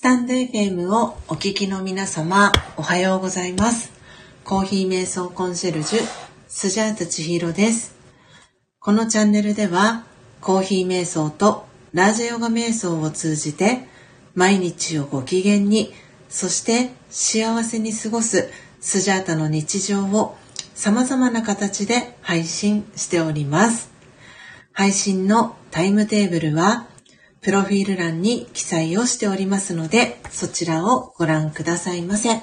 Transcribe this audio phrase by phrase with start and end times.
[0.00, 3.92] スタンド FM をお聞きの皆様、おはようございます。
[4.44, 6.00] コーヒー瞑想コンシェルジュ、
[6.48, 7.94] スジャータ千尋です。
[8.78, 10.06] このチャンネルでは、
[10.40, 13.80] コーヒー瞑想とラージヨガ瞑想を通じて、
[14.34, 15.92] 毎日をご機嫌に、
[16.30, 18.48] そして幸せに過ごす
[18.80, 20.34] スジャータの日常を
[20.74, 23.90] 様々な形で配信しております。
[24.72, 26.86] 配信のタイムテーブルは、
[27.42, 32.42] プロフィール欄に記載をしておりますので、そちらをご覧くださいませ。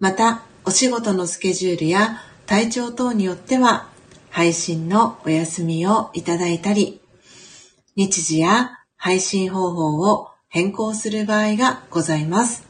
[0.00, 3.88] また、お仕事のスケジュールや体調等によっては、
[4.30, 7.00] 配信のお休みをいただいたり、
[7.94, 12.66] 日時や配信方法を変更する場合がございます。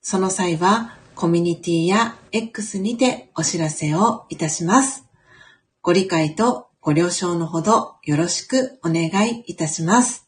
[0.00, 5.04] その際は、コミュニティや X にてお知らせをいたします。
[5.82, 10.27] ご理解とご了承のほどよろしくお願いいたします。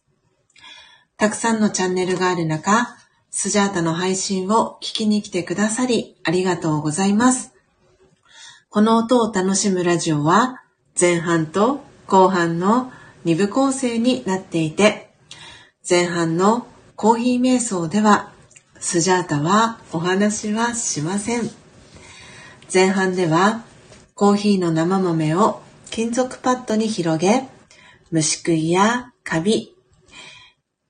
[1.21, 2.97] たくさんのチャンネルがある中、
[3.31, 7.53] スジャータの配信を聞きに来てくださりありがとうございます。
[8.71, 10.63] この音を楽しむラジオは
[10.99, 12.91] 前半と後半の
[13.27, 15.11] 2部構成になっていて、
[15.87, 16.67] 前半の
[16.97, 18.33] コーヒー瞑想では
[18.79, 21.51] スジャータはお話はしません。
[22.73, 23.63] 前半では
[24.15, 27.47] コーヒーの生豆を金属パッドに広げ、
[28.11, 29.77] 虫食いやカビ、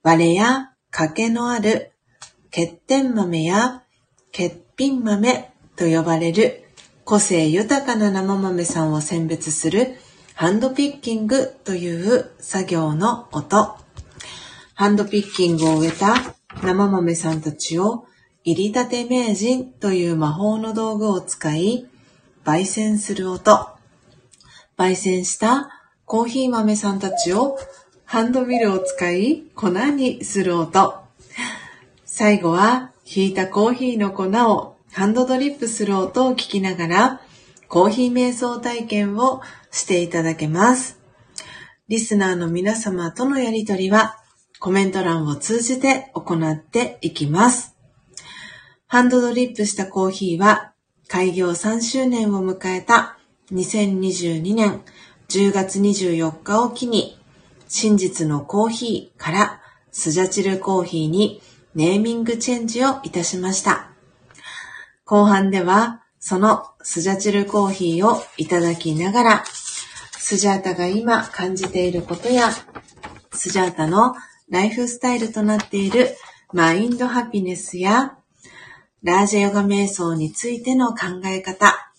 [0.03, 1.91] 割れや欠けのある
[2.45, 3.83] 欠点豆や
[4.31, 6.63] 欠品豆と呼ばれる
[7.05, 9.95] 個性豊かな生豆さんを選別する
[10.33, 13.77] ハンドピッキングという作業の音。
[14.73, 16.15] ハンドピッキングを終えた
[16.63, 18.05] 生豆さんたちを
[18.43, 21.87] 入り立て名人という魔法の道具を使い
[22.43, 23.67] 焙煎する音。
[24.77, 25.69] 焙煎した
[26.05, 27.59] コーヒー豆さんたちを
[28.11, 31.01] ハンドミルを使い粉にする音。
[32.03, 34.23] 最後は引いたコーヒーの粉
[34.53, 37.21] をハンドドリップする音を聞きながら
[37.69, 39.41] コーヒー瞑想体験を
[39.71, 40.99] していただけます。
[41.87, 44.17] リスナーの皆様とのやりとりは
[44.59, 47.77] コメント欄を通じて行っていきます。
[48.87, 50.73] ハンドドリップしたコーヒーは
[51.07, 53.17] 開業3周年を迎えた
[53.53, 54.81] 2022年
[55.29, 57.20] 10月24日を機に
[57.73, 59.61] 真実のコーヒーから
[59.93, 61.41] スジャチルコーヒーに
[61.73, 63.91] ネーミングチェンジをいたしました。
[65.05, 69.43] 後半ではそのスジャチルコーヒーをいただきながら
[70.17, 72.51] スジャータが今感じていることや
[73.31, 74.15] スジャータの
[74.49, 76.09] ライフスタイルとなっている
[76.51, 78.17] マインドハピネスや
[79.01, 81.93] ラージャヨガ瞑想についての考え方、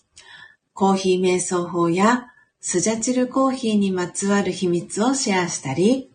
[0.73, 2.32] コーヒー瞑想法や
[2.65, 6.09] スジャチルコーヒーにまつわる秘密をシェアしたり、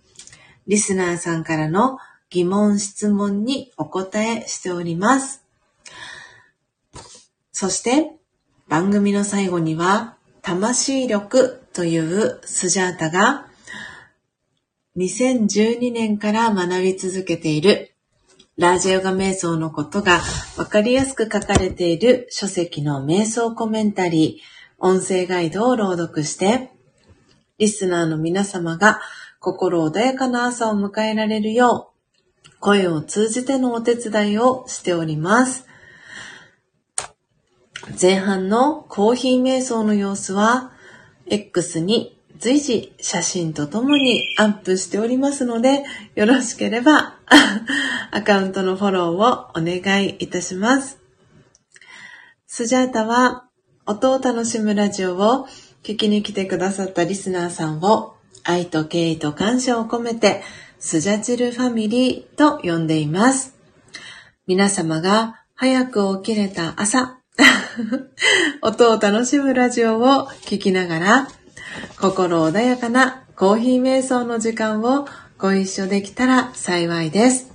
[0.66, 1.98] リスナーさんからの
[2.30, 5.44] 疑問質問にお答えしております。
[7.52, 8.12] そして
[8.66, 13.46] 番組の最後には魂力というスジャータが
[14.96, 17.92] 2012年から学び続けている
[18.56, 20.22] ラージャヨガ瞑想のことが
[20.56, 26.70] わかりやすく書かれている書籍の瞑想コメンタリー、音声ガイドを朗読して、
[27.58, 29.00] リスナーの皆様が
[29.40, 31.92] 心穏やかな朝を迎えられるよ
[32.46, 35.66] う、声を通じてのお手伝いをしております。
[38.00, 40.72] 前半のコーヒー瞑想の様子は、
[41.26, 45.82] X に随時写真とともにアップしておりますので、
[46.14, 47.18] よろしければ
[48.12, 51.00] アカウントのフォローをお願いいたします。
[52.46, 53.47] スジャータは
[53.90, 55.48] 音を楽しむラジオを
[55.82, 60.42] 聞きに来てくださったリスナーさんを愛と敬意と感謝を込めて
[60.78, 63.56] スジャチルファミリーと呼んでいます。
[64.46, 67.18] 皆様が早く起きれた朝、
[68.60, 71.28] 音を楽しむラジオを聞きながら
[71.98, 75.08] 心穏やかなコーヒー瞑想の時間を
[75.38, 77.54] ご一緒できたら幸いです。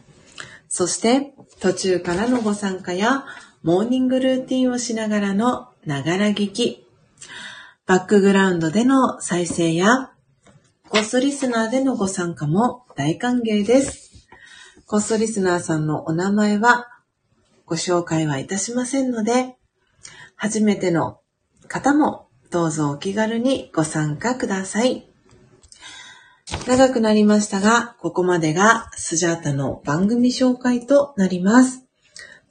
[0.67, 3.23] そして途中からのご参加や
[3.61, 6.87] モーニングルーティンをしながらのながら聞き、
[7.85, 10.11] バックグラウンドでの再生や
[10.87, 14.27] コストリスナーでのご参加も大歓迎です。
[14.85, 16.87] コストリスナーさんのお名前は
[17.65, 19.57] ご紹介はいたしませんので、
[20.35, 21.19] 初めての
[21.67, 25.09] 方もどうぞお気軽にご参加ください。
[26.65, 31.82] 長くなりましたが、ここまでがスジャータの番組紹介となります。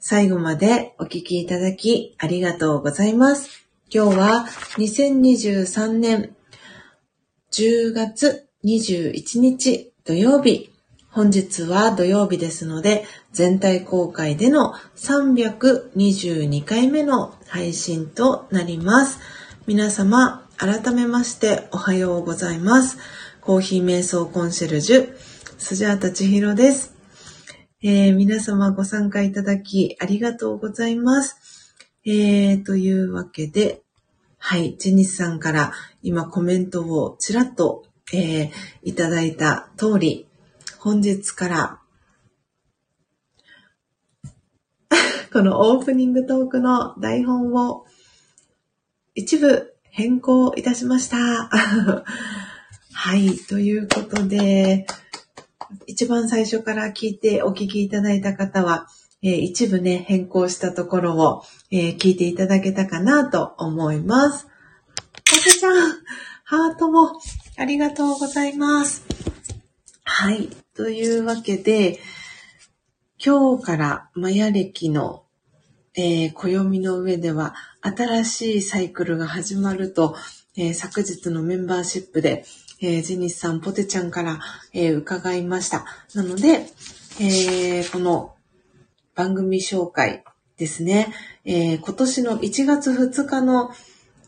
[0.05, 3.65] 最後までお聞きいただきありがとうございます。
[3.89, 4.45] 今日は
[4.75, 6.35] 2023年
[7.53, 10.73] 10月21日土曜日。
[11.09, 19.19] 本日は土曜日ですので、全体公開での322回目の配信となります。
[19.67, 22.97] 皆様、改めましておはようございます。
[23.39, 25.15] コーヒー瞑想コンシェルジュ、
[25.57, 26.92] スジャータ千尋です。
[27.85, 31.75] えー、皆様ご参加いただきありがとうございます。
[32.05, 33.81] えー、というわけで、
[34.37, 37.83] はい、ジェニスさんから今コメントをちらっと、
[38.13, 38.51] えー、
[38.83, 40.29] いただいた通り、
[40.79, 41.81] 本日から
[45.33, 47.85] このオープニングトークの台本を
[49.13, 51.17] 一部変更いたしました。
[52.93, 54.87] はい、ということで、
[55.87, 58.87] 一番最初から聞いてお聞きいただいた方は、
[59.21, 64.47] えー、一部ね、変更したところを、えー、聞いていただけたかなと思います。
[65.29, 65.91] ポテちゃん、
[66.43, 67.19] ハートも
[67.57, 69.03] ありがとうございます。
[70.03, 70.49] はい。
[70.75, 71.99] というわけで、
[73.23, 75.23] 今日からマヤ歴の
[75.95, 80.15] えー、暦の上では新しいサイクルが始まると、
[80.57, 82.45] えー、昨日のメンバーシップで、
[82.85, 84.41] えー、ジェニスさん、ポテちゃんから、
[84.73, 85.85] えー、伺いました。
[86.15, 86.67] なので、
[87.21, 88.35] えー、この
[89.15, 90.25] 番組紹介
[90.57, 91.13] ですね、
[91.45, 93.71] えー、今年の1月2日の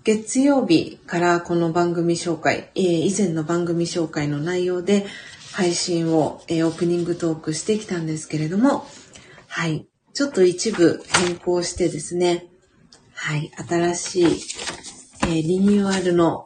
[0.06, 5.06] 月曜日からこの番組紹介、えー、以前の番組紹介の内容で
[5.52, 8.86] 配信を、えー、オープニングトークしてきたんですけれども、
[9.48, 9.86] はい。
[10.14, 12.46] ちょっと一部変更してですね、
[13.16, 16.46] はい、新しい、えー、リニューアルの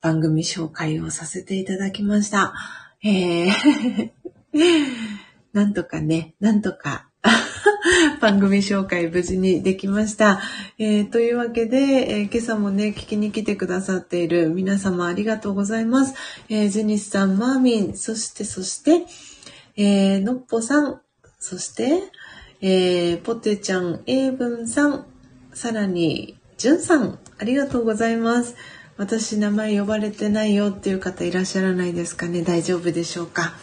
[0.00, 2.54] 番組紹介をさせていただきました。
[3.02, 4.10] えー
[5.52, 7.08] なんとかね、なんとか
[8.20, 10.40] 番組紹介無事にできました。
[10.78, 16.14] えー、というわけで、えー、今朝もね、聞きに来てくださっている皆様ありがとうございます。
[16.48, 19.06] えー、ジェニスさん、マーミン、そしてそして、
[19.76, 21.00] えー、のっぽさん、
[21.38, 22.04] そして、
[22.60, 25.06] えー、ポテちゃん、英文さん、
[25.52, 28.54] さらに、じゅんさん、ありがとうございます。
[29.00, 32.42] 私、名前呼ばれてないよっていう方いらっしゃらないですかね？
[32.42, 33.54] 大丈夫でしょうか？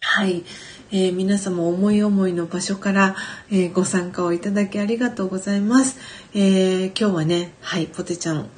[0.00, 0.44] はい。
[0.90, 3.16] えー、皆様思い思いの場所から、
[3.50, 5.98] えー、ご参加をいただきありがとうございます。
[6.32, 8.48] えー、今日はね、はい、ポテちゃん、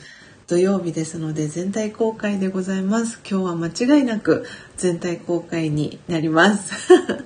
[0.47, 3.19] 土曜日ですので全体公開でございます。
[3.29, 6.75] 今日は間違いなく全体公開になります。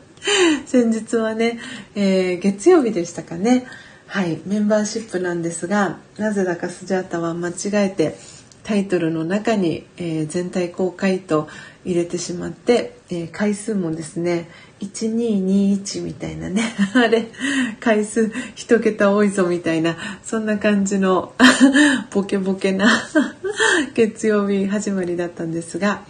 [0.64, 1.58] 先日はね、
[1.94, 3.66] えー、月曜日でしたかね。
[4.06, 7.52] はい、メンバーシップなんですが、なぜだかスジャータは間違
[7.86, 8.16] えて
[8.64, 11.48] タイトルの中に、えー、全体公開と
[11.84, 14.48] 入れてしまって、えー、回数もですね、
[14.80, 16.62] 1221みたいなね、
[16.94, 17.28] あれ、
[17.80, 21.34] 回数一桁多いぞみたいな、そんな感じの
[22.12, 22.88] ボケボケな
[23.94, 26.04] 月曜日始まりだったんですが、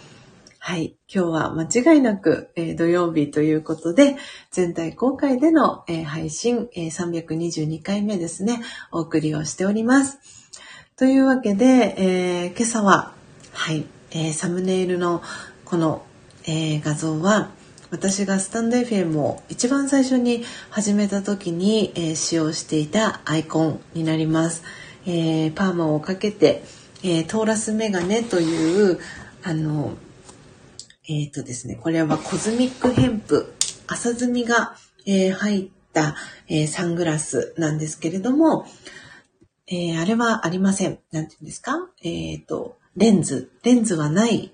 [0.65, 0.95] はい。
[1.13, 4.15] 今日は間違いなく、えー、土曜日ということで、
[4.49, 10.42] 全体公開での、えー、配信、えー、322回目ですね、お送りをしております。
[10.95, 13.13] というわけで、え今朝は、
[13.51, 15.23] はい、えサムネイルの
[15.65, 16.05] この、
[16.45, 17.49] え画像は、
[17.89, 24.63] 私がスタンド FM を一番最初に始めた時に、え使用していたアイコンになります。
[25.07, 26.63] えパーマをかけて、
[27.01, 28.99] えトーラスメガネという、
[29.41, 29.93] あの、
[31.09, 33.51] えっ、とですね、これはコズミックヘンプ、
[33.87, 34.75] 朝摘みが、
[35.07, 36.15] え、入った、
[36.47, 38.67] え、サングラスなんですけれども、
[39.67, 40.99] えあれはありません。
[41.11, 41.89] なんて言うんですか？
[42.03, 43.51] えっ、と、レンズ。
[43.63, 44.53] レンズはない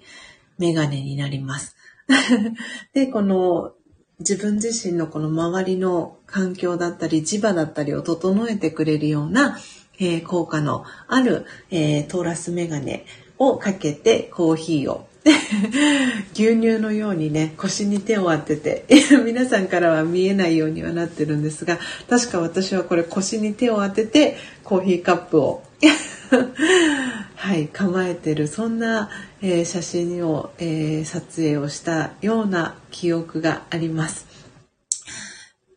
[0.58, 1.76] メガネになります。
[2.94, 3.74] で、この
[4.20, 9.58] 自分自身のこの周りの環境だったり磁場だったりを整えてくれるような、
[10.00, 13.06] えー、効果のある、えー、トーラスメガネ
[13.38, 15.09] をかけてコーヒーを
[16.34, 18.86] 牛乳のようにね腰に手を当てて
[19.26, 25.64] 皆さんからは見えないようにはなってるんですが確か私はこれ腰に手を当ててコーヒーカップを
[27.36, 29.10] はい構えてるそんな、
[29.42, 34.28] えー、写真を、えー、撮影をしたような記憶があります。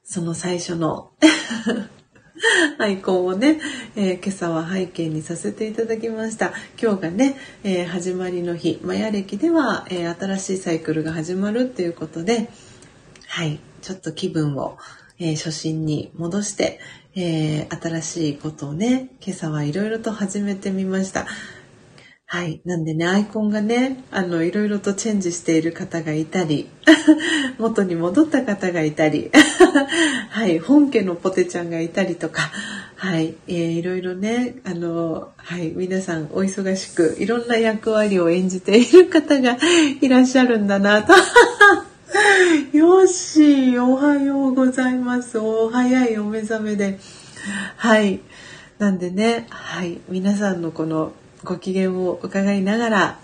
[0.05, 1.11] その最初の
[2.79, 3.61] アイコンをね、
[3.97, 6.53] えー、今朝は背景にさせていただきました。
[6.81, 12.51] 今日がね、えー、始まりの日、マヤ歴では、えー、新しいサイクルが始まるっていうことで、
[13.29, 14.79] はい、ちょっと気分を、
[15.19, 16.81] え初心に戻して、
[17.15, 21.27] え新しいことをね、今朝はいろいろと始めてみました。
[22.33, 22.63] はい。
[22.65, 26.67] なんでね、アイコンがね、あの、いろいろとチェンジしている方がいたり、
[27.61, 29.31] 元に戻った方がいたり、
[30.31, 30.59] はい。
[30.59, 32.51] 本家のポテちゃんがいたりとか、
[32.97, 33.35] はい。
[33.49, 35.75] えー、いろいろね、あの、はい。
[35.77, 39.59] 皆さんお忙しく、いろんな役割を演じている方が
[40.01, 41.13] いらっしゃるんだなと。
[42.73, 45.37] よし、おはようございます。
[45.37, 46.99] お早いお目覚めで。
[47.77, 48.21] はい。
[48.79, 49.99] なんでね、はい。
[50.09, 51.13] 皆さんのこの
[51.45, 53.19] ご機嫌を伺いながら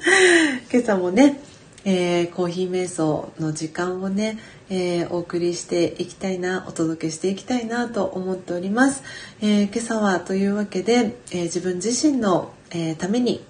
[0.70, 1.40] 今朝もね、
[1.86, 9.02] えー、コーヒー瞑想の時間をね、えー、お送りしていきたいなお届けしていきたいなと思っております、
[9.40, 13.44] えー、今朝はというわけで、え自分自身の、えために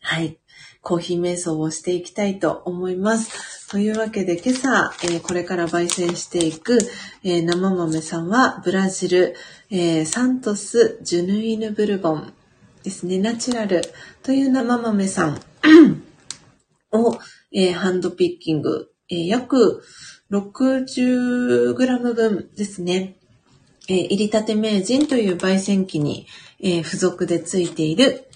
[0.00, 0.38] はい
[0.80, 3.68] コーヒー瞑想をしていきたいと思います。
[3.68, 6.78] というわけで今朝、えこれから焙煎していく、
[7.22, 9.36] え生豆さんはブラジル、
[9.70, 12.32] えサントス・ジュヌイヌ・ブルボン
[12.82, 13.82] ですね、ナチュラル
[14.22, 15.40] という生豆さん
[16.92, 17.18] を、
[17.52, 19.82] えー、ハンドピッキング、えー、約
[20.30, 23.16] 60g 分ですね。
[23.88, 26.26] えー、入りたて名人という焙煎機に、
[26.60, 28.28] えー、付属でついている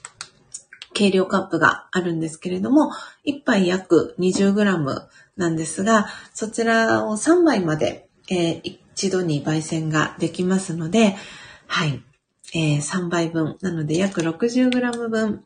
[0.93, 2.91] 計量カップがあるんですけれども、
[3.27, 11.17] 1杯約 20g なんですが、そちらを3杯まで、えー、一度に焙煎ができますので、
[11.67, 12.03] はい。
[12.55, 13.57] えー、3倍分。
[13.61, 15.45] なので約 60g 分。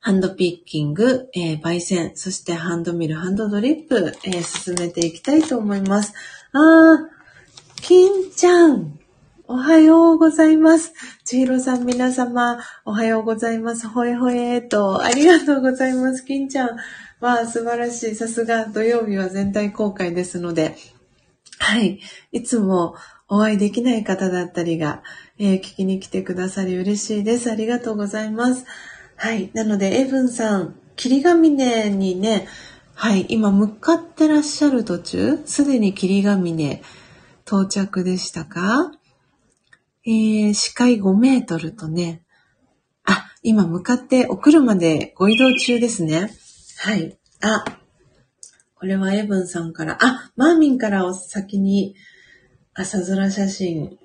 [0.00, 6.12] ハンドピッキング、えー、焙煎、そしてハンドミル、ハンドドリップ、えー、進めていきたいと思います。
[6.52, 8.98] あー、金ちゃん、
[9.46, 10.92] おはようございます。
[11.24, 13.86] ちひろさん皆様、おはようございます。
[13.86, 16.24] ほえほえと、ありがとうございます。
[16.24, 16.70] 金ちゃん。
[17.20, 18.14] わあ、素晴らしい。
[18.16, 20.76] さすが土曜日は全体公開ですので、
[21.58, 22.00] はい。
[22.32, 22.96] いつも
[23.34, 25.02] お会いできない方だったりが、
[25.38, 27.50] えー、聞きに来てくださり嬉しいです。
[27.50, 28.66] ありがとうございます。
[29.16, 29.50] はい。
[29.54, 32.46] なので、エブンさん、霧ヶ峰にね、
[32.92, 36.82] はい、今向かってらっしゃる途中、すでに霧ヶ峰
[37.46, 38.92] 到着でしたか？
[40.04, 42.20] えー、視界5メートルとね、
[43.04, 46.30] あ、今向かってお車でご移動中ですね。
[46.80, 47.16] はい。
[47.40, 47.64] あ、
[48.74, 51.94] これはエブンさんから、あ、マーミンからお先に
[52.74, 53.98] 朝空写真。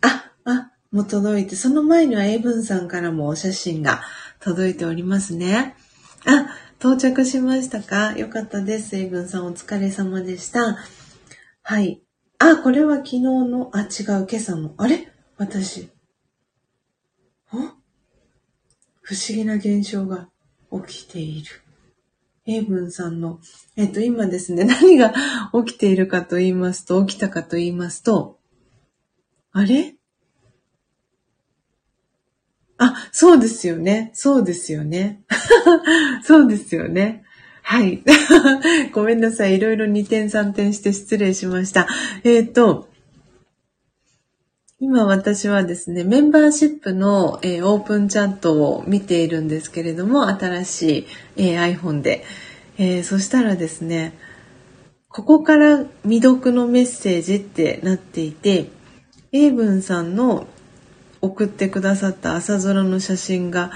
[0.00, 4.02] あ、あ、もう届いて、その前にはエイブンさんからもお写真が
[4.38, 5.74] 届いておりますね。
[6.24, 6.46] あ、
[6.78, 8.16] 到着しましたか？
[8.16, 8.94] よかったです。
[8.96, 10.78] エイブンさんお疲れ様でした。
[11.62, 12.02] はい。
[12.38, 14.74] あ、これは昨日の、あ、違う、今朝の。
[14.76, 15.12] あれ？
[15.36, 15.90] 私。
[17.50, 17.74] あ？
[19.00, 20.28] 不思議な現象が
[20.86, 21.63] 起きている。
[22.46, 23.40] エイブンさんの、
[23.76, 25.14] えっと、今ですね、 何が
[25.64, 28.38] 起きているかと言いますと、起きたかと言いますと、
[29.52, 29.94] あれ？
[32.76, 34.10] あ、そうですよね。
[34.14, 35.22] そうですよね。
[36.22, 37.22] そうですよね。
[37.62, 38.02] はい。
[38.92, 39.56] ごめんなさい。
[39.56, 41.88] いろいろ2点3点して失礼しました。
[42.24, 42.88] えっ、ー、と、
[44.86, 52.22] 今私はですね、メンバーシップの、えー、オープンチャットを見ているんですけれども、新しい、えー、iPhone で、
[52.76, 54.12] えー、そしたらですね、
[55.08, 58.66] ここから未読のメッセージってなっていて、
[59.32, 60.46] 英文さんの
[61.22, 63.70] 送ってくださった朝空の写真が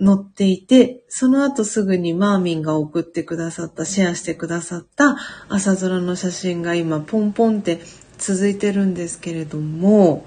[0.00, 5.16] 載っていて、その後すぐにマーミンが送ってくださった、シェアしてくださった
[5.48, 7.78] 朝空の写真が今ポンポンって
[8.18, 10.26] 続いてるんですけれども、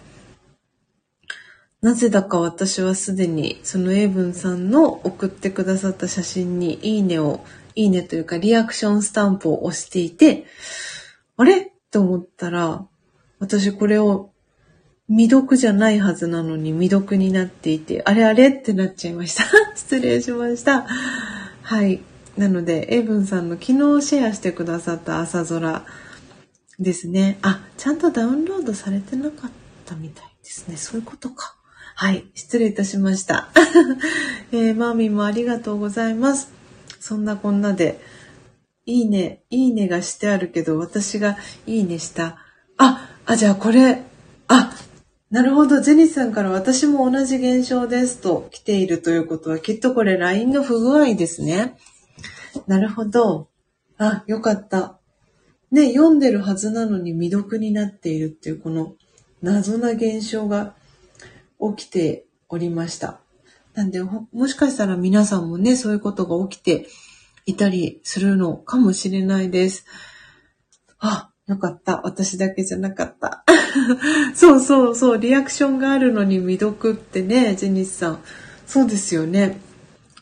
[1.81, 10.45] なぜだか私はすでにその英文さんの送ってくださった写真にいいねを、いいねというかリアクションスタンプを押していて、
[11.37, 11.71] あれ？
[11.91, 12.85] と思ったら、
[13.39, 14.31] 私これを
[15.07, 18.49] 未読じゃないはずなのに未読になっていて、あれあれ？
[18.49, 19.45] ってなっちゃいました。
[19.75, 20.85] 失礼しました。
[21.63, 22.01] はい。
[22.37, 25.85] なので、エイブンさんの昨日シェアしてくださった朝空
[26.79, 27.37] ですね。
[27.41, 29.51] あ、ちゃんとダウンロードされてなかっ
[29.85, 30.77] たみたいですね。
[30.77, 31.55] そういうことか。
[31.95, 32.25] はい。
[32.33, 33.49] 失礼いたしました。
[34.53, 36.49] えー、マーミンもありがとうございます。
[36.99, 37.99] そんなこんなで、
[38.85, 42.37] いいね、いいねがしてあるけど、私がいいねした。
[42.77, 44.03] あ、あ、じゃあこれ、
[44.47, 44.73] あ、
[45.29, 51.77] なるほど、ジェニスさんから私も同じ現象ですと来ているということは、きっとこれ LINE の不具合ですね。
[52.65, 53.49] なるほど。
[53.97, 54.98] あ、よかった。
[55.71, 58.95] ね、読んでるはずなのに未読になっているっていうこの
[59.41, 60.73] 謎な現象が
[61.75, 63.19] 起きておりました。
[63.75, 66.87] なんで、もしかしたら皆さんもね、そういうことが起きて
[67.45, 69.85] いたりするのかもしれないです。
[70.99, 72.01] あ、よかった。
[72.03, 73.43] 私だけじゃなかった。
[74.35, 75.17] そうそうそう。
[75.17, 78.19] リアクションがあるのに未読ってね、ジェニスさん。
[78.65, 79.59] そうですよね。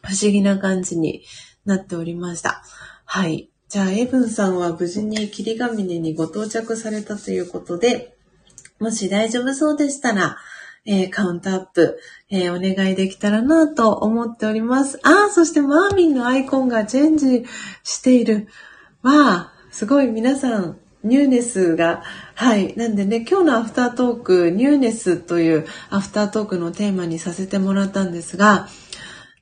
[0.04, 1.24] 不思議な感じに
[1.66, 2.64] なっておりました。
[3.06, 3.50] はい。
[3.70, 8.16] じゃあ、エブンさんは無事に霧ヶ峰にご到着されたということで、
[8.80, 10.38] もし大丈夫そうでしたら、
[10.86, 12.00] えー、カウントアップ、
[12.30, 15.00] えー、お願いできたらなと思っております。
[15.04, 17.46] ああ、そしてマーミンのアイコンがチェンジ
[17.84, 18.48] している。
[19.02, 22.04] わあ、すごい皆さん、ニューネスが、
[22.36, 22.74] はい。
[22.78, 28.70] なんでね、今日のアフタートーク、ニューネスというアフタートークのテーマにさせてもらったんですが、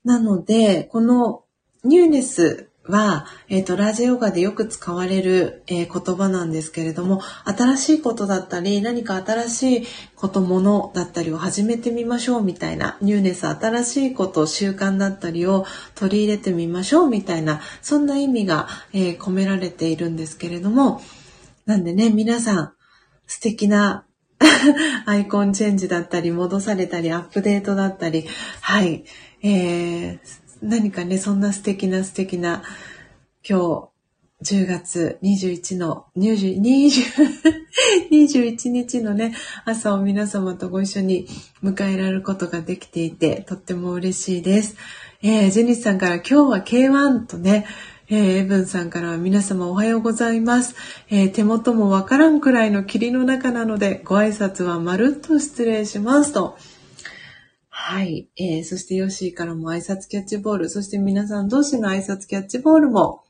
[0.04, 1.44] なので、この
[1.84, 21.02] ニューネスは、えっ、ー、と、ラジヨガでよく使われる、えー、言葉なんですけれども、新しいことだったり、何か新しいこと、ものだったりを始めてみましょうみたいな、ニューネス、新しいこと、習慣だったりを取り入れてみましょうみたいな、そんな意味が、えー、込められているんですけれども、
[21.66, 22.74] なんでね、皆さん、
[23.26, 24.06] 素敵な
[25.06, 28.26] アイコンチェンジだったり、戻されたり、アップデートだったり、
[28.62, 29.06] はい、
[29.42, 32.64] えー、何かね、そんな素敵な素敵な、
[33.48, 33.92] 今
[34.42, 37.62] 日、10月21の、20、20
[38.12, 41.28] 21日のね、朝を皆様とご一緒に
[41.64, 44.76] 迎えられることができていて、とっても嬉しいです。
[45.22, 47.68] えー、ジェニスさんから今日は K1 とね、
[48.10, 50.76] えー、エブンさんからは皆様おはようございます。
[51.10, 56.58] えー、手元もわからんくらいの霧の中なので、ご挨拶はまるっと失礼しますと。
[57.88, 58.30] はい。
[58.36, 63.24] えー、そしてヨッシーからも挨拶キャッチボール、そして皆さん同士の挨拶キャッチボールも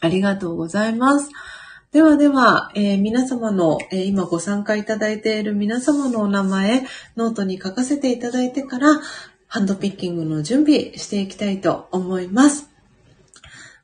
[0.00, 1.30] ありがとうございます。
[1.92, 6.82] ではでは、えー、皆様の、えー、今ご参加いただいている皆様のお名前、
[7.16, 9.00] ノートに書かせていただいてから、
[9.46, 12.68] ハンドピッキングの準備していきたいと思います。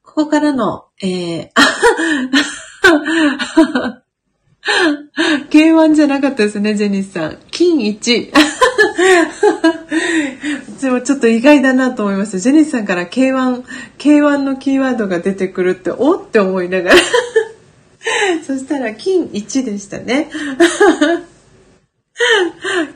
[0.03, 1.51] ここからの、えー、
[5.51, 7.39] K1 じゃなかったですね、ジェニスさん。
[7.51, 8.33] 金1。
[10.81, 12.39] でもちょっと意外だなと思いました。
[12.39, 13.65] ジェニスさんから K1、
[13.99, 16.97] K1 のキーワードが出てくるって、おって思いながら。
[18.47, 20.31] そしたら金1でしたね。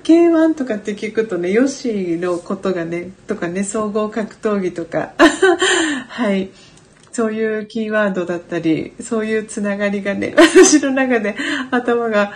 [0.04, 5.14] K1 とかって聞くとね、ヨッシーのことがね、とかね、総合格闘技とか。
[6.08, 6.50] はい。
[7.14, 11.36] そういうキーワードだったり、そういうつながりがね、 私の中で
[11.70, 12.32] 頭が、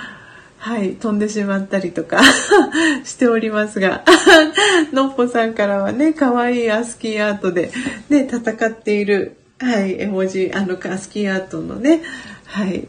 [0.56, 2.22] はい、飛んでしまったりとか
[3.02, 4.04] しておりますが、
[4.94, 7.72] のっぽさんからはね、可愛いアスキーアートで、
[8.08, 12.00] ね、戦っている、はい、絵文字、あの、アスキーアートのね、
[12.44, 12.86] はい。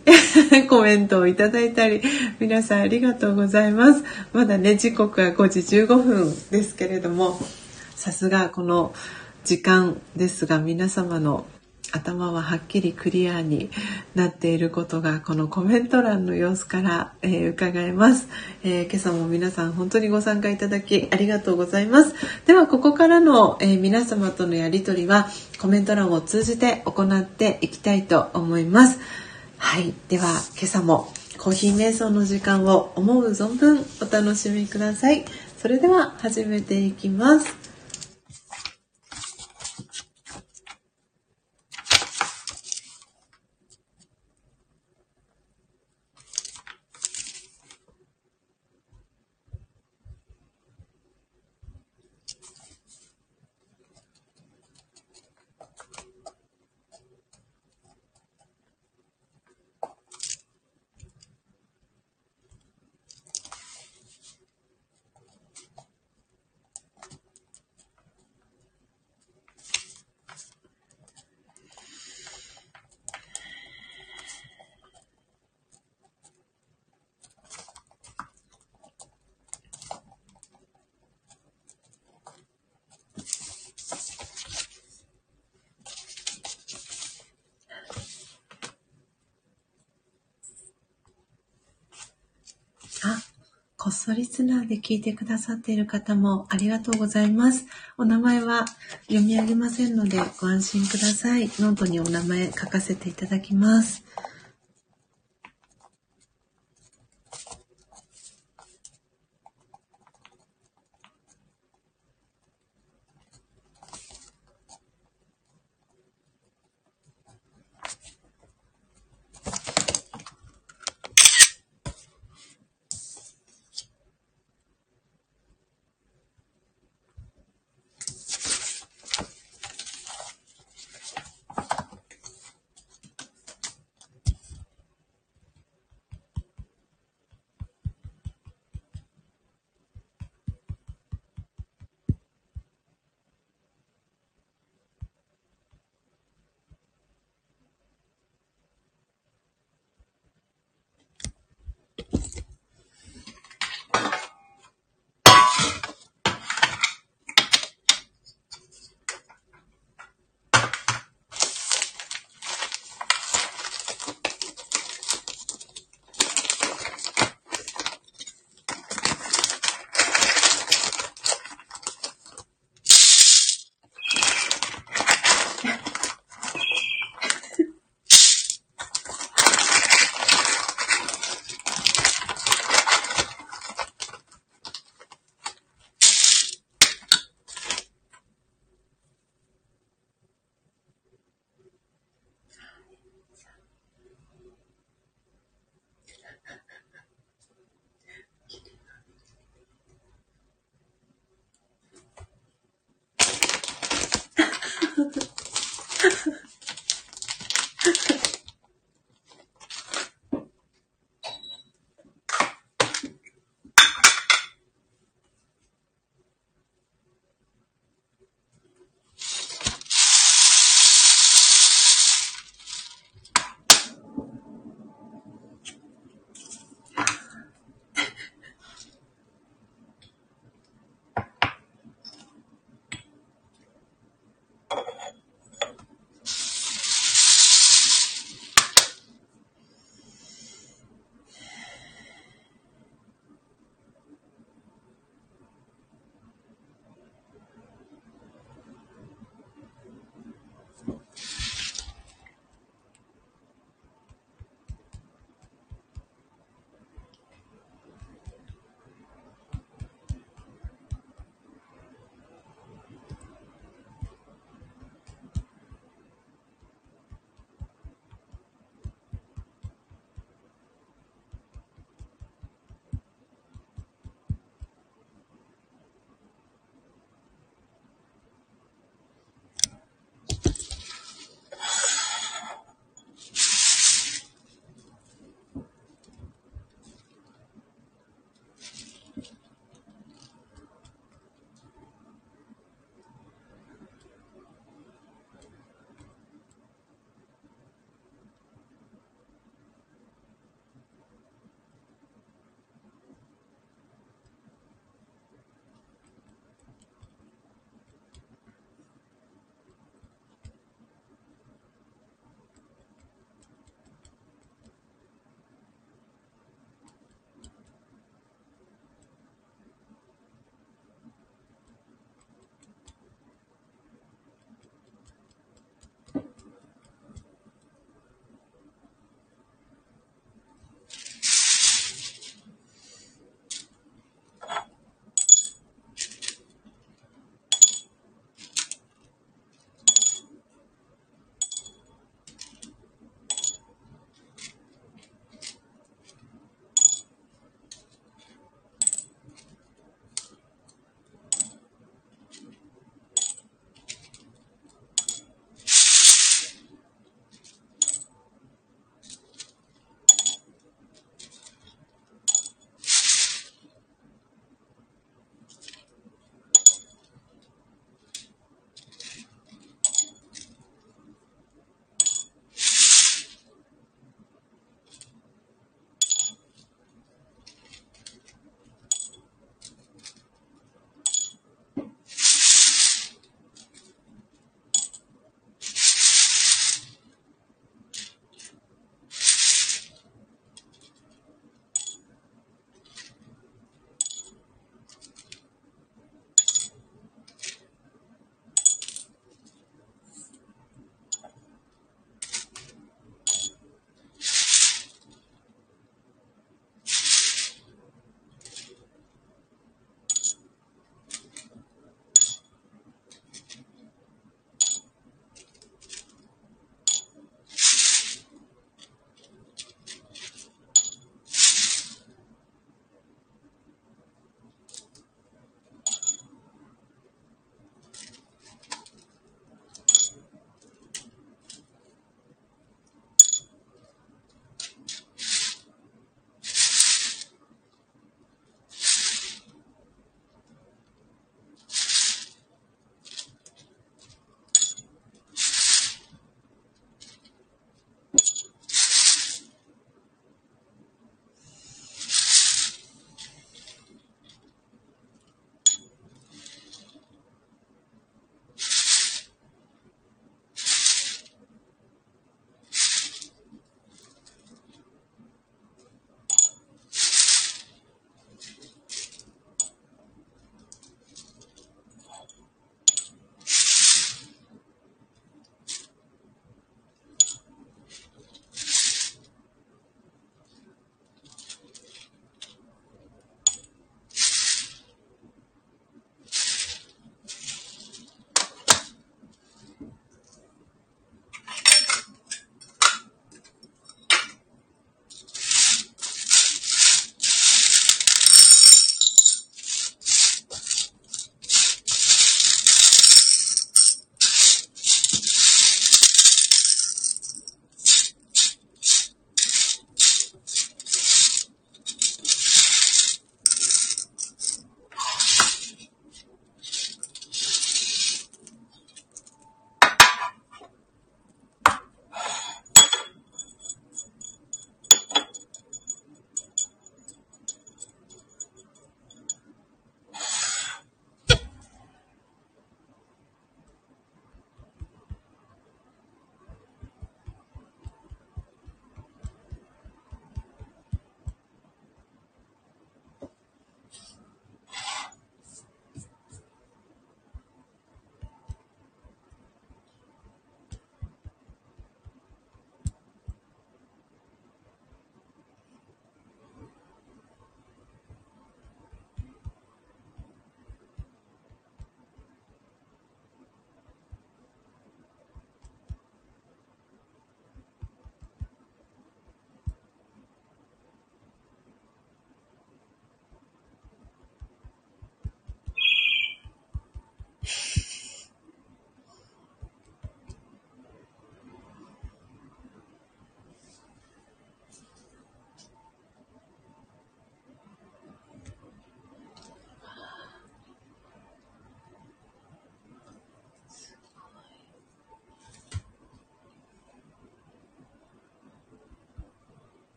[0.69, 2.04] コメントをいただいたり、
[2.39, 4.04] 皆さんありがとうございます。
[4.32, 7.39] まだね、時刻は5時15分ですけれども、
[7.95, 8.93] さすがこの
[9.43, 11.47] 時間ですが、皆様の
[11.91, 13.69] 頭ははっきりクリアに
[14.15, 18.28] なっていることがこのコメント欄の様子から、えー、伺えます、
[18.63, 22.13] えー、今朝も皆さん本当にご参加いただきありがとうございます。
[22.45, 25.28] ではここからの、えー、皆様とのやり取りは
[25.60, 28.99] コメント欄を通じて行っていきたいと思います。
[29.58, 29.93] はい。
[30.08, 35.25] では今朝もコーヒー瞑想の時間を思う存分お楽しみください。
[35.58, 37.68] それでは始めていきます。
[93.82, 97.65] こっそリスナーで聞いてくださっている方もありがとうございます。
[97.98, 98.65] お名前は
[99.04, 101.46] 読み上げませんのでご安心ください。
[101.60, 104.04] ノートにお名前書かせていただきます。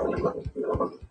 [0.00, 1.01] すいません。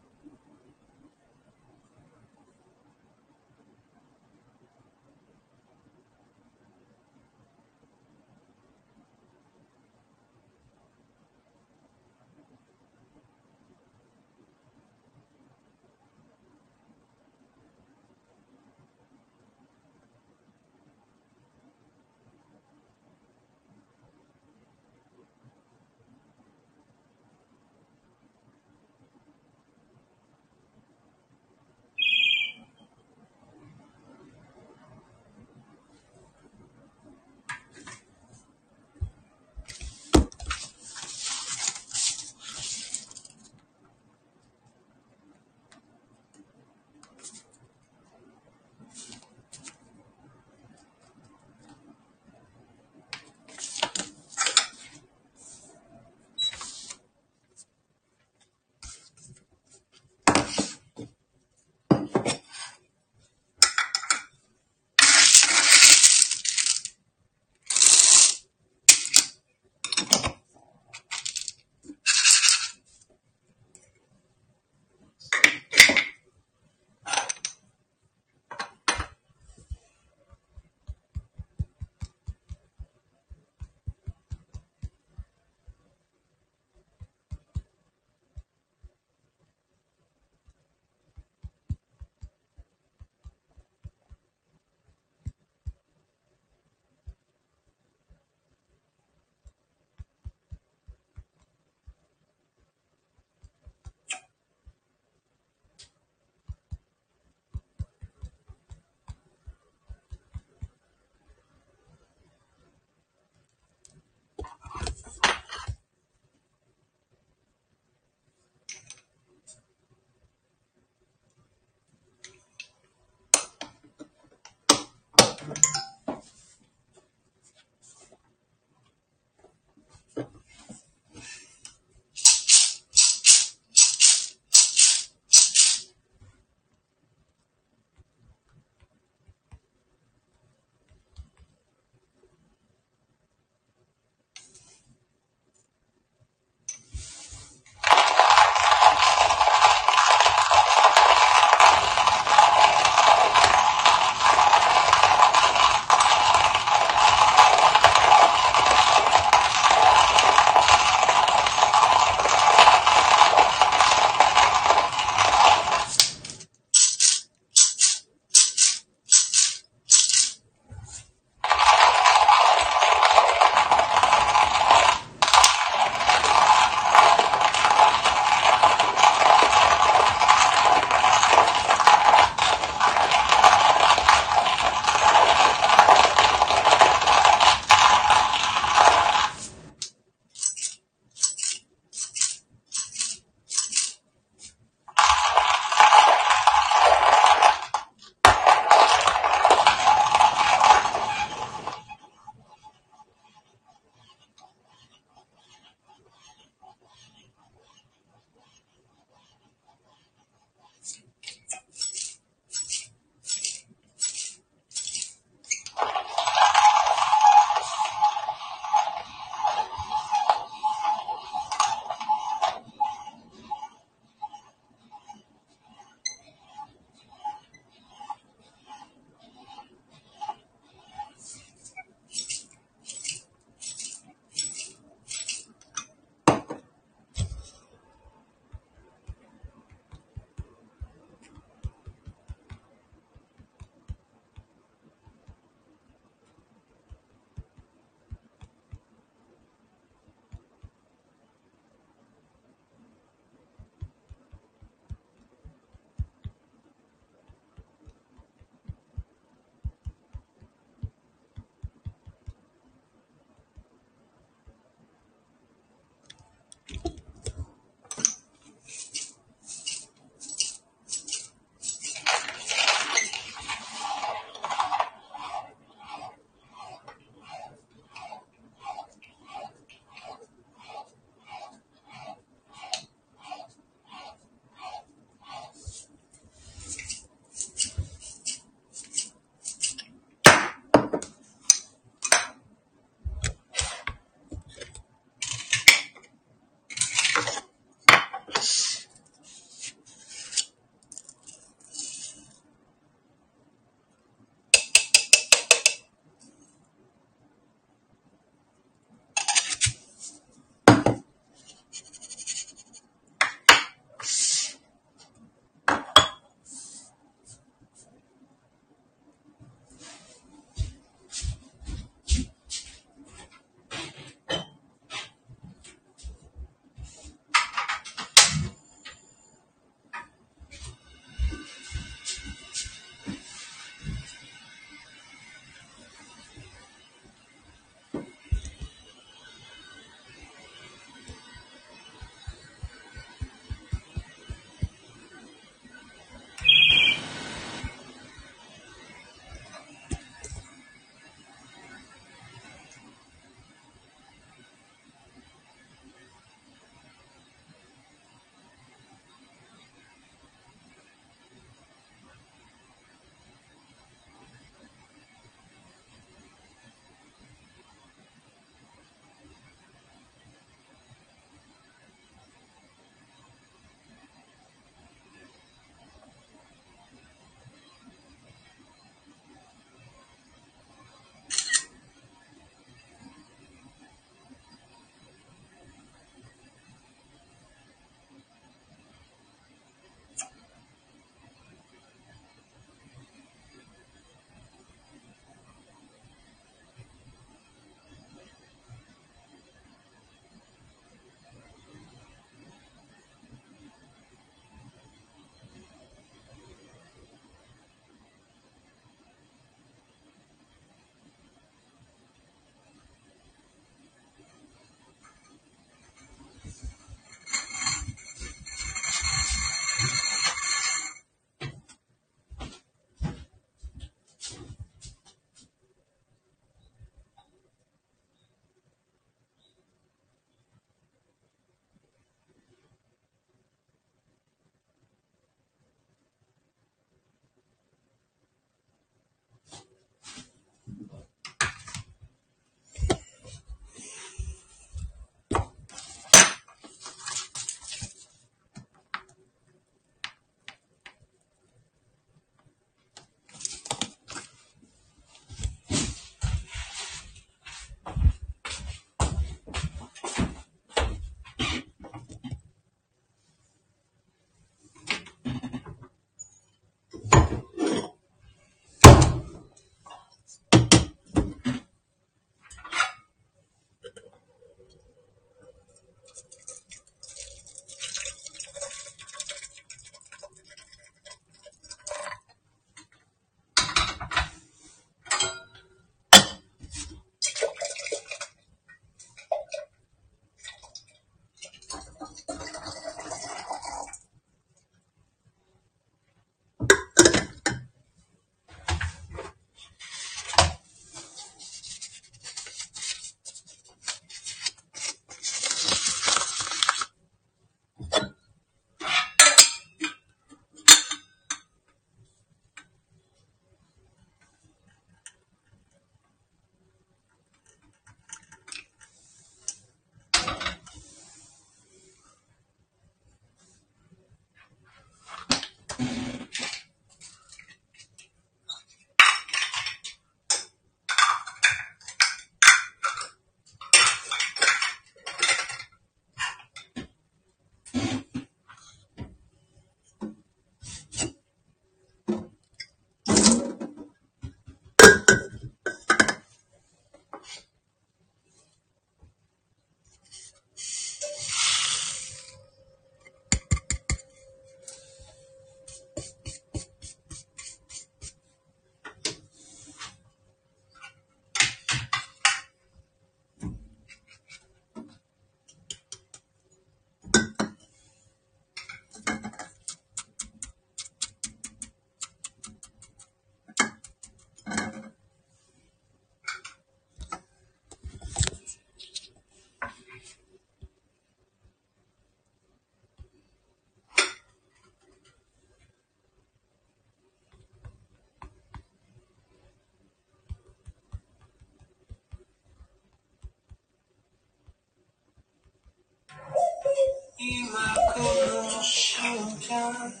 [597.21, 600.00] y más con un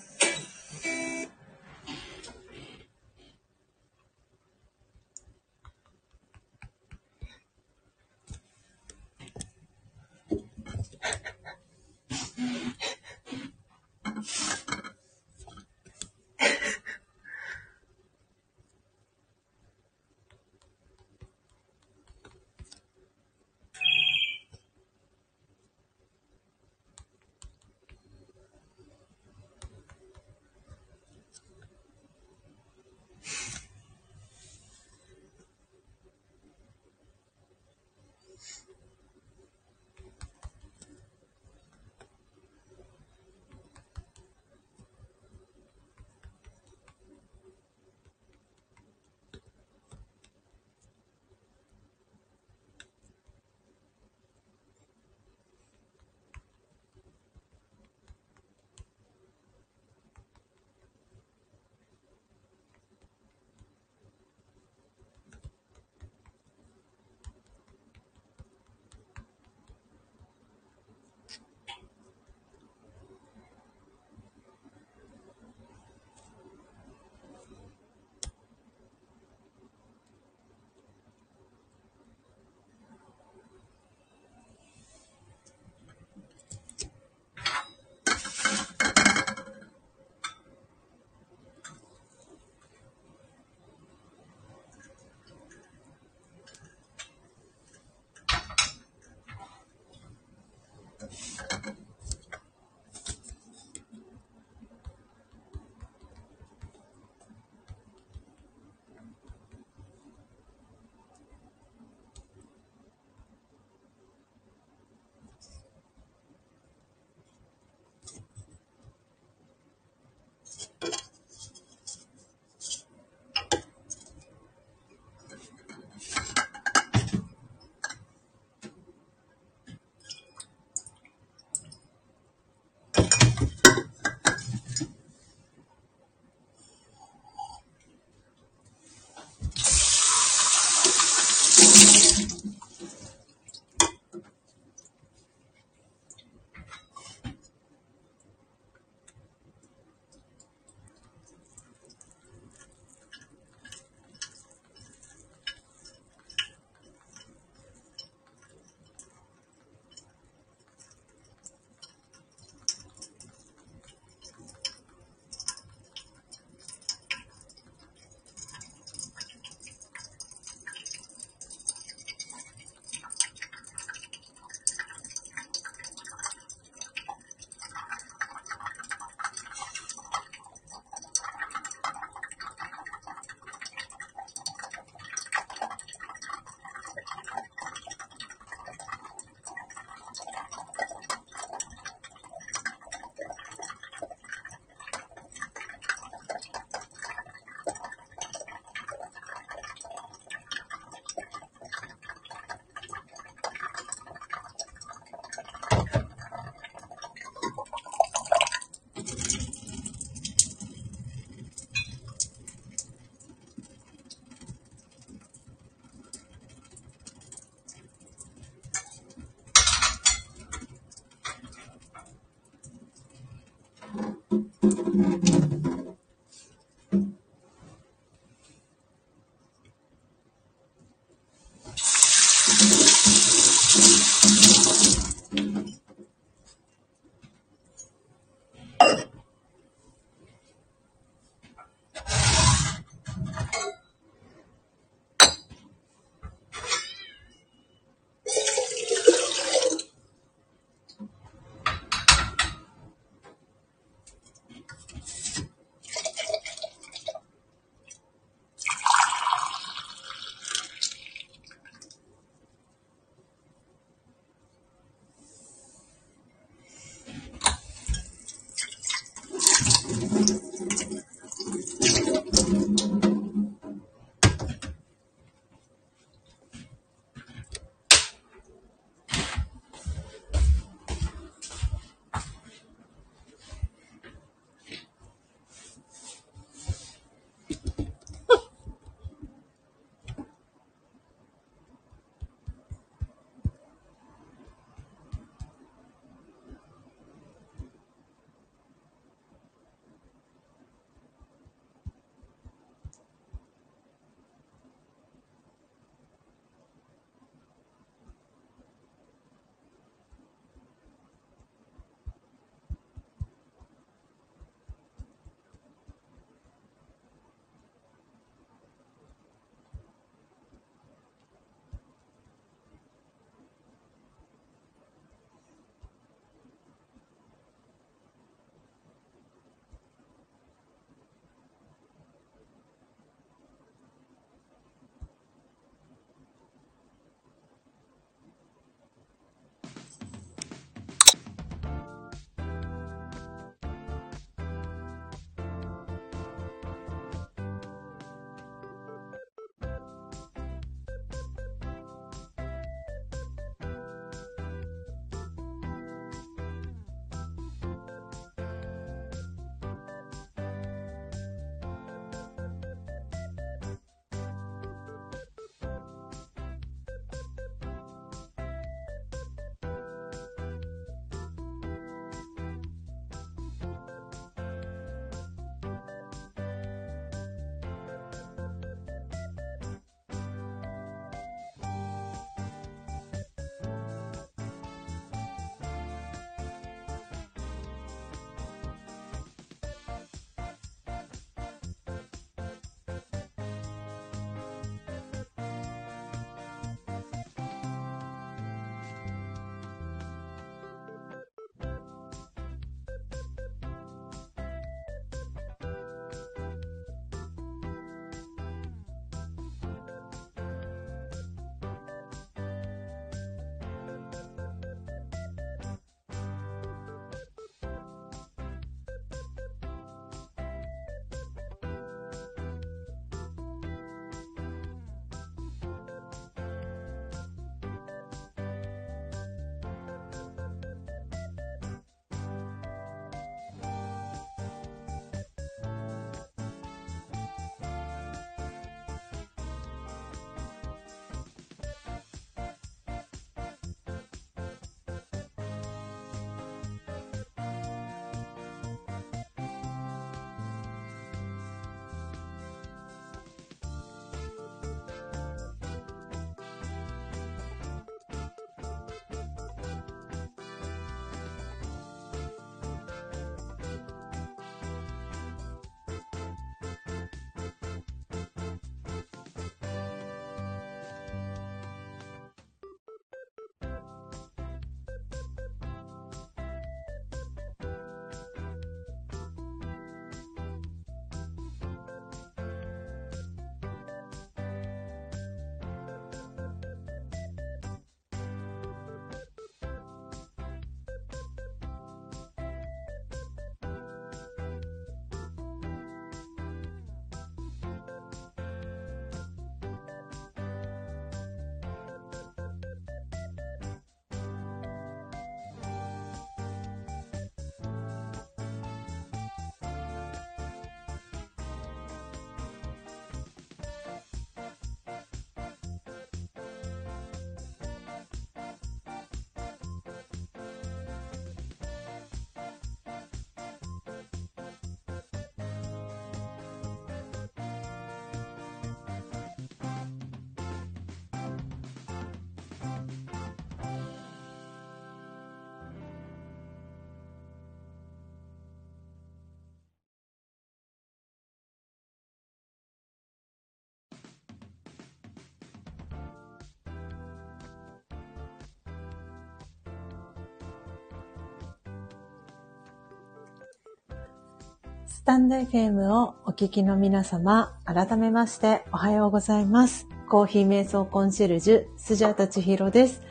[554.91, 559.87] スタンド FM をお聞きの皆様、改めましておはようございます。
[560.09, 563.01] コーヒー瞑想コンシェルジュ、スジャータチヒロです。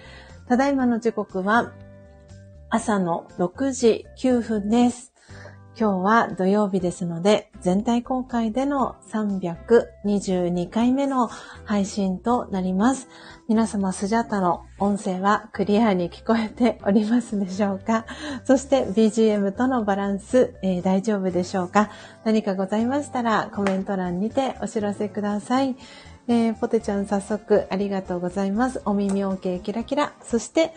[0.47, 1.73] ただいまの時刻は
[2.69, 5.13] 朝の6時9分です。
[5.77, 11.29] 今日は土曜日ですので、全体公開での322回目の
[11.65, 13.09] 配信となります。
[13.49, 18.07] 皆様、スジャタの音声はクリアに聞こえておりますでしょうか？
[18.45, 21.91] そして BGM とのバランス、えー、大丈夫でしょうか？
[22.25, 25.77] 何かございましたらコメント欄にてお知らせください。
[26.29, 28.81] えー、ポテちゃん早速ありがとうございます。
[28.85, 30.13] お耳 OK キラキラ。
[30.23, 30.73] そして、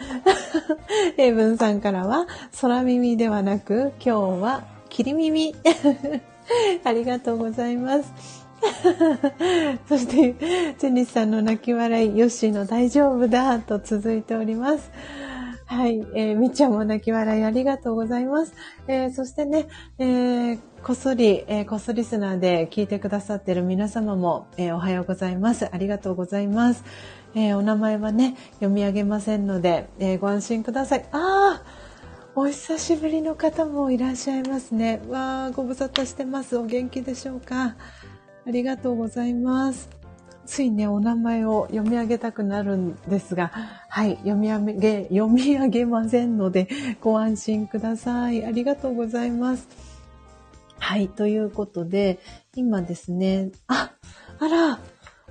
[1.18, 2.26] エイブンさんからは
[2.60, 5.56] 空耳ではなく今日は切り耳。
[6.84, 8.44] ありがとうございます。
[9.90, 10.36] そして、
[10.78, 14.92] ジェニスさんの泣き笑い、ヨッシーの大丈夫だと続いております。
[15.66, 18.54] はい、えー、みっちゃんも泣き笑いありがとうございます。
[18.88, 19.68] えー、そしてね、
[19.98, 25.68] えー、こっそり、えー、こっそリスナーで聞いてくださってる皆様も、えー、おはようございます。
[25.72, 26.84] ありがとうございます。
[27.36, 31.06] えー、お名前はね、読み上げませんので、えー、ご安心ください。
[31.12, 31.73] ああ
[32.36, 35.04] お久しぶりの方もいらっしゃいますね。
[35.08, 36.58] わあ、ご無沙汰してます。
[36.58, 37.76] お元気でしょうか？
[38.48, 39.88] ありがとうございます。
[40.44, 43.52] ついね、お名前を読み上げたくなるんですが、
[43.88, 46.68] はい、読み上げ、読み上げませんので、
[47.02, 48.44] ご安心ください。
[48.44, 49.68] ありがとうございます。
[50.80, 52.20] はい、ということで、
[52.56, 53.92] 今ですね、あ、
[54.40, 54.80] あら、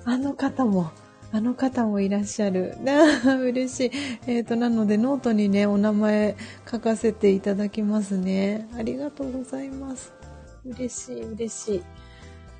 [0.04, 0.92] あの方も、
[1.34, 2.76] あの方もいらっしゃる。
[3.40, 3.90] 嬉しい。
[4.26, 6.36] えっ、ー、と、なのでノートにね、お名前
[6.70, 8.68] 書かせていただきますね。
[8.76, 10.12] ありがとうございます。
[10.64, 11.82] 嬉しい、嬉しい。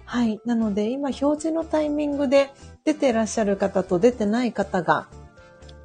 [0.07, 0.41] はい。
[0.47, 2.51] なので、今、表示のタイミングで
[2.85, 5.07] 出てらっしゃる方と出てない方が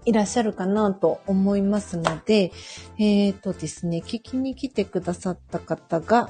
[0.06, 2.54] いらっしゃるかなと思いますので、
[2.98, 6.30] えっ、ー、とですね、聞きに来てくださった方が、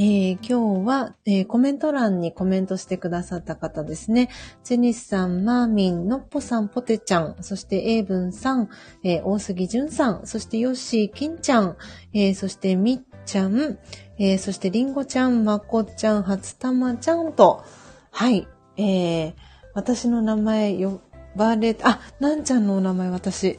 [0.00, 4.30] ー、今日は、えー、コメント欄にコメントしてくださった方ですね。
[4.62, 8.68] ジェニスさん、マーミン、ノッポさん、ポテちゃん、そしてエイブンさん、
[9.02, 11.76] えー、大杉淳さん、そしてヨッシー、キンちゃん、
[12.14, 13.76] えそしてみっちゃん、
[14.20, 17.64] えそしてりんごちゃん、まこちゃん、初玉ちゃんと、
[18.12, 18.46] はい、
[18.76, 19.34] え
[19.74, 21.00] 私の名前呼
[21.34, 23.58] ばれた、あ、なんちゃんのお名前私、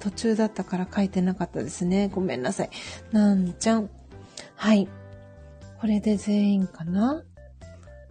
[0.00, 2.10] 途中だったから書いてなかったですね。
[2.14, 2.70] ごめんなさい。
[3.10, 3.88] なんちゃん。
[4.54, 4.86] はい。
[5.82, 7.24] これで全員かな？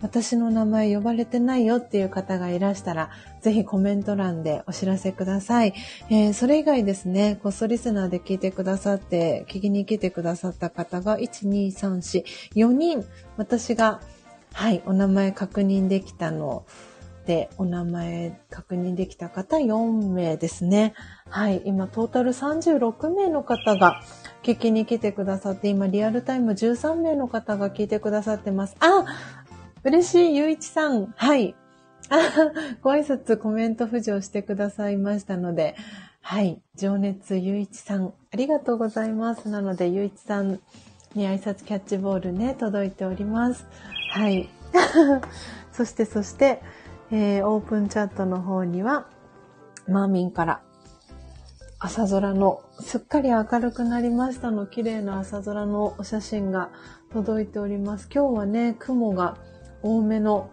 [0.01, 3.11] 私の名前呼ばれてないよっていう方がいらしたら、
[3.41, 5.73] ぜひコメント欄でお知らせください。
[6.09, 12.23] えー、それ以外ですね、こっそリスナーで聞いてくださって、聞きに来てくださった方が、1、2、3、
[12.55, 13.05] 4、4人、
[13.37, 14.01] 私が、
[14.51, 16.65] はい、お名前確認できたの
[17.25, 20.93] で、お名前確認できた方4名ですね。
[21.29, 24.01] はい、今トータル36名の方が
[24.43, 28.75] 聞きに来てくださって、今リアルタイム13名の方が聞いてくださってます。
[28.79, 29.05] あ
[29.83, 31.13] 嬉しい、ゆういちさん。
[31.15, 31.55] はい。
[32.81, 35.75] ご挨拶、コメント浮上してくださいましたので、
[36.21, 36.61] はい。
[36.75, 39.49] 情熱ゆういちさん、ありがとうございます。
[39.49, 40.59] なので、ゆういちさん
[41.15, 43.65] に挨拶キャッチボールね、届いております。
[44.11, 44.49] はい。
[45.71, 46.61] そして、そして、
[47.11, 49.07] えー、オープンチャットの方には、
[49.87, 50.61] マーミンから
[51.83, 56.69] 朝空のすっかり明るくなりましたの綺麗な朝空のお写真が
[57.11, 58.07] 届いております。
[58.13, 59.39] 今日はね、雲が
[59.81, 60.51] 多めの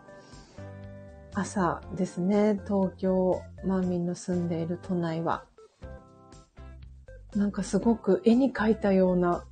[1.34, 2.58] 朝ですね。
[2.66, 5.44] 東京、マーミンの住んでいる都内は。
[7.36, 9.44] なんかすごく絵に描いたような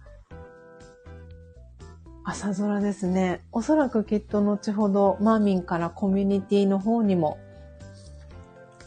[2.25, 3.45] 朝空ですね。
[3.53, 7.37] おそらくきっと後ほどマーミンからコミュニティの方にも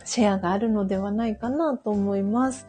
[0.09, 2.67] シェアがあるのではないかなと思います。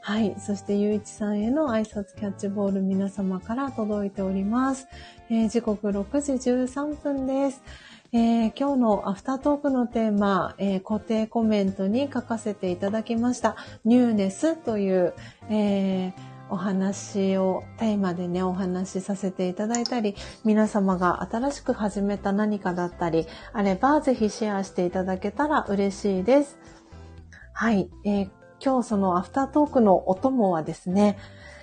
[0.00, 0.34] はい。
[0.36, 4.88] そして、ゆういちさんへの挨拶キャッチボール皆様から届いております。
[5.30, 7.62] えー、時刻6時13分です。
[8.12, 13.54] えー、今日のアフタートークのテーマ、えー、固定コメントに書かせていただきました。
[13.84, 15.14] ニューネスという、
[15.48, 20.14] えーお話をテーマでね、お話しさせていただいたり、
[20.44, 26.58] 皆様が新しく始めた何かだったり、あればぜひシェアしていただけたら嬉しいです。
[27.54, 27.88] はい。
[28.04, 28.30] えー、
[28.62, 31.16] 今日そのアフタートークのお供はですね、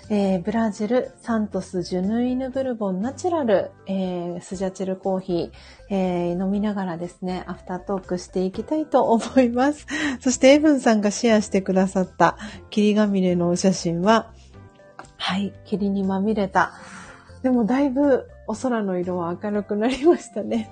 [0.10, 9.86] えー、ブラジルサントスジュヌイヌブルボンナチュラル、えー、スジャチルコーヒー、えー、飲みながらですね、アフタートークしていきたいと思います。
[10.20, 12.38] そしてエブンさんがシェアしてくださった
[12.72, 14.32] 霧ヶ峰のお写真は、
[15.20, 16.74] はい、霧にまみれた。
[17.44, 20.72] でもだいぶお空の色は明るくなりましたね。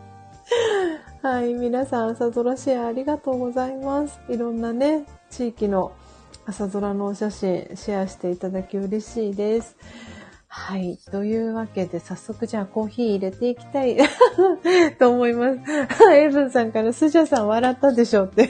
[1.21, 4.19] はい、皆さん朝空シェアありがとうございます。
[4.29, 5.91] いろんなね、地域の
[6.45, 9.75] 朝空のお写真シェアしていただき嬉しいです。
[10.47, 10.97] はい。
[11.11, 13.97] というわけで、早速じゃあコーヒー入れていきたい
[14.97, 15.59] と思います。
[16.11, 18.49] エブンさんからスジャさん笑ったでしょうって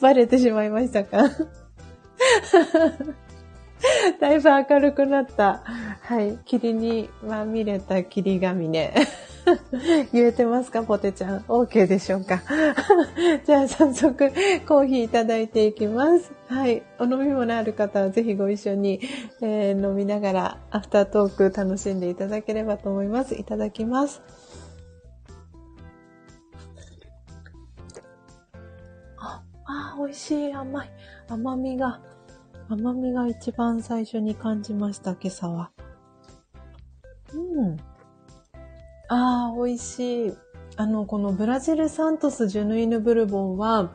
[0.00, 1.30] バレてしまいましたか？
[4.20, 5.62] だいぶ明るくなった。
[6.00, 6.38] はい。
[6.44, 8.94] 霧にまみれた霧がみね。
[10.12, 12.42] 言えてますかポテちゃん？OK でしょうか？
[13.44, 14.30] じゃあ早速
[14.66, 16.32] コーヒーいただいていきます。
[16.48, 16.82] はい。
[16.98, 19.00] お飲み物ある方はぜひご一緒に、
[19.42, 23.34] えー、飲みながらアフタートーク楽しんでいただければと思います。
[23.34, 24.22] いただきます。
[29.18, 30.52] あ、あ、美味しい。
[30.52, 30.90] 甘い。
[31.28, 32.00] 甘みが、
[32.68, 35.70] 甘みが一番最初に感じました、今朝は。
[37.34, 37.76] うん。
[39.08, 40.32] ああ、美味しい。
[40.76, 43.92] あの、このブラジルサントスジュヌイヌブルボンは、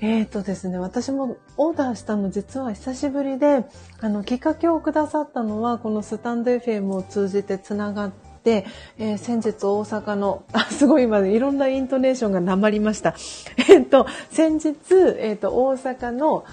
[0.00, 3.64] えっ、ー、とですね、私もオーダーしたの実は久しぶりで、
[4.00, 8.12] あの、きっかけをくださったのは、このスタンド FM を通じてつながっ
[8.42, 8.66] て、
[8.98, 13.14] えー、先日大阪の、あ、すごい今いろんなイントネーションがなまりました。
[13.68, 14.74] えっ、と、先日、
[15.18, 16.44] えっ、と、大阪の、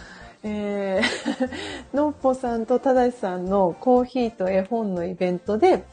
[0.43, 1.49] えー、
[1.95, 5.83] のっぽさんとただしさんのコーヒーと絵本のイベントで、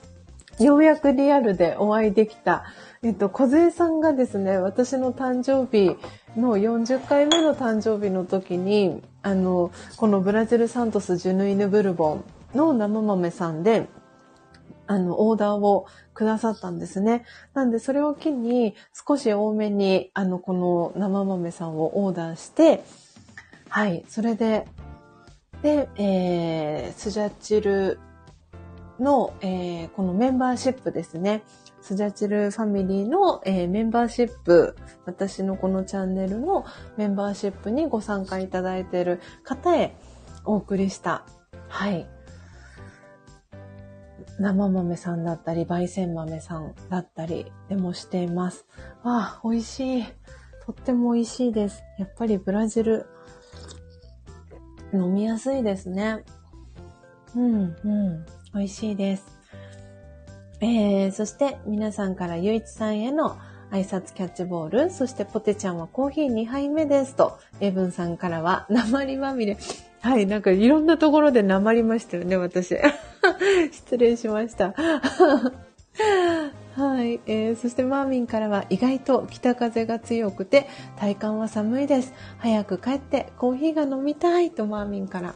[0.58, 2.64] ようやくリアルでお会いできた、
[3.02, 5.96] えっと、小杉さんがですね、私の誕生日
[6.36, 13.86] の40回目の誕生日の時に、あの、このブラジルサントスジュヌイヌブルボンの生豆さんで、
[14.88, 17.24] あの、オーダーをくださったんですね。
[17.54, 18.74] なんで、それを機に、
[19.06, 22.82] 少し多めに、あの、この生豆さんをオーダーして、
[23.68, 24.66] はい、それで、
[25.62, 27.98] で、えー、スジャチル
[28.98, 31.42] の、えー、このメンバーシップですね。
[31.80, 36.64] スジャチルファミリーの、えー、メンバーシップ、私のこのチャンネルの
[36.96, 39.94] メンバーシップにご参加いただいている方へ
[40.44, 41.24] お送りした、
[41.68, 42.06] はい。
[44.38, 48.66] 生豆さんだったり、焙煎豆さんだったりでもしています。
[49.02, 50.04] わあ、美味しい。
[50.64, 51.82] とっても美味しいです。
[51.98, 53.06] やっぱりブラジル、
[54.92, 56.24] 飲みやすいですね。
[57.34, 58.26] うん、うん。
[58.54, 59.38] 美味しいです。
[60.60, 63.38] えー、そして皆さんからゆいちさんへの
[63.70, 69.58] 挨拶キャッチボール、そしてポテちゃんはコーヒー2杯目ですと、エブンさんからは鉛まみれ。
[70.00, 72.76] はい、なんかいろんなところで鉛りましたよね、私。
[73.70, 74.74] 失礼しました。
[76.78, 82.14] はい、えー、そしてマーミンからは意外と北風が強くて体感は寒いです。
[82.38, 85.34] 早く帰ってコーヒーが飲みたいとマーミンから。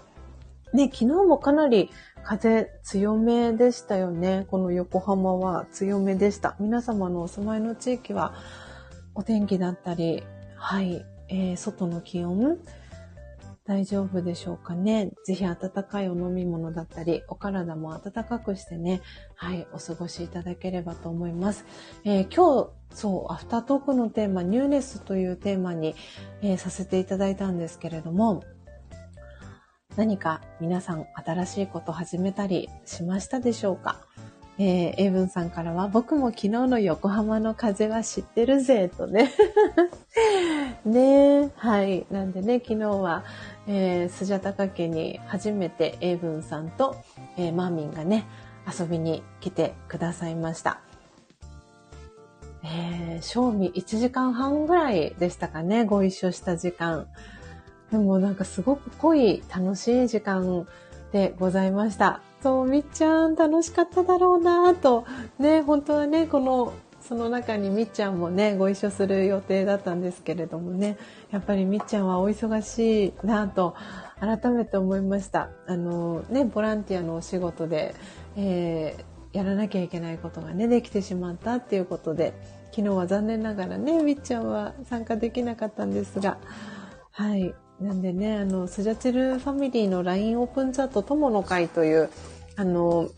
[0.72, 1.90] ね、昨日もかなり
[2.22, 4.46] 風強めでしたよね。
[4.52, 6.54] この横浜は強めでした。
[6.60, 8.34] 皆様のお住まいの地域は
[9.16, 10.22] お天気だったり、
[10.54, 12.60] はい、えー、外の気温
[13.64, 15.12] 大丈夫でしょうかね？
[15.24, 19.00] ぜひ温かいお飲み物だったり、お体も温かくしてね、
[19.36, 21.64] はい、お過ごしいただければと思います。
[22.04, 25.94] えー、今日、そう、アフタートークのテーマ、ニューネスというテーマに、
[26.42, 28.42] えー、させていただいたんですけれども、
[29.96, 34.00] 何か皆さん新しいこと始めたりしましたでしょうか？
[34.58, 39.30] えー、エイブンさんからは、僕も昨日の横浜の風は知ってるぜ、とね。
[40.84, 42.06] ねはい。
[42.10, 43.24] なんでね、昨日は、
[43.66, 46.96] えー、スジャタカ家に初めてエイブンさんと、
[47.36, 48.26] えー、マーミンがね、
[48.66, 50.80] 遊びに来てくださいました。
[52.64, 57.06] えー、賞味1時間半ぐらいでしたかね、ご一緒した時間。
[57.90, 60.66] でもなんかすごく濃い楽しい時間
[61.12, 62.20] でございました。
[62.42, 65.04] そう、みっちゃん楽しかっただろうなと、
[65.38, 66.72] ね、本当はね、この、
[67.08, 70.96] その中にみっちゃんもね、ご一緒する予定だったんですけれどもね、
[71.30, 73.74] やっぱりみっちゃんはお忙しいなと、
[74.20, 75.50] 改めて思いました。
[75.66, 77.94] あの、ね、ボランティアのお仕事で、
[78.36, 82.34] えー、やらなきゃいけないことがね、できてしまったっていうことで、
[82.70, 86.38] 昨日は残念ながらね、みっちゃんは参加できなかったんですが、
[87.10, 87.54] はい。
[87.80, 92.10] なんでね、あの、スジャチルファミリーの LINE オープンチャット友の会という、
[92.56, 93.08] あの、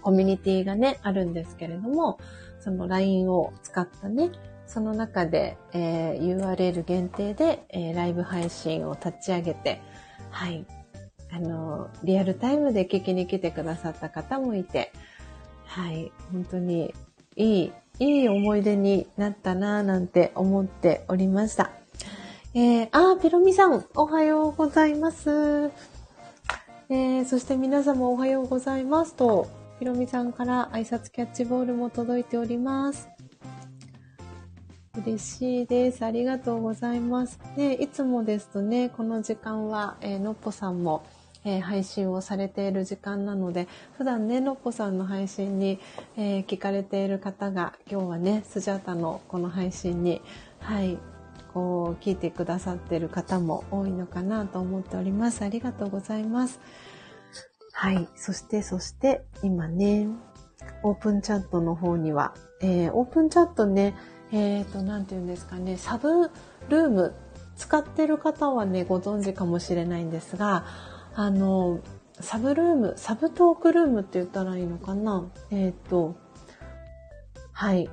[0.00, 2.18] コミュニティがね、あるんですけれども、
[2.64, 4.30] その LINE を使ったね、
[4.66, 9.82] その中で、えー、URL 限定で、えー、ライブ配信を立ち上げて、
[10.30, 10.64] はい。
[11.30, 14.92] あの、リアルタイムで聞きに来てくださった方もいて、
[15.66, 16.10] はい。
[16.32, 16.94] 本当に
[17.36, 21.70] いい、いい思い出になったなぁなんて思っておりました。
[22.54, 25.70] えー、あ、ピロミさん、おはようございます。
[26.88, 33.06] えー、そして皆様おはようございますと、ピロミさんから挨拶キャッチボールも届いております。
[34.96, 36.02] 嬉しいです。
[36.06, 37.38] ありがとうございます。
[37.54, 41.04] ね、いつもですとね、この時間は、えー、のっぽさんも、
[41.44, 45.78] えー、配信をされている時間なので、普段ね、のっぽさんの配信に、
[46.16, 50.22] えー、聞かれている方が、今日はね、スジャータのこの配信に、
[50.60, 50.96] はい、
[51.52, 55.44] こう、聞いてくださっている方も多いのかなと思っております。
[55.44, 56.58] ありがとうございます。
[57.76, 58.08] はい。
[58.14, 60.06] そして、そして、今ね、
[60.84, 63.94] オープンチャットの方には、えー、オープンチャットね、
[64.32, 66.30] えっ、ー、と、なんて言うんですかね、サブ
[66.68, 67.14] ルーム
[67.56, 70.64] 使ってる方はね、ご存知かもしれないんですが、
[71.14, 71.80] あの、
[72.20, 75.28] サブルーム、サブトークルームって言ったらいいのかな？
[75.50, 76.14] えっ、ー、と、
[77.52, 77.90] はい。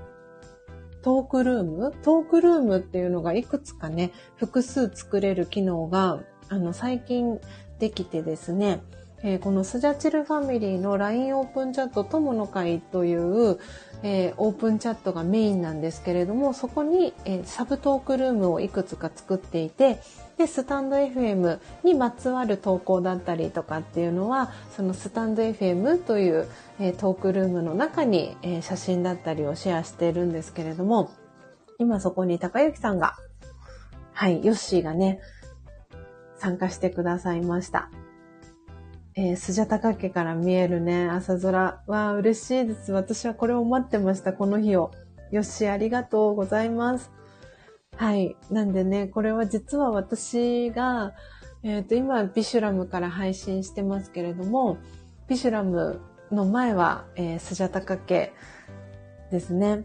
[1.02, 1.94] トークルーム？
[2.04, 7.42] トークルームっていうのがいくつかね、複数作れる機能が、あの、最近
[7.80, 8.84] できてですね、
[9.24, 13.60] えー、このスジャチルファミリーの LINE オープンチャット友の会という、
[14.04, 20.00] えー、オープンチャットがメインなんですけれども、そこに、えー、サブトークルームをいくつか作っていて、
[20.38, 26.48] で、スタンド FM にまつわる投稿だったりとかっていうのは、そのスタンド FM という、
[26.80, 31.12] えトークルームの中に、え写真だったりをシェアしているんですけれども、
[31.78, 33.18] 今そこに高幸さんが、
[34.14, 35.20] はい、ヨッシーがね、
[36.38, 37.92] 参加してくださいました。
[39.14, 41.84] えー、スジャタカ家から見えるね、朝空。
[41.86, 42.94] は嬉しいです。
[42.94, 44.92] 私はこれを待ってました、この日を。
[45.32, 47.12] よし、ありがとうございます。
[47.98, 48.38] はい。
[48.50, 51.14] なんでね、これは実は私が、
[51.62, 54.78] えっ、ー、と、今、ビシュラムから配信してますけれども、
[55.28, 56.00] ビシュラム
[56.32, 58.32] の前は、えー、スジャタカ家
[59.30, 59.84] ですね。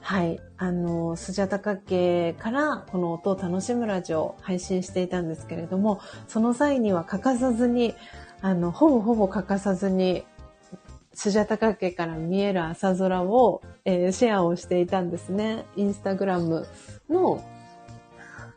[0.00, 0.40] はい。
[0.56, 7.94] あの、スジャタカ家からこの音を楽しむラジオを配信していたんですけれども、その際には欠かさずに、
[8.42, 10.24] あの、ほぼほぼ欠かさずに、
[11.12, 15.64] スジャタカ家から見える朝空を、えー、シェアをしていたんですね。
[15.74, 16.66] インスタグラム
[17.08, 17.42] の、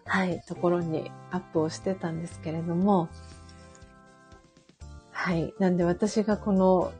[0.05, 3.07] はい、ところにアップをしてたんですけれども、
[5.11, 5.53] はい。
[5.59, 6.91] なんで私がこの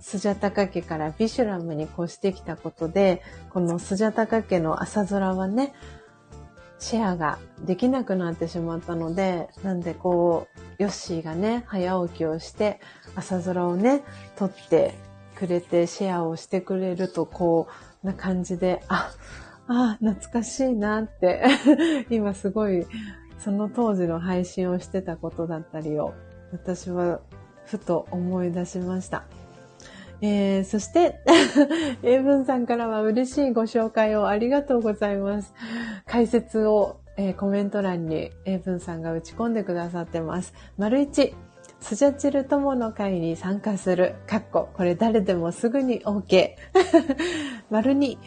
[0.00, 5.72] スジャタカ家からビシュラムに越してきたことで、このスジャタカ家の朝空はね、
[6.80, 12.80] シェアができなくなってしまったので、なんでこう、ヨッシーがね、早起きをして、
[13.14, 14.02] 朝空をね、
[14.36, 14.94] 撮って
[15.36, 17.68] くれて、シェアをしてくれると、こ
[18.02, 19.12] う、な感じで、あ、
[19.68, 21.44] あ、懐かしいなって
[22.10, 22.86] 今すごい、
[23.38, 26.14] その当時の配信をしてたことだったりを、
[26.50, 27.20] 私は
[27.66, 29.24] ふと思い出しました。
[30.22, 31.20] えー、そして、
[32.02, 35.54] 英文さんからは嬉しいご紹介をありがとうございます。
[36.06, 40.54] 解説を、えー、コメント欄に英文さんが打ち込んでくださってます。
[40.76, 41.34] 丸一、
[41.80, 44.14] スジャチル友の会に参加する。
[44.26, 46.50] かっこ、これ誰でもすぐに OK。
[47.70, 48.18] 丸二、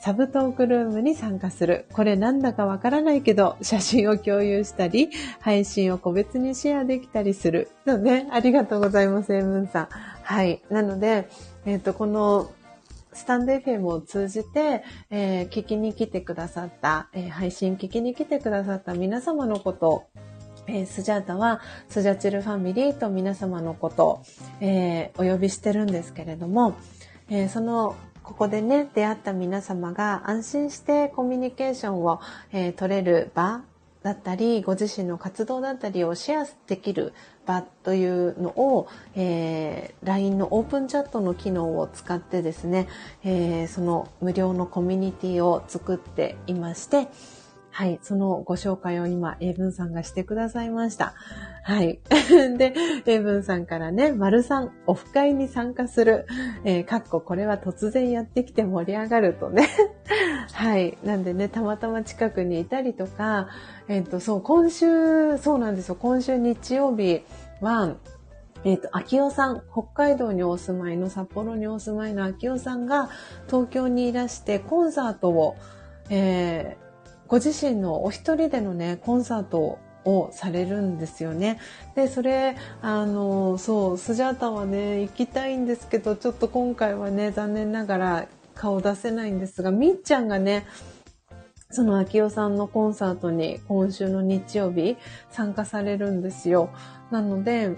[0.00, 1.86] サブトークルームに参加する。
[1.92, 5.10] これなんだかわからないけど、写真を共有したり、
[5.40, 7.70] 配信を個別にシェアできたりする。
[7.84, 9.88] のね、ありがとうございます、エムンさん。
[10.22, 10.62] はい。
[10.70, 11.28] なので、
[11.66, 12.50] えっ、ー、と、この、
[13.12, 20.06] スタンド FM を通じて、えー、聞きに来てくださった、えー、配信聞きに来てくださった皆様のことを、
[20.68, 24.22] えー、スジャータはスジャチルファミリーと皆様のことを、
[24.60, 26.76] え、お呼びしてるんですけれども、
[27.28, 27.96] え、その
[28.28, 32.20] ここでね、出会った皆様が安心してコミュニケーションを、
[32.52, 33.62] えー、取れる場
[34.02, 37.14] だったり、ご自身の活動だったりをシェアできる
[37.46, 42.86] 場というのを、えー、LINE のオープンチャットの機能を使ってですね、
[43.24, 47.08] えー、その無料のコミュニティを作っていまして、
[47.78, 51.14] はい、そのご紹介を今、英文さんがしてくださいました。
[51.62, 52.00] はい。
[52.58, 52.74] で、
[53.06, 56.26] 英文さんからね、丸さん、オフ会に参加する。
[56.64, 59.68] えー、かっここれは突然やってきて盛り上がるとね。
[60.54, 60.98] はい。
[61.04, 63.46] なんでね、たまたま近くにいたりとか、
[63.86, 65.94] えっ、ー、と、そう、今週、そうなんですよ。
[65.94, 67.22] 今週日曜日
[67.60, 67.94] は、
[68.64, 73.08] えっ、ー、と、秋代さん、北海道にお住まいの、札幌にお住まいの秋代さんが
[73.46, 75.54] 東京にいらしてコンサートを、
[76.10, 76.87] えー、
[77.28, 81.60] ご自身のお一人でのね、コンサートをされるんですよね。
[81.94, 90.66] で、それ、あの、そう、スジャータはね、行きたいんですけど、ちょっと今回はね、残念ながら顔出せないんですが、みっちゃんがね、
[91.70, 94.96] その秋代さんのコンサートに今週の日曜日
[95.30, 96.70] 参加されるんですよ。
[97.10, 97.76] なので、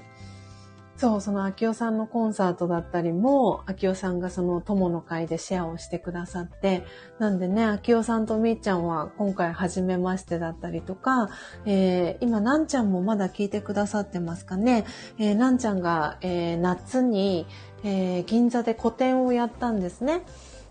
[1.00, 6.84] そう、その秋代さんのコンサートだったりも、秋代さんがその友の会でシェアをしてくださって、
[7.18, 11.30] なんでね、秋代さんとみっちゃんは今回初めましてだったりとか、
[11.64, 14.84] えー、今、なんちゃんもまだ聞いてくださってますかね？
[15.18, 17.46] えー、なんちゃんが、えー、夏に、
[17.82, 20.20] えー、銀座で個展をやったんですね。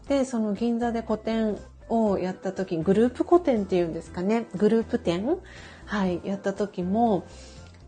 [0.09, 1.57] で、その銀座で個展
[1.89, 4.45] をやった時、グループ個展っていうんですかね？
[4.57, 5.39] グループ展？
[5.87, 7.25] はい、やった時も、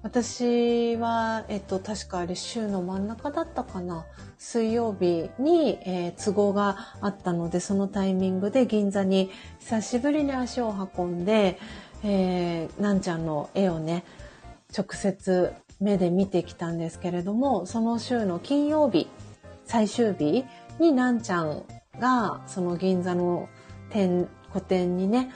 [0.04, 4.06] 私は、えっと、確かあれ週の真ん中だったかな。
[4.40, 9.30] 水曜日に、えー、都合があったので、そのタイミングで銀座に
[9.60, 11.60] 久しぶりに足を運んで、
[12.04, 14.04] えー、なんちゃんの絵をね、
[14.76, 19.08] 直接目で見てきたんですけれども、その週の金曜日、
[19.66, 20.46] 最終日
[20.80, 21.64] になんちゃん
[22.00, 23.50] が、その銀座の
[23.92, 25.32] 店、個展にね、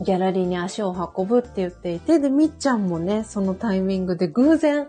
[0.00, 4.88] ギャラリーに足を運ぶって言っていて、で、みっちゃんもね、そのタイミングで偶然、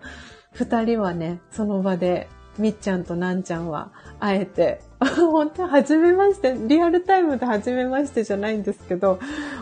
[0.52, 2.28] 二人はね、その場で、
[2.58, 9.20] みっちゃんとなんちゃんは会えて、 本当はじめまして、リアルタイムではじめましてじゃないんですけど、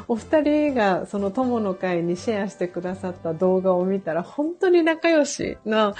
[0.07, 5.93] お二人がその友の会にシェアしてくださった動画を見たら、本当に仲良しな、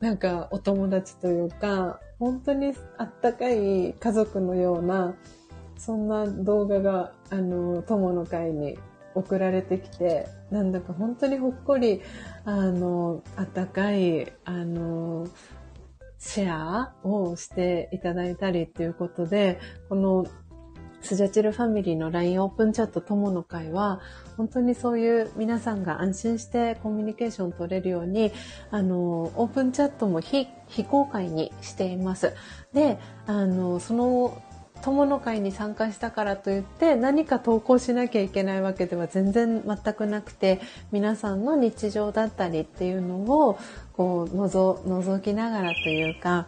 [0.00, 5.14] なんかお友達というか、本当にあったかい家族のような、
[5.78, 8.78] そんな動画が、あの、友の会に
[9.14, 12.02] 送られてきて、なんだか本当にほっこり、
[12.44, 15.26] あの、あったかい、あの、
[16.18, 20.26] シェアをしていただいたりっていうことで、この
[21.00, 24.00] スジャチルファミリーの LINE オープンチャット友の会は、
[24.36, 28.32] 本当にそういう皆さんが安心してコミュニケーション取れるように、
[28.70, 32.34] あの、オープンチャットも非非公開にしています。
[32.72, 34.42] で、あの、その
[34.82, 40.60] 友の会に参加したからといって何か投稿しなきゃいけないわけでは全然全くなくて
[40.92, 43.58] 皆さんの日常だったりっていうのを
[43.92, 46.46] こう覗覗きながらというか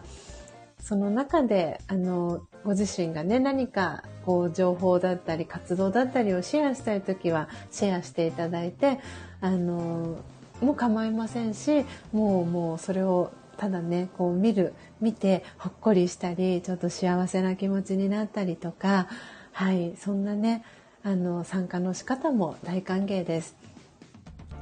[0.79, 8.99] その中であのご自身がね何かこう情報だったり活動だったりをシェアしたい時はシェアしていただいて
[9.41, 10.17] あの
[10.61, 13.31] もう構いませんしもうもうそれを
[13.61, 19.07] ただねこう見る見てほっこりしたりちょっと幸せな気持ちになったりとか
[19.51, 20.65] はいそんなね
[21.03, 23.55] あの参加の仕方も大歓迎です。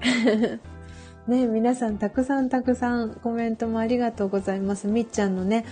[1.30, 4.88] ね皆さんたくさんたくさんコメントもありがとうございます。
[4.88, 5.63] みっちゃんのね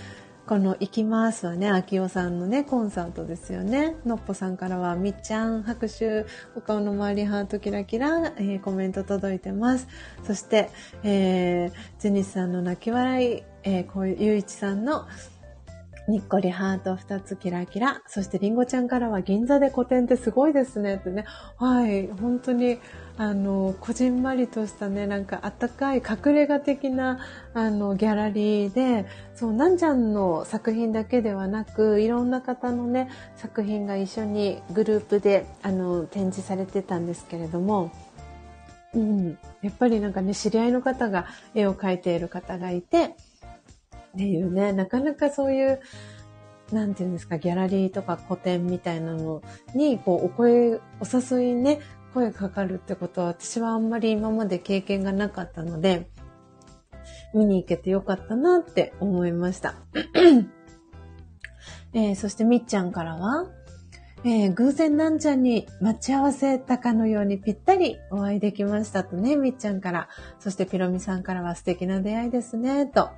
[0.48, 3.96] この行きますはね、秋代さんのね、コンサートですよね。
[4.06, 6.24] のっぽさんからは、みっちゃん拍手、
[6.56, 9.88] お顔の周りハートキラキラ、えー、コメント届いてます。
[10.24, 10.70] そして、
[11.02, 15.06] えー、ジェニスさんの泣き笑い、えー、こういう、ゆういちさんの
[16.08, 18.00] にっこりハート2つキラキラ。
[18.06, 21.26] そしてりんごちゃんからは銀座で個展ってすごいですねってね。
[21.58, 22.78] はい、本当に
[23.18, 27.18] あの、こじんまりとしたね、なんかあったかい隠れ家的な
[27.52, 37.92] あのギャラリーで、そう、なんちゃんの作品だけではなく、いろんな方のね、作品が一緒にグループであの展示されてたんですけれども、
[38.94, 43.14] うん、やっぱりなんかね、知り合いの方が絵を描いている方がいて、
[44.18, 45.80] っていうね、なかなかそういう、
[46.72, 49.42] なんていうんですか、ギャラリーとか個展みたいなの
[49.76, 50.80] に、こう、お声、お
[51.38, 51.78] 誘いね、
[52.12, 56.10] 声かかるってことは私はあんまり今まで経験がなかったので、
[57.32, 59.76] 見に行けてよかったなって思いました。
[61.94, 63.46] えー、そしてみっちゃんからは、
[64.24, 70.08] えー、偶然なんちゃんに待ち合わせたかのようにぴったりお会いできましたとね、みっちゃんから。
[70.40, 73.10] そしてピロミさんからは素敵な出会いですね、と。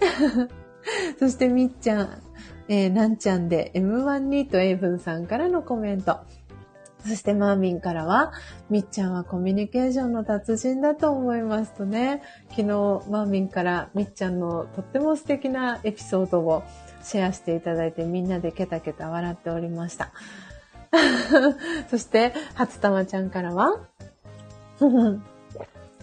[1.18, 2.22] そしてみっちゃん、
[2.68, 6.18] えー、なんちゃんで M1 にとエイブンさんからのコメント。
[7.06, 8.32] そしてマーミンからは、
[8.68, 16.62] みっちゃんはコミュニケーションの達人だと思いますとね、昨日マーミンからみっちゃんのとっても素敵なエピソードを
[17.02, 20.12] シェアしていただいてみんなでケタケタ笑っておりました。
[21.88, 23.80] そして、初玉ちゃんからは、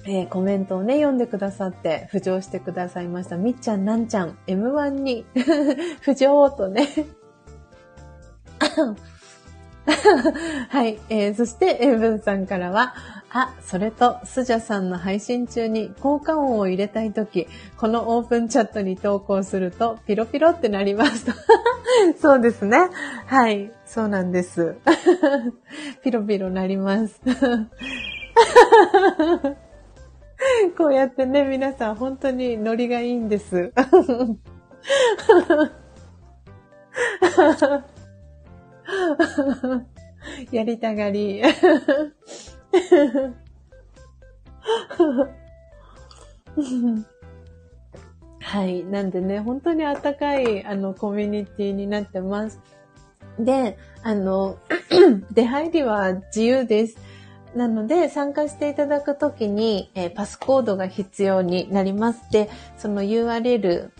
[0.09, 3.35] えー、コメントをね、読んでくださって、浮上してくださいました。
[3.35, 5.25] みっちゃん、なんちゃん、M1 に
[6.01, 6.87] 浮上とね
[10.69, 12.95] はい、えー、そして、エブンさんからは、
[13.29, 21.25] あ、それと、スジャさんの配信中に効果音を入れたいとき、このオープンチャットに投稿すると、ピロピロってなります。
[22.19, 22.89] そうですね。
[23.25, 24.77] はい、そうなんです。
[26.01, 27.19] ピロピロなります。
[30.97, 33.71] やってね、皆さん本当にノリがいいんです。
[40.51, 41.43] やりたがり。
[48.39, 48.83] はい。
[48.83, 52.59] なんでね、本当にあったかい、あの、コミュニティになってます。
[53.37, 54.57] で、あの、
[55.31, 56.97] 出入りは自由です。
[57.55, 62.31] なので、参加していただくときに、えー、パスコードが必要になります。
[62.31, 63.91] で、その URL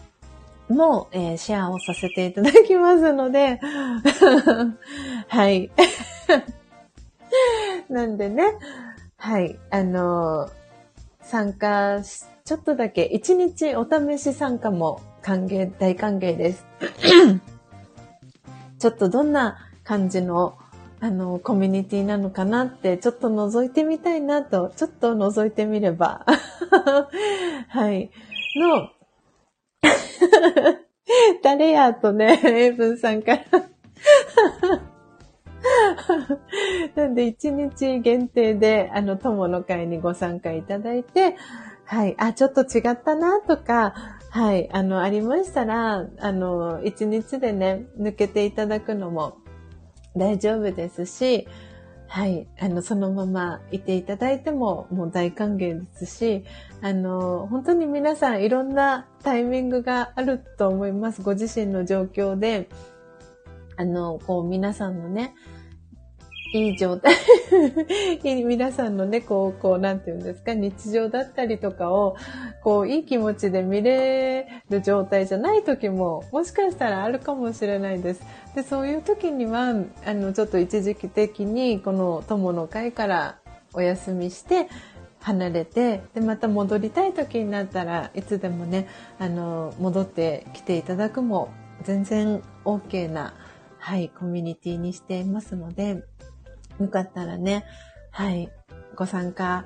[0.70, 3.60] も、えー、シェアをさせていただきますので、
[5.28, 5.72] はい。
[7.90, 8.54] なんでね、
[9.18, 10.52] はい、あのー、
[11.22, 16.66] 参加し、ちょっとだけ、1日お試し参加も歓迎、大歓迎です。
[18.80, 20.58] ちょっとどんな感じの、
[21.00, 26.26] あの、コミュニティなのかなって、ちょっと覗いてみたいなと、ちょっと覗いてみれば。
[27.70, 28.10] はい。
[28.56, 28.90] の、
[31.44, 33.44] 誰やとね、エイブンさんから
[37.04, 41.36] なんで、一日限定で、あの、友の会にご参加いただいて、
[41.86, 43.94] はい、あ、ちょっと違ったな、とか、
[44.32, 49.38] はい、あの、ありましたら、あの、一日でね、抜けていただくのも
[50.16, 51.48] 大丈夫ですし、
[52.08, 52.48] はい。
[52.60, 56.46] あの、そのままいていただいてももう大歓迎ですし、
[56.82, 61.22] あの、本当に皆さんいろんなタイミングがあると思います。
[61.22, 62.70] ご自身の状況で、
[63.76, 65.36] あの、こう皆さんのね、
[66.54, 67.14] いい状態
[68.46, 72.16] 皆さんのね、こう、こう、なんていうんですか、日常だったりとかを、
[72.64, 78.22] こう、いい気持ちで見れる状態じゃない時も、もしかしたらあるかもしれないです。
[78.58, 83.38] で、そういう時には、あの、ちょっと一時期的に、この友の会から
[83.74, 84.68] お休みして、
[85.20, 88.88] 離れて、で、また戻りたい時になったらいつでもね、
[89.20, 91.50] あの、戻ってきていただくも、
[91.84, 93.36] 全然 OK な、
[93.78, 96.04] はい、コミュニティにしていますので、
[96.80, 97.64] よかったらね、
[98.10, 98.50] はい、
[98.96, 99.66] ご参加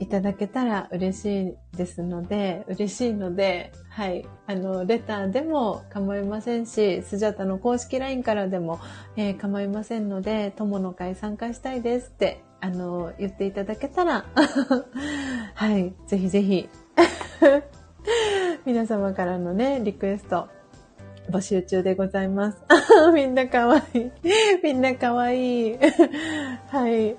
[0.00, 3.70] いただけたら嬉しいですので、嬉しいので、
[4.00, 8.80] はい、あの、レターでも構いませんし、スジャタの公式 LINE からでも、
[9.14, 14.24] えー、構いませんので、友の会参加したいですって、あの、言っていただけたら、
[15.52, 16.66] はい、ぜひぜひ、
[18.64, 20.48] 皆様からのね、リクエスト、
[21.28, 22.58] 募集中でございます。
[23.12, 24.10] みんなかわいい。
[24.62, 25.78] みんなかわいい。
[26.68, 27.16] はい。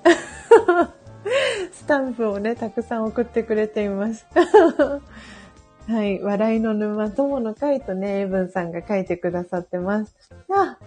[1.70, 4.26] スタンプをね、たくさん送ってくれています。
[5.88, 6.20] はい。
[6.22, 10.14] 笑いの沼友の会とね、エブンさんが書いてくださってます。
[10.50, 10.78] あ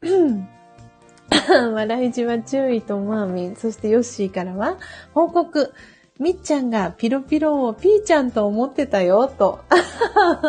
[1.72, 3.56] 笑いじは注意とマーミン。
[3.56, 4.78] そしてヨッシーからは、
[5.12, 5.72] 報告。
[6.18, 9.60] みっちゃんがピロピロをピーちゃんと思ってたよ、と。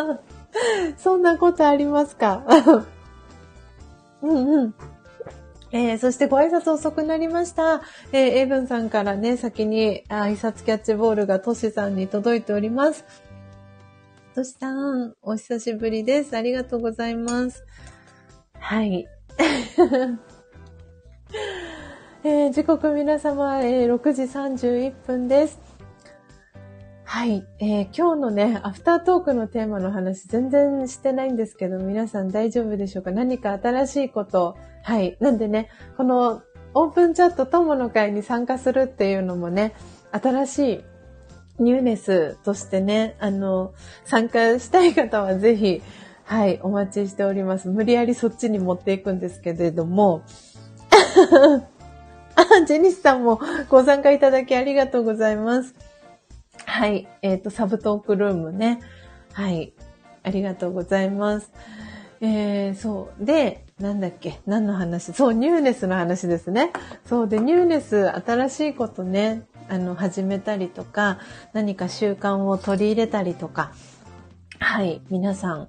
[0.96, 2.44] そんなことありますか？
[4.22, 4.74] うんうん。
[5.72, 7.82] えー、そしてご挨拶遅くなりました。
[8.12, 13.04] えー、エイブンさんからね、先に挨拶キャッチボールがトシさんに届いております。
[14.34, 16.36] トシさん、お久しぶりです。
[16.36, 17.64] ありがとうございます。
[18.58, 19.06] はい。
[22.22, 25.65] えー、時刻皆様、えー、6時31分です。
[27.08, 33.12] はい、えー、今日のね、アフタートークのテーマの話全然してないんですけど、皆さん大丈夫でしょうか？
[33.12, 35.16] 何か新しいこと、はい。
[35.20, 36.42] なんでね、この
[36.74, 39.72] オープンチャット友の会に参加するっていうのもね、
[40.10, 43.72] 新しいニューネスとしてね、あの、
[44.04, 45.82] 参加したい方はぜひ、
[46.24, 47.68] はい、お待ちしております。
[47.68, 50.22] 無理やりそっちに持っていくんですけれども、
[52.34, 55.72] あ、ジェニスさんもご参加いただきありがとうございます。
[56.68, 57.08] はい。
[57.22, 58.80] えっ、ー、と、サブトークルームね。
[59.32, 59.72] はい。
[60.22, 61.50] ありがとうございます。
[62.20, 63.24] えー、そう。
[63.24, 64.40] で、なんだっけ？
[64.46, 65.12] 何の話？
[65.12, 66.72] そう、ニューネスの話ですね。
[67.04, 67.28] そう。
[67.28, 71.18] で、ニューネス、新しいことね、あの、始めたりとか、
[71.52, 73.72] 何か習慣を取り入れたりとか、
[74.58, 75.02] はい。
[75.08, 75.68] 皆さん、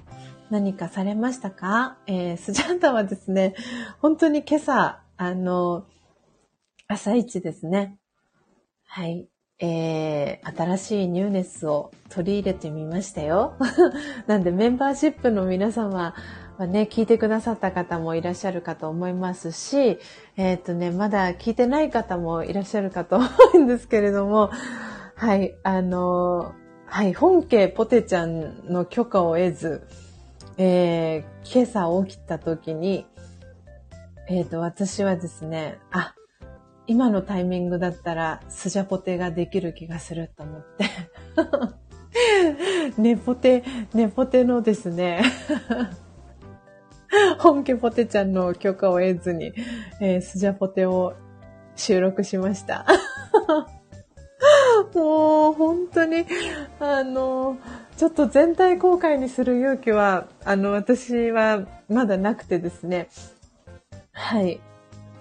[0.50, 1.98] 何かされましたか？
[2.08, 3.54] えー、スジャンタはですね、
[4.00, 5.86] 本当に今朝、あの、
[6.88, 7.98] 朝一ですね。
[8.86, 9.28] はい。
[9.60, 13.56] えー、新しいニューネスを取り入れてみましたよ。
[14.28, 16.14] なんでメンバーシップの皆様
[16.58, 20.00] はね、聞いてくださった方もいらっしゃるかと思いますし、
[20.38, 24.52] えっ、ー、とね、まだ聞いてない方もいらっしゃるかと思うんですけれども、
[25.16, 26.54] はい、あの、
[26.86, 29.88] はい、本家ポテちゃんの許可を得ず、
[30.58, 33.06] えー、今朝起きた時に、
[34.28, 36.14] えっ、ー、と、私はですね、あ、
[36.88, 40.90] 今のタイミングだったらスジャポテができる気がすると思って。
[42.98, 45.22] ネポテ、ネポテのですね、
[47.40, 49.54] 本家ポテちゃんの許可を得ずに、
[50.02, 51.14] えー、スジャポテを
[51.76, 52.86] 収録しました。
[54.94, 56.26] もう本当に、
[56.80, 57.58] あの、
[57.98, 63.10] ちょっと全体公開にする勇気は、あの、私はまだなくてですね。
[64.12, 64.60] はい。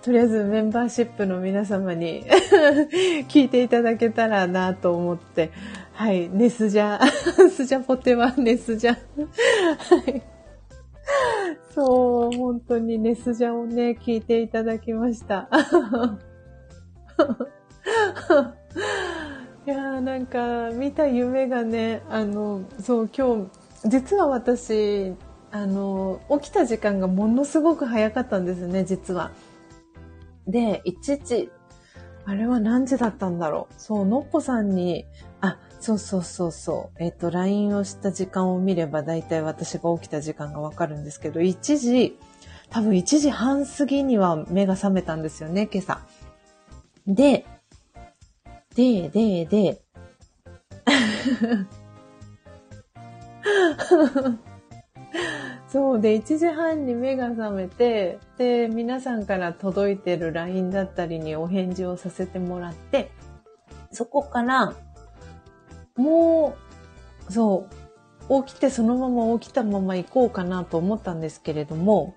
[0.07, 2.24] とりあえずメンバーシップの皆様に
[3.27, 5.51] 聞いていただけたらなと思って、
[5.95, 7.05] はい、ネスジャ、
[7.51, 8.93] スジャポテはネスジャ。
[8.95, 8.99] は
[10.09, 10.23] い。
[11.74, 15.49] そう、本当にネスジャをね、聞いていただきました。
[19.66, 23.49] いやなんか見た夢がね、あの、そう今
[23.83, 25.16] 日、実は私、
[25.51, 29.33] あの、起きた時間がものすごく早かったんですね、実は。
[30.47, 31.51] で、1時、
[32.24, 33.74] あれは何時だったんだろう。
[33.78, 35.06] そう、のっぽさんに、
[35.40, 37.02] あ、そうそうそうそう。
[37.02, 42.18] えっ、と、LINE をした時間を見れば、だいたい私が起きた時間がわかるんですけど、1時、
[42.70, 46.01] 多分1時半過ぎには目が覚めたんですよね、今朝。
[47.06, 47.47] で、
[48.74, 49.81] で、で、で、
[55.77, 63.11] そうで、1時半に目が覚めて、で、皆さんから届いてる LINE だったりにお返事をさせてもらって、
[63.93, 64.73] そこから、
[65.94, 66.57] も
[67.28, 67.69] う、そ
[68.31, 72.15] う、起きてそのまま起きたまま行こうかなと思ったんですけれども、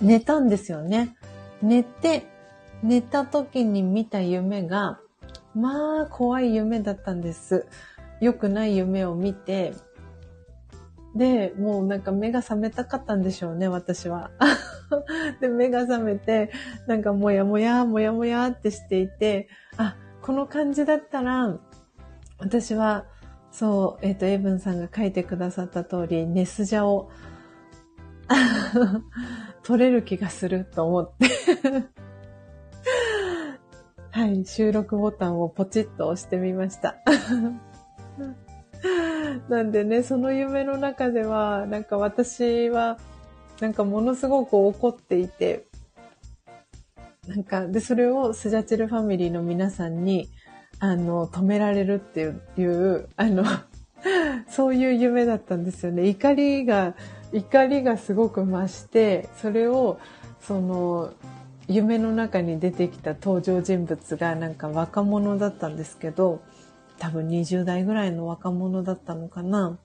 [0.00, 1.14] 寝たんですよね。
[1.62, 2.26] 寝て、
[2.82, 4.98] 寝た時に見た夢が、
[5.54, 7.68] まあ、怖い夢だったんです。
[8.20, 9.74] 良くない夢を見て、
[11.18, 14.30] で、もうなんか目が覚めたかったんでしょうね、私は。
[15.40, 16.50] で、目が覚めて、
[16.86, 21.58] なんかもやもや、もやもやってしていて、あ、この感じだったら、
[22.38, 23.04] 私は、
[23.50, 27.10] そう、えっ、ー、と、エイブンさんが書いてくださった通り、ネスジャを
[29.64, 31.26] 取れる気がすると思って
[34.10, 36.96] はい、収録ボタンをポチッと押してみました
[39.48, 42.98] なんでね、その夢の中では、なんか私は、
[43.60, 45.66] なんかものすごく怒っていて、
[47.26, 50.28] なんか、で、それをスジャチルファミリーの皆さんに、
[50.80, 53.44] あの、止められるっていう、あの、
[54.48, 56.06] そういう夢だったんですよね。
[56.06, 56.94] 怒りが、
[57.32, 59.98] 怒りがすごく増して、それを、
[60.40, 61.12] その、
[61.66, 66.40] 夢の中に出てきた登場人物がなんか若者だったんですけど、
[66.98, 69.78] 多分20代ぐらいの若者だったのかな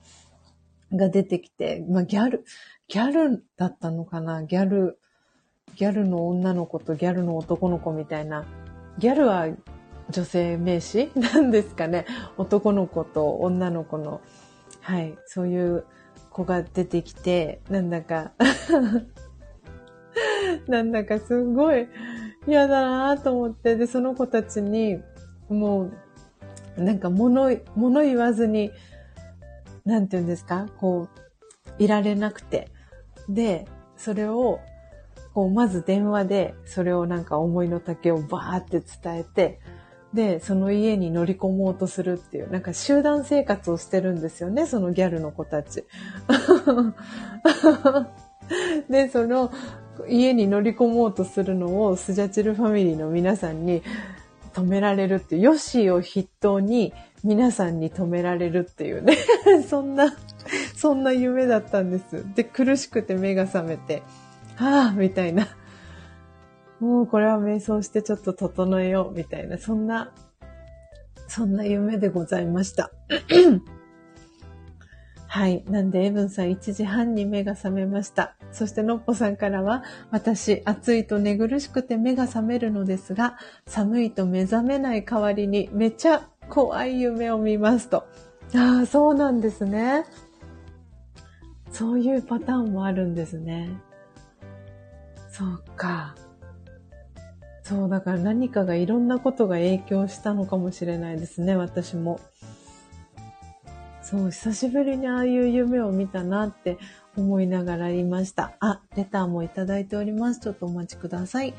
[0.92, 2.44] が出てきて、まあギャル、
[2.88, 4.98] ギャルだったのかなギャル、
[5.76, 8.44] ギャルの女の子とギャルの男の子みたいな。
[8.98, 9.48] ギャルは
[10.10, 11.10] 女性名詞？
[11.16, 12.06] なんですかね。
[12.36, 14.20] 男の子と女の子の、
[14.80, 15.84] はい、そういう
[16.30, 18.32] 子が出てきて、なんだか。
[20.68, 21.88] なんだかすごい
[22.46, 25.00] 嫌だなと思って、で、その子たちに、
[25.48, 25.92] もう、
[26.76, 28.70] なんか物、物言わずに、
[29.84, 30.66] なんて言うんですか？
[30.78, 31.08] こ
[31.78, 32.68] う、いられなくて。
[33.28, 34.60] で、それを、
[35.34, 39.60] こう、まず電話で、それをなんか思いの丈をバーって伝えて、
[40.12, 45.84] で、その家に乗り込もうとするっていう、なんか集団生活をしてるんですよね、そのギャルの子たち。
[48.88, 49.50] で、その
[50.08, 53.82] 家に乗り込もうとするのをスジャチルファミリーの皆さんに
[54.54, 56.92] 止められるって、ヨッシーを筆頭に
[57.24, 59.16] 皆さんに止められるっていうね
[59.68, 60.14] そんな、
[60.76, 62.24] そんな夢だったんです。
[62.34, 64.02] で、苦しくて目が覚めて、
[64.56, 65.48] はぁ、みたいな。
[66.80, 70.12] もうこれは瞑想してちょっと整えよう、みたいな、そんな、
[71.26, 72.90] そんな夢でございました。
[75.34, 75.64] はい。
[75.68, 78.36] なんで、エブンさん1時半に目が覚めました。
[78.52, 79.82] そして、のっぽさんからは、
[80.12, 83.36] 私、暑いと寝苦しくて目が覚めるのですが、
[83.66, 88.06] 寒いと目覚めない代わりに、めちゃ怖い夢を見ますと。
[88.54, 90.04] ああ、そうなんですね。
[91.72, 93.70] そういうパターンもあるんですね。
[95.30, 96.14] そうか。
[97.64, 102.20] そう、だから何かがいろんなことが影響したのかもしれないですね、私も。
[104.14, 106.78] そう、久しぶりにああいう夢を見たなって
[107.16, 108.52] 思いながらいました。
[108.60, 110.40] あ、レターもいただいております。
[110.40, 111.54] ちょっとお待ちください。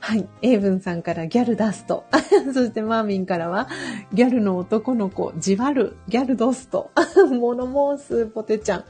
[0.00, 0.26] はい。
[0.40, 2.04] エイブンさんからギャルダスト。
[2.54, 3.68] そしてマーミンからは、
[4.14, 6.90] ギャルの男の子、じわる、ギャルドスト。
[7.30, 8.84] モノモース、ポテちゃん。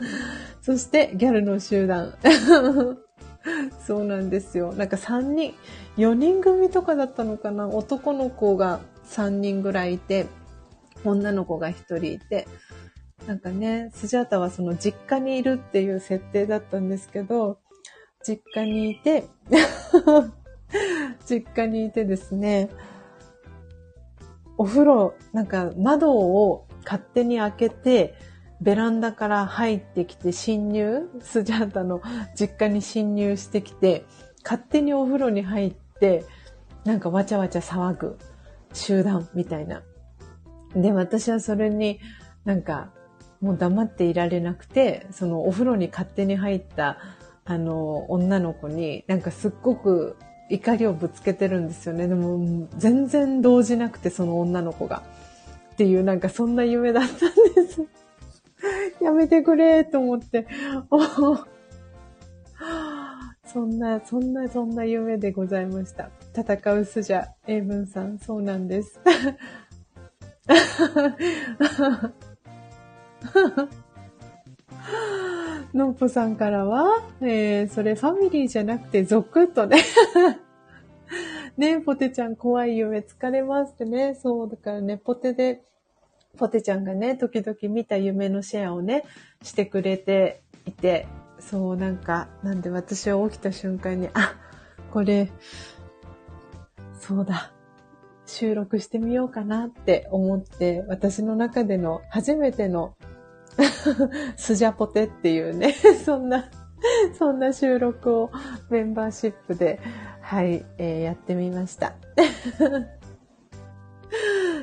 [0.61, 2.15] そして、ギャルの集団。
[3.85, 4.75] そうなんですよ。
[4.75, 5.55] なんか3人、
[5.97, 7.67] 4人組とかだったのかな？
[7.67, 10.27] 男の子が3人ぐらいいて、
[11.05, 12.47] 女の子が1人いて、
[13.29, 17.59] なんかね、スジャータはその実家にいるっていう設定だったんですけど、
[18.27, 19.29] 実家にいて
[21.29, 22.71] 実家にいてですね、
[24.57, 28.15] お風呂、なんか窓を勝手に開けて、
[28.63, 32.01] ベランダから入ってきて侵入、スジャータの
[32.35, 34.07] 実家に侵入してきて、
[34.43, 36.25] 勝手にお風呂に入って、
[36.87, 38.19] なんかわちゃわちゃ騒ぐ
[38.73, 39.83] 集団みたいな。
[40.75, 42.01] で、私はそれに
[42.47, 42.91] なんか
[43.41, 46.99] もう黙っていられなくて、そのお風呂に勝手に入った
[47.45, 50.17] あの女の子になんかすっごく
[50.51, 52.09] 怒りをぶつけてるんですよね。
[52.09, 55.03] でも、全然動じなくて、その女の子が。
[55.73, 57.85] っていう、なんかそんな夢だったんです。
[59.05, 60.47] やめてくれと思って。
[63.45, 66.11] そんな、そんな、そんな夢でございました。
[66.35, 69.01] 戦うスジャ、英文さん、そうなんです。
[75.75, 79.83] のっぽさんからは、えー、それファミリーじゃなくて族とね。
[81.57, 84.15] ねポテちゃん怖い夢疲れますってね。
[84.15, 85.63] そう、だからね、ポテで、
[86.37, 89.05] ポテちゃんがね、時々見た夢のシェアをね、
[89.43, 91.09] してくれていて、
[91.41, 94.35] そう、なんか、なんで私は起きた瞬間に、あ、
[94.93, 95.31] これ、
[97.01, 97.53] そうだ、
[98.29, 102.95] 収録してみようかなって思って、私の中での初めての
[104.37, 105.73] スジャポテっていうね、
[106.05, 106.51] そんな、
[107.19, 108.31] そんな収録を
[108.69, 109.81] メンバーシップで、
[110.21, 111.95] はい、えー、やってみました。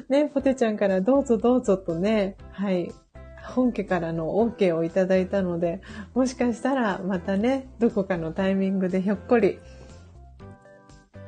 [0.10, 2.94] ね、ポテちゃんからどうぞどうぞとね、はい、
[3.42, 5.82] 本家からの OK をいただいたので、
[6.14, 9.60] もしかしたらまたね、どこかのタイミングでひょっこり、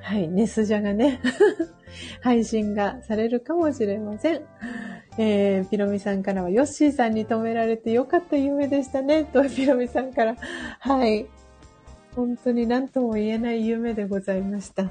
[0.07, 1.19] はい、ネスジャがね、
[2.23, 4.41] 配信がされるかもしれません。
[5.17, 10.37] えー、ピロミさんからは、ヨッシーさんに止められてよかった夢でしたね、と、ピロミさんから、
[10.79, 11.25] はい。
[12.15, 14.85] 本当に何とも言えない夢でございました。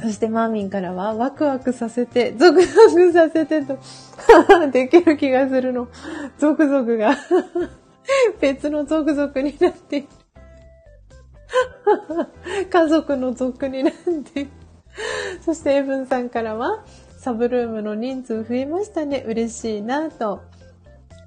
[0.00, 3.78] そしてマーミンからは、ワクワクさせて、ゾクゾクさせてと、
[4.72, 5.88] できる気がするの。
[6.38, 7.18] ゾクゾクが
[8.40, 10.08] 別のゾクゾクになっている。
[12.70, 13.92] 家族の族になっ
[14.32, 14.48] て。
[15.42, 16.84] そしてエブンさんからは、
[17.18, 19.24] サブルームの人数増えましたね。
[19.26, 20.42] 嬉しいなと、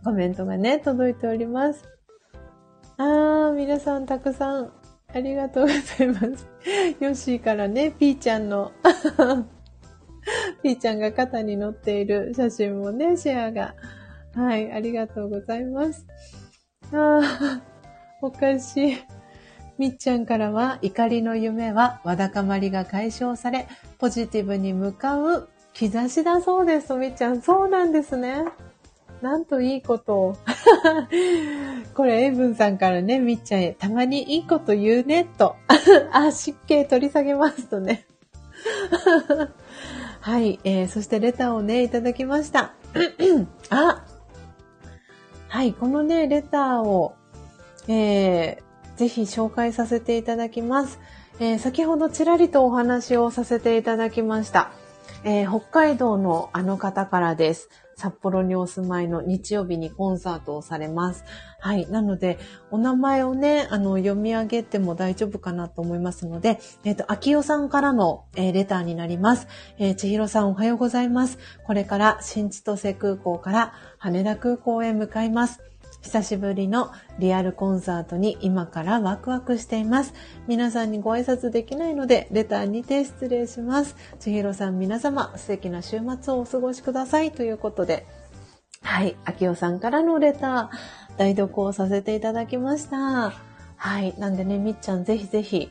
[0.04, 1.84] コメントがね、届いております。
[2.98, 4.72] あー、皆さんたくさん
[5.14, 6.48] ありがとうございます。
[7.00, 8.72] ヨッシーからね、ピーちゃんの
[10.62, 13.76] ピーちゃんが肩に乗っている写真もね、シェアが。
[14.36, 16.06] はい、ありがとうございます。
[16.92, 17.62] あー、
[18.22, 19.19] おかしい。
[19.80, 23.66] みっちゃんからは、怒りの夢はわだかまりが解消され、
[23.98, 27.42] ポジティブに向かう兆しだそうです、みっちゃん。
[27.42, 28.44] そうなんですね。
[29.22, 30.38] なんといいことを。
[31.96, 35.56] これ、エイブンさんからね、みっちゃんへ、たまにいいこと言うね、と。
[36.12, 38.06] あ、湿気取り下げますとね。
[40.20, 42.74] はい、えー、そしてレターをね、いただきました。
[43.70, 44.04] あ
[45.48, 47.14] はい、このね、レターを、
[47.88, 48.69] えー、
[49.00, 51.00] ぜひ紹介させていただきます。
[51.40, 54.74] えー、先ほどちらりとお話をさせていただきました。
[55.24, 57.70] えー、北海道のあの方からです。
[57.96, 61.24] 札幌にお住まいの日曜日にコンサートをされます。
[61.62, 61.90] はい。
[61.90, 62.40] なので、
[62.72, 69.48] お名前をね、あの、読み上げても大丈夫かなと思いますので、えっ、ー、と、秋代さんからの、えー、レターになります。
[69.78, 71.40] えー、千尋さんおはようございます。
[71.66, 75.69] これから新千歳空港から羽田空港へ向かいます。
[76.02, 80.14] 久しぶりのリアルコンサートに今からワクワクしています。
[80.48, 83.96] 皆さんにご挨拶できないので、レターにて失礼します。
[84.20, 87.32] 千尋さん皆様、素敵な週末をお過ごしください。
[87.32, 88.06] ということで、
[88.82, 93.34] はい、秋代さんからのレター、代読をさせていただきました。
[93.76, 95.70] はい、なんでね、みっちゃんぜひぜひ、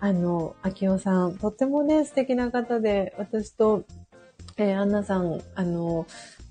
[0.00, 3.84] あの、秋代さん、とってもね、素敵な方で、私と、
[4.56, 6.06] えー、アンナさん、あの、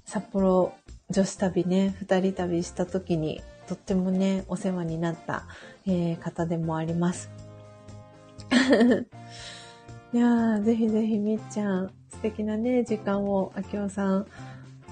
[0.06, 0.74] 札幌
[1.10, 5.46] 女子旅ね、二人旅した時に、とってもね、お世話になった、
[5.86, 7.30] えー、方でもあります。
[10.14, 14.28] いやー、ぜひぜひみっちゃん、素敵なね、時間を、あきおさん、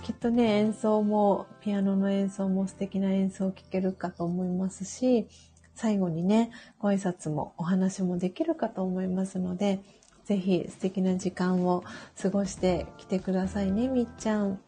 [0.03, 5.27] きっとね、演奏も、ピアノの演奏も素敵な演奏を聴けるかと思いますし、
[5.75, 9.79] 最後にね、ご挨拶もお話もできるかと思いますので、
[10.25, 11.83] ぜひ素敵な時間を
[12.21, 14.59] 過ごしてきてくださいね、みっちゃん。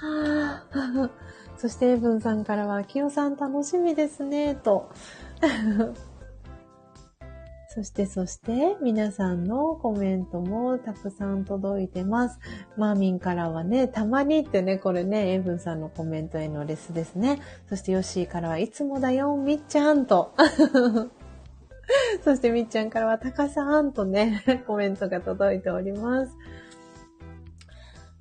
[0.00, 1.10] はあ、
[1.56, 4.90] そして、エブンさんからは、キヨさん楽しみですね、と。
[7.70, 12.38] そして、そして、皆さんのコメントもたくさん届いてます。
[12.76, 17.40] マーミンからはね、たまにってね、これね、エブンさんのコメントへのレスですね。
[17.68, 20.32] そして、ヨッシーからはいつもだよ、みっちゃんと。
[22.24, 26.32] そして、みっちゃんからは、たかさんとね、 コメントが届いております。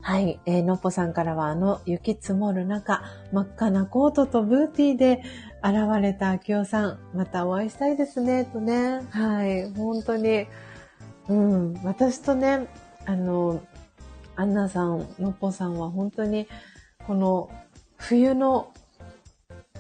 [0.08, 0.40] はい。
[0.46, 3.04] えー、のっぽさんからは、あの雪積もる中、
[3.34, 5.22] 真っ赤なコートとブーティーで
[5.62, 9.02] 現れた秋代さん、またお会いしたいですね、とね。
[9.10, 9.70] はい。
[9.74, 10.48] 本当に、
[11.28, 11.74] うん。
[11.84, 12.68] 私とね、
[13.06, 13.62] あの、
[14.38, 16.48] アンナさん、のっぽさんは本当に、
[17.06, 17.52] この
[17.98, 18.72] 冬の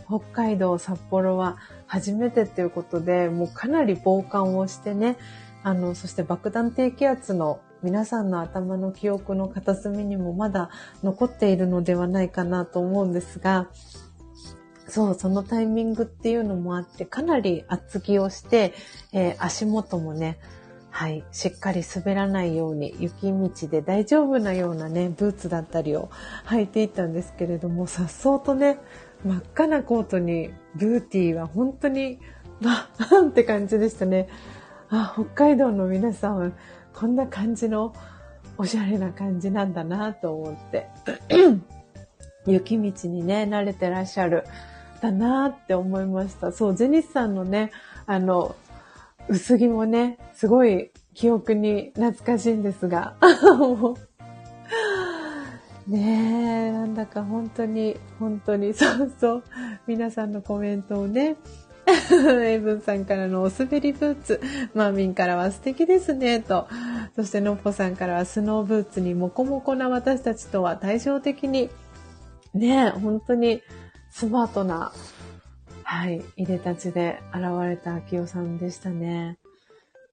[0.07, 1.55] 北海道、札幌は
[1.85, 5.15] 初めてっていうことで、もうかなり傍観をしてね、
[5.63, 10.69] あの、そして爆弾低気圧の皆さんの頭の記憶の片隅にもまだ
[11.03, 13.69] 残っているのではないかなと思うんですが、
[14.87, 18.73] そう、そのタイミングっていうのもあって、かなり厚着をして、
[19.11, 20.39] えー、足元もね、
[20.89, 26.09] はい、しっかり滑らないように雪道で大丈夫なようなね、ブーツだったりを
[26.45, 28.79] 履いていったんですけれども、さっそうとね、
[29.23, 32.19] 真っ赤なコートにブーティーは本当に、
[32.61, 34.27] まあ、 って感じでしたね。
[34.89, 36.53] あ、北海道の皆さん
[36.99, 37.93] こんな感じの
[38.57, 40.87] おしゃれな感じなんだなと思って。
[42.47, 44.45] 雪道にね、慣れてらっしゃる、
[44.99, 46.51] だなって思いました。
[46.51, 47.71] そう、ジェニスさんのね、
[48.07, 48.55] あの、
[49.29, 53.15] 薄着もね、すごい記憶に懐かしいんですが、
[55.85, 59.43] ねえ、なんだか本当に、本当に、そうそう、
[59.85, 61.35] 皆さんのコメントをね、
[62.43, 64.41] エイブンさんからのお滑りブーツ、
[64.73, 66.67] マーミンからは素敵ですね、と、
[67.15, 71.69] そしてのっぽさんからはスノーブーツにモコモコな私たちとは対照的に、
[72.53, 73.61] ね、本当に
[74.11, 74.91] スマートな
[75.89, 79.37] はい、いでたちで現れた秋代さんでしたね。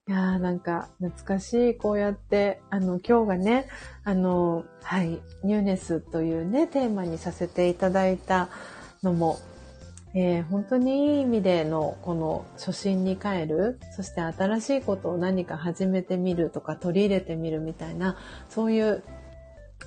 [0.07, 3.67] いやーなんか懐かしい、こうやって、あの、今日がね、
[4.05, 8.51] あの、はい、ニューネスというね、テーマにさせていただいた
[9.03, 9.41] のも、
[10.17, 18.17] えー、本当にいい意味でのこの初心に帰る、そして新しいことを何か始めてみるとか取り入れてみるみたいな、
[18.49, 19.03] そういう、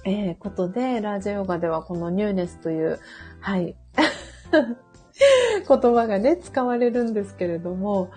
[0.04, 3.00] えー、ことで、ラージャヨガではこのニューネスという、
[3.40, 3.76] はい、
[5.68, 8.10] 言葉がね、使われるんですけれども、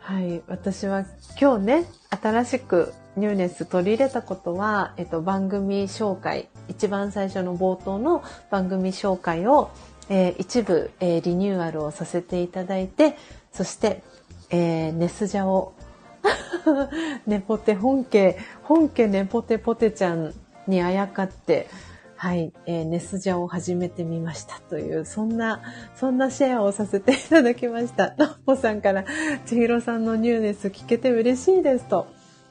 [0.00, 1.04] はい、私は
[1.40, 9.70] 今日ね、新しくニューネス取り入れたことは、えっと、番組紹介、一番最初の冒頭の番組紹介を、
[10.08, 13.16] えー、一部、えー、リニューアルをさせていただいて、
[13.52, 14.02] そして、
[14.50, 15.74] えー、ネスジャを、
[17.26, 20.34] ネポテ本家、本家ネポテポテちゃん
[20.66, 21.68] にあやかって、
[22.16, 25.60] はい、えー、ネスジャを始めてみましたという、そんな、
[25.96, 28.14] そんなシェアをさせていただきました。
[28.16, 29.04] のっぽさんから、
[29.44, 32.06] ちひろさんのニューネス聞けて嬉しいですと。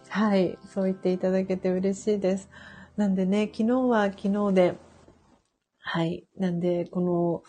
[0.09, 2.49] はい、そう言っていただけて嬉しいです。
[2.97, 4.73] なんでね、昨日は昨日で、
[5.83, 7.43] はい、なんで、この、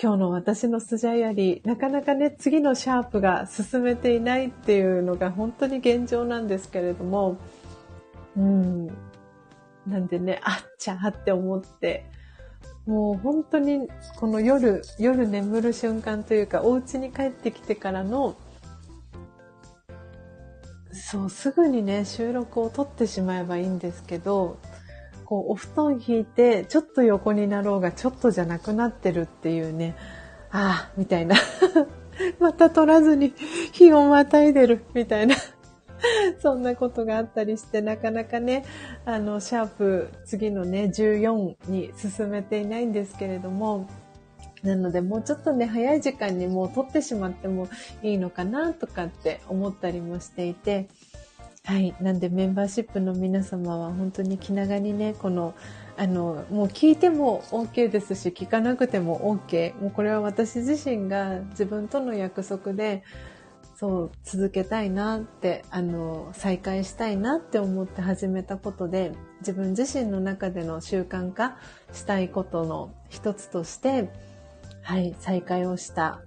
[0.00, 7.38] 今日の私のスジャイアリーなかなかね、次のシャープが進めていないっていうのが本当に現状なんですけれども、
[8.36, 8.86] うん、
[9.86, 12.06] なんでね、あっちゃーって思って、
[12.86, 18.36] もう本当にこの夜、夜眠る瞬間というか、お家に帰ってきてからの、
[20.92, 24.58] そう、すぐにね、収録を撮ってしまえばいいんですけど、
[25.28, 29.94] こう、お布団引いて、ちょっと横になろうが、ちょっとじゃなくなってるっていうね、
[30.50, 31.36] ああ、みたいな。
[32.40, 33.34] また撮らずに
[33.72, 35.36] 日をまたいでる、みたいな
[36.40, 38.64] そんなことがあったりして、なかなかね、
[39.04, 43.86] あの、シャープ、次のね、14に進めていないんですけれども、
[44.62, 47.68] なので、もうちょっとね、早い時間にもう撮ってしまっても
[48.02, 50.88] いいのかな、とかって思ったりもしていて、
[51.68, 51.94] はい。
[52.00, 55.54] なんで、メンバーシップの皆様は本当に気長にね、この、
[55.98, 59.78] あの、もう聞いても OK ですし、聞かなくても OK。
[59.78, 63.02] もうこれは私自身が自分との約束で、
[63.76, 71.58] そう続けたいなってあの再開したいなって思って始めたことで自分自身の中での習慣化
[71.92, 74.10] したいことの一つとして
[74.82, 76.22] はい再開をした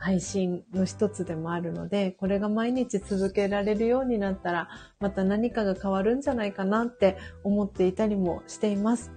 [0.00, 4.68] 配信の一つでもあるのでこれが毎日続けられるようになったら
[4.98, 9.12] また何かが変わるんじゃないかなって思っていたりもしています。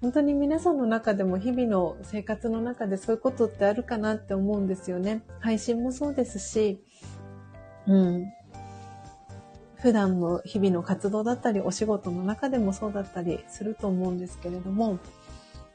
[0.00, 5.24] 本当に皆さんの中でも日々の生活の中でそういうことってあるかなって思うんですよね。
[5.40, 6.80] 配信もそうですし、
[7.88, 8.32] うん。
[9.74, 15.00] 普段の日々の活動だったり、お仕事の中でもそうだったりすると思うんですけれども、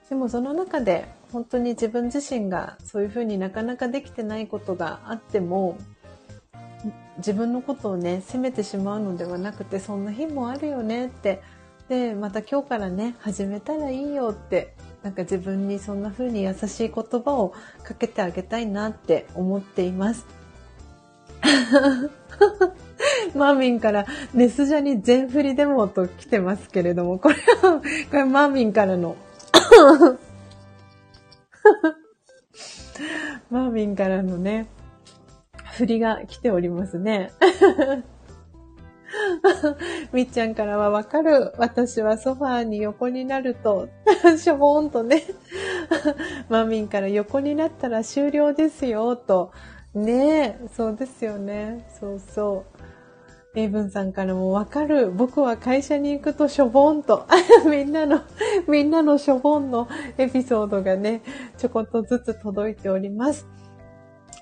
[0.09, 5.79] でもその中で本当に自分自身がそういうふうになかなかできてないことがあっても、
[7.17, 11.41] 自分のことをね、責めてしまうのではなくて、そんな日もあるよねって、
[11.89, 20.27] で、また今日からね、始めたらいいよって、なんか自分にそんな風に優しい言葉をかけてあげたいなって思っています。
[23.35, 24.05] マーミンから
[24.35, 27.81] ネスジャに全振りデモと来てますけれども、これは、
[28.11, 29.15] これマーミンからの
[33.49, 34.67] マーミンからのね、
[35.77, 37.31] 振りが来ておりますね。
[40.11, 41.53] みっちゃんからはわかる。
[41.57, 43.89] 私はソファーに横になると、
[44.37, 45.23] しょぼーんとね。
[46.49, 49.51] マーミンから横になったら終了ですよ、と。
[49.93, 51.87] ねえ、そうですよね。
[51.99, 52.72] そうそう
[53.55, 53.59] う。
[53.59, 55.11] エイブンさんからもわかる。
[55.11, 57.27] 僕は会社に行くとしょぼんと。
[57.69, 58.21] みんなの、
[58.67, 61.21] みんなのしょぼんのエピソードがね、
[61.57, 63.47] ちょこっとずつ届いております。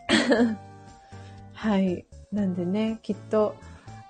[1.54, 2.06] はい。
[2.32, 3.56] なんでね、きっと、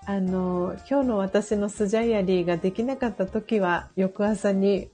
[0.06, 4.90] あの、今日の私のスジャイアリーができなかった時は、翌朝に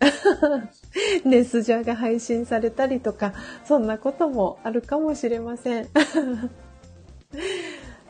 [1.24, 5.88] ね、スジャが配信されたりとか、そんなこともあるかもしれません。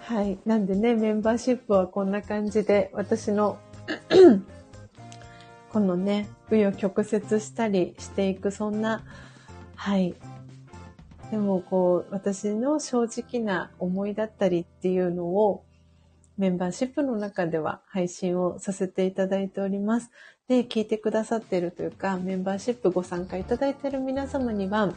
[0.07, 0.39] はい。
[0.45, 3.57] なんでね、メンバーシップはこんな感じで、私の
[5.69, 9.03] このね、紆余曲折したりしていく、そんな、
[9.75, 10.15] はい。
[11.29, 15.65] でも、こう、私の正直な思いだったりっていうのを、
[16.37, 20.09] メンバーシップの中では配信をさせていただいております。
[20.47, 24.93] で、聞いてくださっているというか、メンバーシップご参加いただいている皆様には、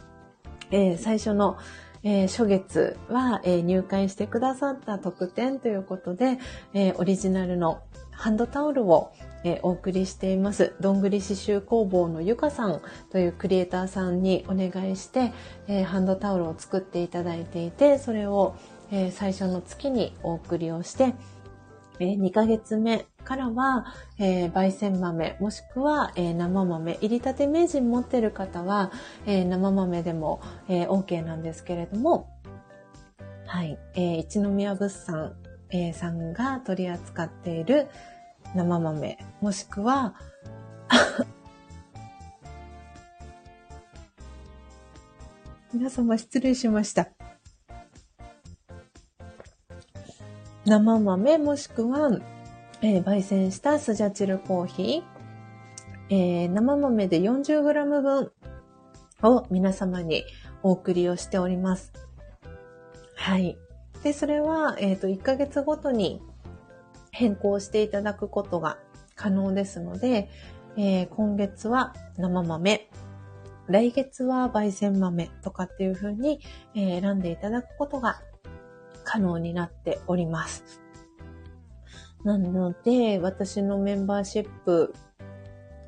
[0.71, 1.57] えー、最初の
[2.03, 6.39] えー、初月は、えー、入会してくださった特典ということで、
[6.73, 9.11] えー、オリジナルのハンドタオルを、
[9.43, 10.75] えお送りしています。
[10.79, 12.79] どんぐり刺繍工房のゆかさん
[13.11, 15.33] というクリエイターさんにお願いして、
[15.67, 18.53] えハンドタオルを作っていただいていて、それを、
[18.91, 21.15] え最初の月にお送りをして、
[22.01, 23.85] えー、2ヶ月目からは、
[24.17, 28.91] えー、焙煎豆、もしくは、えー、生豆、入りたて名人持ってる方は、
[29.25, 32.29] え生豆でも、え OK なんですけれども、
[33.45, 35.35] はい、え一宮物産、
[35.69, 37.87] えさんが取り扱っている
[38.55, 40.15] 生豆、もしくは、
[45.73, 47.07] 皆様失礼しました。
[50.65, 52.19] 生豆もしくは、
[52.83, 58.31] えー、焙煎したスジャチルコーヒー、えー、生豆で 40g 分
[59.21, 60.25] を皆様に
[60.63, 61.93] お送りをしております。
[63.15, 63.55] はい。
[64.03, 66.23] で、それは、えっ、ー、と、1ヶ月ごとに
[67.11, 68.79] 変更していただくことが
[69.15, 70.27] 可能ですので、
[70.75, 72.89] えー、今月は生豆、
[73.67, 76.39] 来月は焙煎豆とかっていう風に、
[76.73, 78.21] えー、選んでいただくことが
[79.03, 80.81] 可能になっております。
[82.23, 84.93] なので、私のメンバーシップ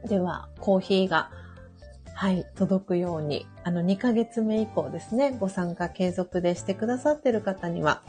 [0.07, 1.30] ではコーヒーが、
[2.15, 8.01] はい、届くように、あの、2ヶ月目以降ですね、ご参加継続でしてくださってる方には、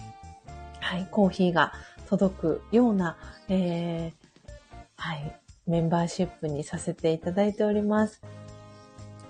[0.80, 1.72] はい、コーヒーが
[2.08, 3.16] 届くような、
[3.48, 4.12] えー、
[4.96, 8.22] はい、メンバーシップにさせていただいております。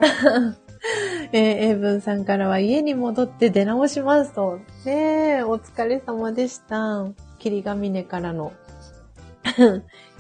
[1.33, 4.59] えー、英文さんからは家に戻って出直しますと。
[4.85, 7.07] ねえ、お疲れ様でした。
[7.39, 8.53] 霧ヶ峰からの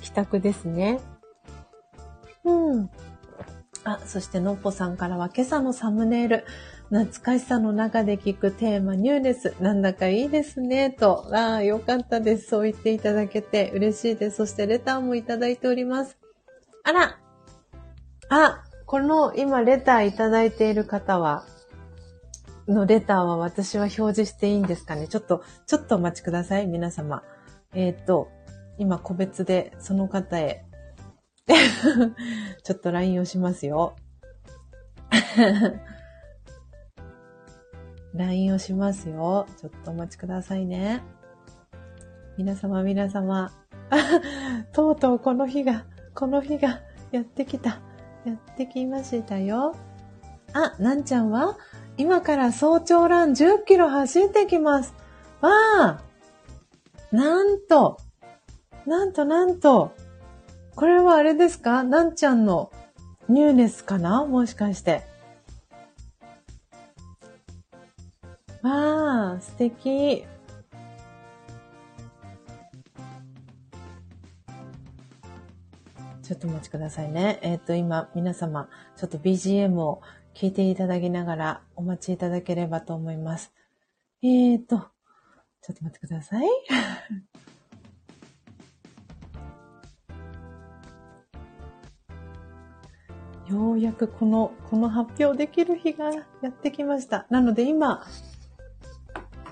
[0.00, 1.00] 帰宅ですね。
[2.44, 2.90] うん。
[3.84, 6.44] あ、そしてのっぽさんからは今朝のサムネイル。
[6.90, 9.54] 懐かしさの中で聞くテーマニューです。
[9.60, 10.90] なんだかいいですね。
[10.90, 11.28] と。
[11.34, 12.48] ああ、よかったです。
[12.48, 14.36] そう言っていただけて嬉しいです。
[14.36, 16.18] そしてレターもいただいております。
[16.82, 17.18] あら
[18.28, 21.44] あ、この今レターいただいている方は、
[22.68, 27.22] のレターは私は表示していいんですかねちょっと、ちょっとお待ちください、皆様。
[27.74, 28.28] えっ、ー、と、
[28.78, 30.64] 今個別でその方へ
[32.62, 33.96] ちょっと LINE をしますよ。
[38.14, 39.46] LINE をしますよ。
[39.58, 41.02] ちょっとお待ちくださいね。
[42.36, 43.52] 皆様、皆様。
[44.72, 45.84] とうとうこの日が、
[46.14, 46.80] この日が
[47.12, 47.80] やってきた。
[48.24, 49.74] やってきましたよ。
[50.54, 51.58] あ、なんちゃんは？
[51.96, 54.94] 今から早朝ラン10キロ走ってきます。
[55.40, 56.00] わあ
[57.12, 57.98] なんと、
[58.86, 59.94] なんとなんと、
[60.74, 61.84] これはあれですか？
[61.84, 62.70] なんちゃんの
[63.28, 64.26] ニューネスかな？
[64.26, 65.02] もしかして。
[68.62, 70.24] わあ、素敵。
[76.22, 77.38] ちょっとお待ちくださいね。
[77.42, 80.00] えっ、ー、と、今、皆様、ちょっと BGM を
[80.34, 83.52] 聞いていただきながらお待ちいただければと思います。
[84.22, 84.78] えっ、ー、と、
[85.60, 86.46] ちょっと待ってください。
[93.48, 97.26] ようやくこの、この発表できる日がやってきました。
[97.30, 98.06] なので今、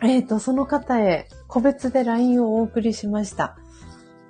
[0.02, 3.56] えっ、ー、と、その方へ個別で LINE をお送りしました。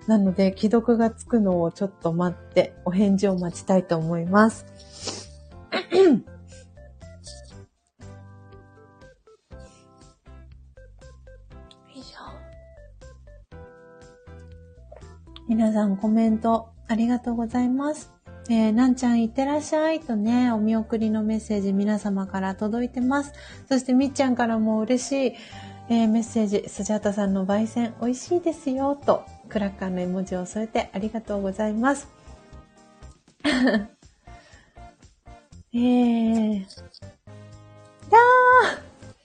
[0.07, 4.67] なので、既読がつくのをちょっと待って、お返事を待ちたいと思います。
[15.49, 18.12] 皆さんコメントありがとうございます。
[18.49, 23.33] えー、なんちゃんいってらっしゃいとね、お見送りのメッセージ皆様から届いてます。
[23.69, 25.33] そしてみっちゃんからも嬉しい、
[25.89, 32.09] えー、メッセージ、スジャータさんの焙煎美味しいですよと、クラッカーの絵文字を添えてありがとうございます。
[35.75, 36.67] えー、や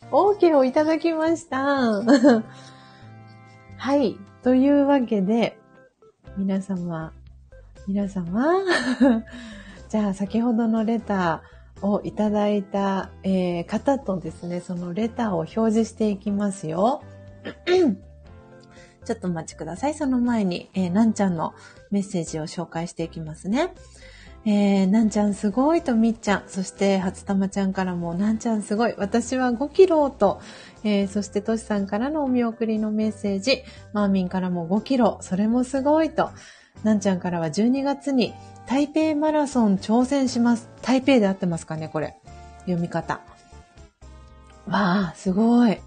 [0.10, 1.57] ー !OK をいただきました。
[3.77, 4.18] はい。
[4.44, 5.60] というわけで、
[6.38, 7.14] 皆様、
[7.88, 8.43] 皆様、
[9.88, 17.01] じゃあ先ほどのレターをいただいた、えー、方とですね、そのレターを表示していきますよ。
[19.05, 19.93] ちょっとお待ちください。
[19.93, 21.53] その前に、えー、なんちゃんの
[21.89, 23.73] メッセージを紹介していきますね。
[24.45, 30.41] えー、なんちゃんすごいとみっちゃん、そして初玉ちゃんからもなんちゃんすごい、私は5キロと、
[30.84, 36.31] えー、そしてとしさんからのお見送りのメッセージ、マーミンからも5キロ、それもすごいと、
[36.84, 38.34] なんちゃんからは12月に
[38.68, 40.70] 台北マラソン挑戦します。
[40.82, 42.18] 台北で合ってますかね、これ。
[42.66, 43.22] 読み方。
[44.68, 45.80] わあ、すごい。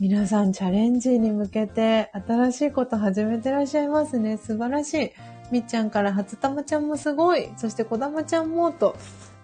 [0.00, 4.38] 皆さんチャレンジに向けて新しいこと始めてらっしゃいますね。
[4.38, 5.12] 素晴らしい。
[5.52, 7.50] みっちゃんから初玉ちゃんもすごい。
[7.56, 8.96] そしてこだまちゃんもと。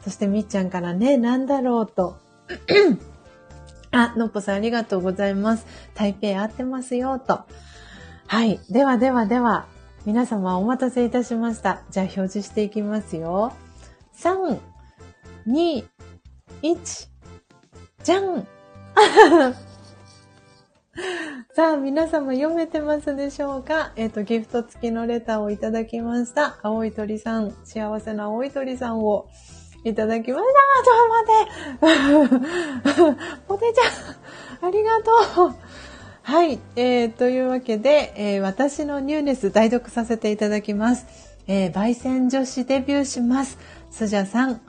[0.02, 2.16] そしてみっちゃんからね、なんだろうと。
[3.92, 5.66] あ、のっぽさんありがとうございます。
[5.94, 7.42] 台北合ってますよと。
[8.26, 8.58] はい。
[8.70, 9.66] ではではでは、
[10.06, 11.82] 皆様お待たせいたしました。
[11.90, 13.52] じゃあ表示していきますよ。
[14.16, 14.58] 3、
[15.46, 15.84] 2、
[16.62, 17.08] 1、
[18.02, 18.46] じゃん
[21.54, 23.92] さあ、皆様読めてますでしょうか？
[23.96, 26.58] えっ、ー、と、ギフト付きのレターをいただきました。
[26.62, 29.28] 青い鳥さん、幸せな青い鳥さんを
[29.84, 30.84] いただきました。
[30.84, 31.08] ちょっ
[31.78, 33.40] と待って。
[33.48, 35.54] ポテちゃん、ありがとう。
[36.30, 41.04] はい、えー、というわけで、えー、私のニューネス代読させていただきます。
[41.48, 43.58] えー、焙煎女子デビューします。
[43.90, 44.60] スジャさん、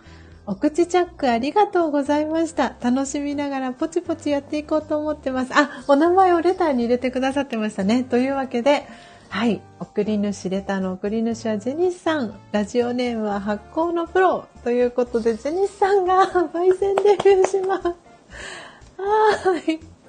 [0.48, 2.76] お口チャックありがとうございました。
[2.82, 5.52] 楽しみながらポチポチやっていこうと思ってます。
[5.54, 8.06] あ、お名前をレターに入れてくださってましたね。
[8.06, 8.88] というわけで、
[9.30, 9.62] はい。
[9.80, 12.34] 送り主、レターの送り主はジェニスさん。
[12.52, 14.48] ラジオネームは発行のプロ。
[14.64, 17.88] ということで、ジェニスさんが 焙煎デビューします。
[18.98, 20.01] はい。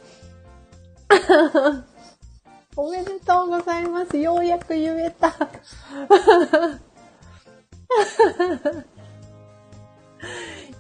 [2.77, 4.17] おめでとうございます。
[4.17, 5.29] ようやく言えた。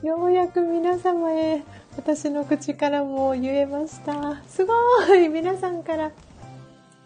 [0.02, 1.62] ようやく皆様へ
[1.96, 4.42] 私の口からも言えました。
[4.48, 4.74] すご
[5.14, 6.10] い皆さんから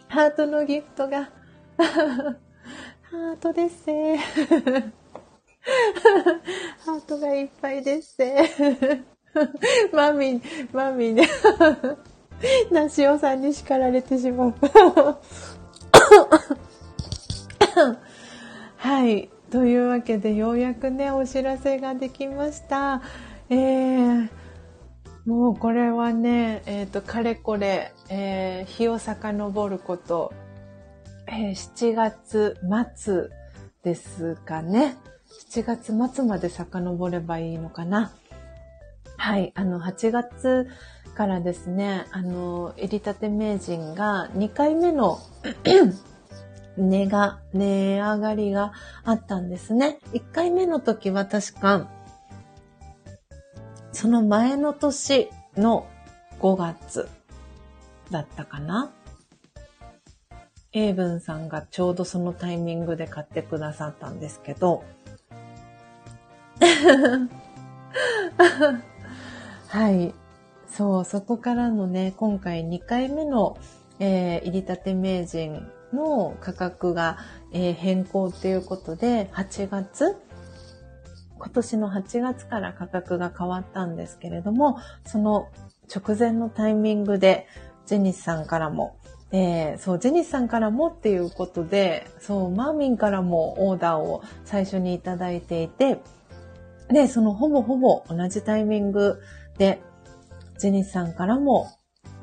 [0.09, 1.28] ハートのギフトが。
[1.78, 3.85] ハートです。
[6.85, 8.16] ハートがいっぱいです。
[9.93, 10.40] マミ、
[10.73, 11.28] マミね。
[12.71, 14.55] なしおさんに叱られてしまう。
[18.77, 19.29] はい。
[19.51, 23.01] というわけで、ようやくね、お知らせができました。
[23.49, 24.29] えー、
[25.25, 30.33] もうこれはね、えっ、ー、と、かれこれ、えー、日を遡ること、
[31.27, 32.59] えー、7月
[32.97, 33.29] 末
[33.83, 34.97] ですかね。
[35.51, 38.13] 7月末まで遡ればいいのかな。
[39.17, 40.69] はい、あの、8月
[41.17, 45.19] からですね、あの、入りたて名人が2回目の
[46.77, 49.99] 値が、値上がりがあったんですね。
[50.13, 51.89] 1回目の時は確か、
[53.93, 55.89] その前の年の
[56.39, 57.09] 5月
[58.11, 58.93] だったかな。
[60.73, 64.85] 英文さんがちょうどそのタイミングで買ってくださったんですけど、
[69.69, 70.26] はい。
[70.77, 73.57] そう、そこからのね、今回2回目の、
[73.98, 77.16] えー、入りたて名人の価格が、
[77.51, 80.16] えー、変更っていうことで、8月
[81.39, 84.77] 今年の8月から価格が変わったんですけれども、
[85.07, 85.48] その
[85.94, 87.47] 直前のタイミングで、
[87.86, 88.98] ジェニスさんからも、
[89.32, 96.03] えー、そう、ジェニスさんからもっていうことで、そう、マーミンからもオーダーを最初にいただいていて、
[96.90, 99.23] で、そのほぼほぼ同じタイミング
[99.57, 99.81] で、
[100.59, 101.70] ジェニスさんからも、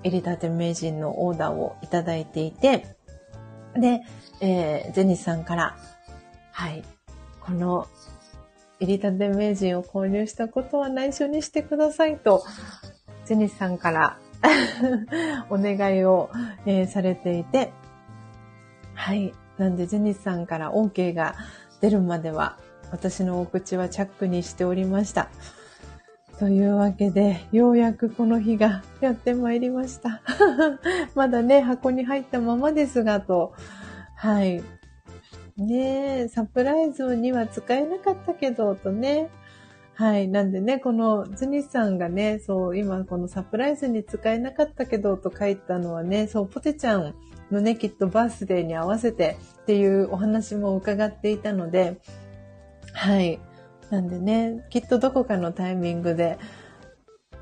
[0.04, 2.98] 入りたて名人のオーダーをいただいていて、
[3.76, 4.02] で、
[4.42, 5.78] えー、ジェニスさんから、
[6.52, 6.84] はい、
[7.40, 7.88] この、
[8.80, 12.44] 入りたて名人を購入したことは内緒にしてくださいと、
[13.26, 14.18] ジェニスさんから
[15.50, 16.30] お願いを、
[16.66, 17.72] えー、されていて、
[18.94, 19.34] はい。
[19.58, 21.36] なんで、ジェニスさんから OK が
[21.82, 22.58] 出るまでは、
[22.92, 25.30] 私のお口はチャックにしておりました。
[26.44, 30.22] というわけで、ようやくこの日がやってまいりました。
[31.16, 33.54] まだね、箱に入ったままですが、と。
[34.18, 34.62] はい。
[35.56, 39.30] ねえ、サプライズには使えなかったけど、とね。
[39.94, 40.28] はい。
[40.28, 47.16] なんでね、このズニさんがね、そう、今このサプライズに使えなかったけどと書いたのはね、そう、ポテちゃん
[47.52, 52.02] のね、きっとバースデーに合わせてっていうお話も伺っていたので、
[52.92, 53.40] はい。
[53.90, 56.38] なんでね、きっとどこかのタイミングで、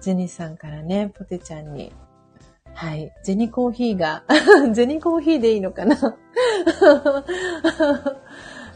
[0.01, 1.91] ジェニーさんからね、ポテちゃんに、
[2.73, 4.23] はい、ジェニコーヒーが、
[4.73, 5.95] ジェニコーヒーでいいのかな？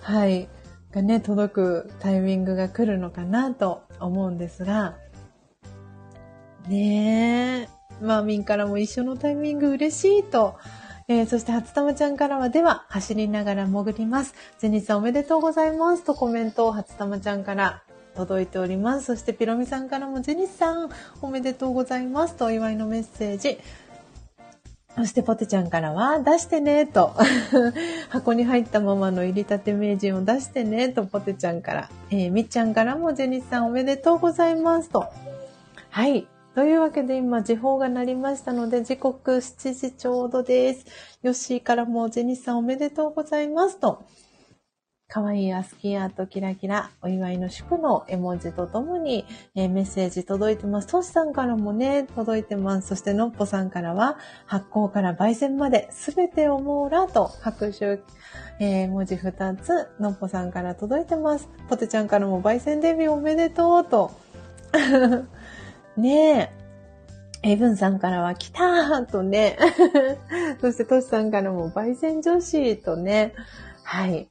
[0.01, 0.47] はい、
[0.91, 4.95] がね、届くタイミングが来るのかなと思うんですが、
[6.67, 7.69] ねえ、
[8.01, 10.55] マーミンからも一緒のタイミング嬉しいと
[11.07, 14.33] えー、そして初玉ちゃんからは、では、走りながら潜ります。
[14.57, 16.03] ゼニさんおめでとうございます。
[16.03, 17.83] とコメントを初玉ちゃんから
[18.15, 19.05] 届いております。
[19.05, 20.89] そしてピロミさんからも、ゼニさん
[21.21, 22.35] おめでとうございます。
[22.35, 23.59] とお祝いのメッセージ。
[24.95, 27.13] そしてポテちゃんからは、出してね、と。
[28.09, 31.89] 箱に入ったままの入りたて名人を出してね、とポテちゃんから。
[32.09, 35.05] えー、みっちゃんからも、ジェニスさんおめでとうございます、と。
[35.91, 36.27] はい。
[36.55, 40.85] というわけで今時報が鳴りましたので時刻7時ちょうどです。
[41.21, 44.05] ヨッシーからもジェニスさんおめでとうございますと。
[45.09, 50.87] かわいいアスキーアートキラキラ、お祝いの祝の絵文字とともに、えー、メッセージ届いてます。
[50.87, 52.87] トシさんからもね、届いてます。
[52.87, 57.99] そしてのっぽさんからは、発酵から焙煎まで、すべてを網羅と拍手、
[58.59, 61.49] えー、文字2つ、のっぽさんから届いてます。
[61.69, 64.11] ポテちゃんからも焙煎デビューおめでとうと。
[65.97, 66.51] ね
[67.43, 67.51] え。
[67.51, 69.57] エブンさんからは来たーとね。
[70.61, 73.33] そしてトシさんからも焙煎女子とね。
[73.83, 74.27] はい。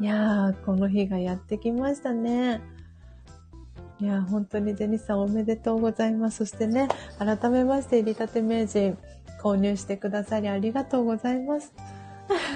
[0.00, 2.60] いやー、この日がやってきましたね。
[3.98, 6.38] いやー、本当にデニスさんおめでとうございます。
[6.38, 6.88] そしてね、
[7.18, 8.98] 改めまして入りたて名人
[9.40, 11.72] 購入してくださりありがとうございます。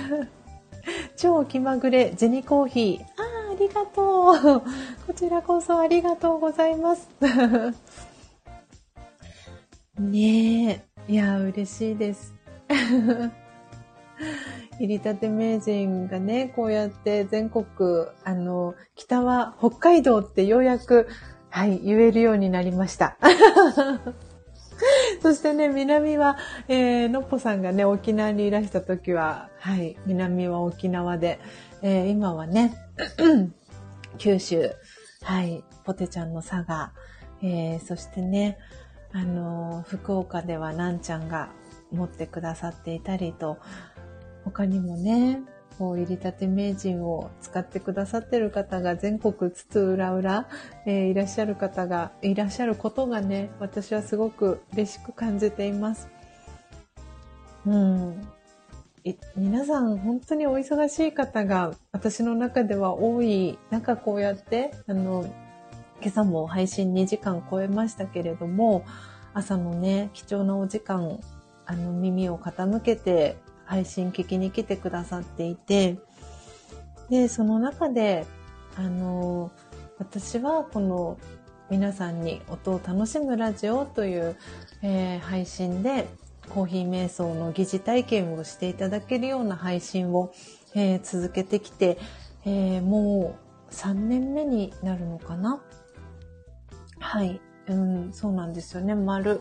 [1.16, 3.27] 超気まぐれジェニコーヒー。
[3.59, 4.60] ありがとう。
[5.05, 7.09] こちらこそありがとうございます。
[9.98, 11.12] ねえ。
[11.12, 12.36] いや、嬉しいです。
[14.78, 17.66] 入りたて名人がね、こうやって全国、
[18.22, 21.09] あの、北は北海道ってようやく、
[21.51, 23.16] はい、言えるようになりました。
[25.20, 26.36] そしてね、南は、
[26.68, 31.40] えー、のっぽさんがね、沖縄にいらした時は、はい、南は沖縄で、
[31.82, 32.74] えー、今はね、
[34.18, 34.72] 九州、
[35.22, 36.92] はい、ポテちゃんの佐賀、
[37.42, 38.59] えー、そしてね、
[39.12, 41.50] あの、福岡ではなんちゃんが
[41.92, 43.59] 持ってくださっていたりと、
[44.44, 45.40] 他にもね、
[45.78, 50.48] こう、入りたて名人を使ってくださってる方が全国津々浦々、
[50.86, 56.09] えー、いらっしゃる方がいらっしゃることがね、私はすごく嬉しく感じています。
[57.66, 58.28] うん。
[59.36, 65.24] 皆さん本当にお忙しい方が私の中では多い中こうやってあの
[66.01, 68.85] 今朝も配信2時間超えましたけれども
[69.35, 71.18] 朝のね貴重なお時間
[71.66, 75.98] あの耳を傾けて配信聞きに来てくださっていて
[77.10, 78.26] でその中で
[78.76, 79.51] あの
[79.98, 81.18] 私はこの
[81.70, 84.36] 皆さんに音を楽しむラジオという、
[84.82, 86.09] えー、配信で
[86.48, 90.32] コーヒー瞑想の疑似体験をしていただけるような配信を、
[90.74, 91.98] えー、続けてきて、
[92.44, 93.38] えー、も
[93.70, 95.60] う3年目になるのかな？
[96.98, 98.94] はい、うん、そうなんですよね。
[98.94, 99.40] 丸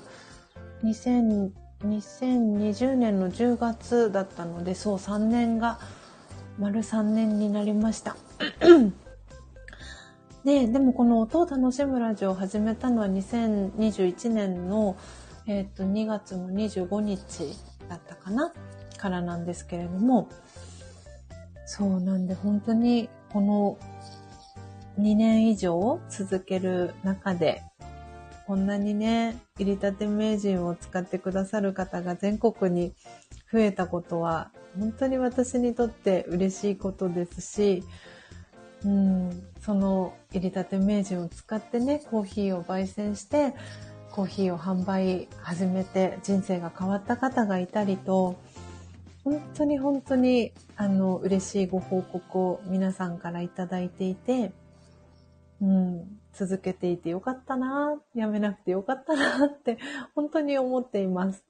[0.83, 1.51] 2000
[1.83, 5.79] 2020年の10月だったので、そう3年が
[6.57, 8.15] 丸3年になりました。
[10.43, 14.95] で、でもこの音を楽しむラジオを始めたのは2021年の
[15.47, 17.55] えっ、ー、と、2月の25日
[17.89, 18.53] だったかな？
[18.97, 20.27] からなんですけれども、
[21.65, 23.77] そうなんで本当にこの
[24.99, 27.63] 2年以上続ける中で、
[28.47, 32.93] こんなにね、入りたて名人を使ってくださる方が全国に
[33.51, 37.83] 増えたことは、本当に私にとって嬉しいことですし、
[38.85, 43.53] うん、その入りたて名人を使ってね、コーヒーを焙煎して、
[44.17, 48.35] コーヒーを販売始めて人生が変わった方がいたりと、
[49.23, 54.53] 本当に本当にあの嬉しいご報告を皆さんからいただいていて、
[55.61, 59.77] うん、続けていてよかったな、やめなくてよかったなって
[60.15, 61.45] 本当に思っています。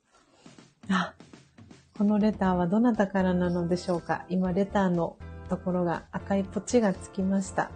[0.90, 1.14] あ、
[1.98, 5.16] このレターはどなたからなのでしょうか今レターの
[5.48, 7.72] ところが赤いポチがつきました。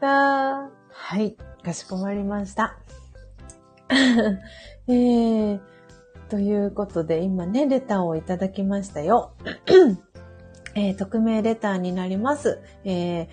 [0.00, 2.81] だはい、かしこまりました。
[4.88, 5.60] えー、
[6.28, 9.32] ということで、今ね、レターをいただきましたよ。
[10.74, 12.60] えー、匿名レターになります。
[12.84, 13.28] えー、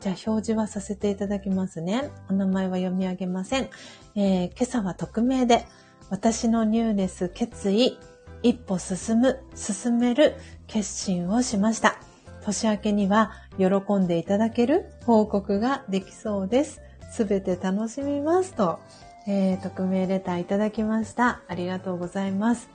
[0.00, 2.10] じゃあ表示はさせていただきますね。
[2.28, 3.70] お名前は読み上げません。
[4.14, 5.64] えー、今朝は匿名で、
[6.10, 7.98] 私のニューネス決意、
[8.42, 10.34] 一歩進む、進める
[10.66, 11.96] 決心をしました。
[12.42, 16.82] 年明けには喜んでいただける報告ができそうです。
[17.10, 18.80] すべて楽しみますと、
[19.26, 21.40] えー、匿名レターいただきました。
[21.48, 22.68] ありがとうございます。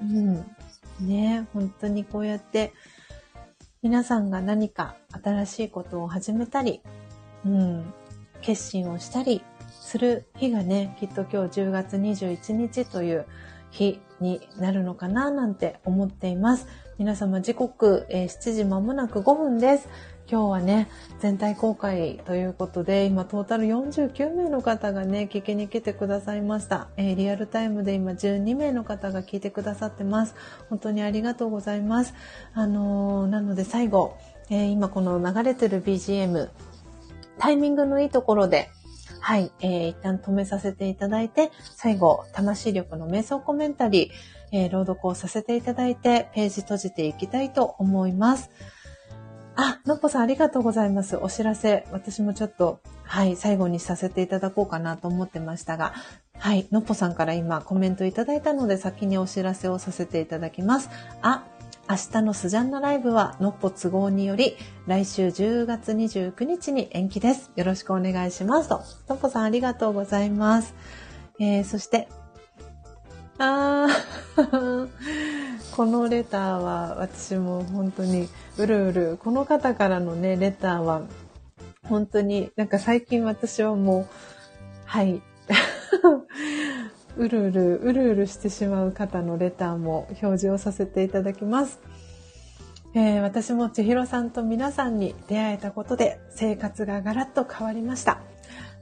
[0.00, 0.44] うん。
[1.00, 2.72] ね本当にこうやって
[3.82, 6.80] 皆さんが何か新しいことを始めたり、
[7.44, 7.92] うん、
[8.40, 13.26] 決心をしたりする日がね、きっと今日10月21日という
[13.70, 16.66] 日になるのかななんて思っています。
[16.98, 19.88] 皆様時刻、えー、7時まもなく5分です。
[20.32, 20.88] 今日はね、
[21.20, 26.88] 全体公開ということで、今トータル49名の方がね、聞きに来てくださいました。
[26.96, 30.34] えー、リアルタイムで今12名の方が聞いてくださってます。
[30.70, 32.14] 本当にありがとうございます。
[32.54, 34.16] あのー、なので最後、
[34.48, 36.48] えー、今この流れてる BGM、
[37.38, 38.70] タイミングのいいところで、
[39.20, 44.10] はい、えー、一旦止めさせていただいて、最後、魂力の瞑想コメンタリー、
[44.52, 48.48] えー、朗読をさせていただいて、ページ閉じていきたいと思います。
[49.56, 51.16] あ、のっぽさんありがとうございます。
[51.16, 55.92] お知らせ、私もちょっと、はい、最後にさせていただこうかなと思ってましたが、
[56.38, 60.88] はい、のっぽさんから今コメントいただいたので先にお知らせをさせていただきます。
[61.20, 61.44] あ、
[61.90, 64.56] 明日のスジャンナライブはのっぽ都合により
[64.86, 67.50] 来週10月29日に延期です。
[67.54, 68.82] よろしくお願いしますと。
[69.08, 70.74] のっぽさんありがとうございます。
[71.38, 72.08] えー、そして、
[73.38, 74.88] あー
[75.76, 81.02] このレターは私も本当にうるうる、この方からのね、レターは
[81.88, 84.06] 本当になんか最近私はもう、
[84.84, 85.22] はい、
[87.16, 91.80] うるうる、うるうるしてしまう方のレターも表示をさせていただきます。
[92.94, 98.20] えー、私も千尋さんと皆さんに出会えたことで生活がガラッと変わりました。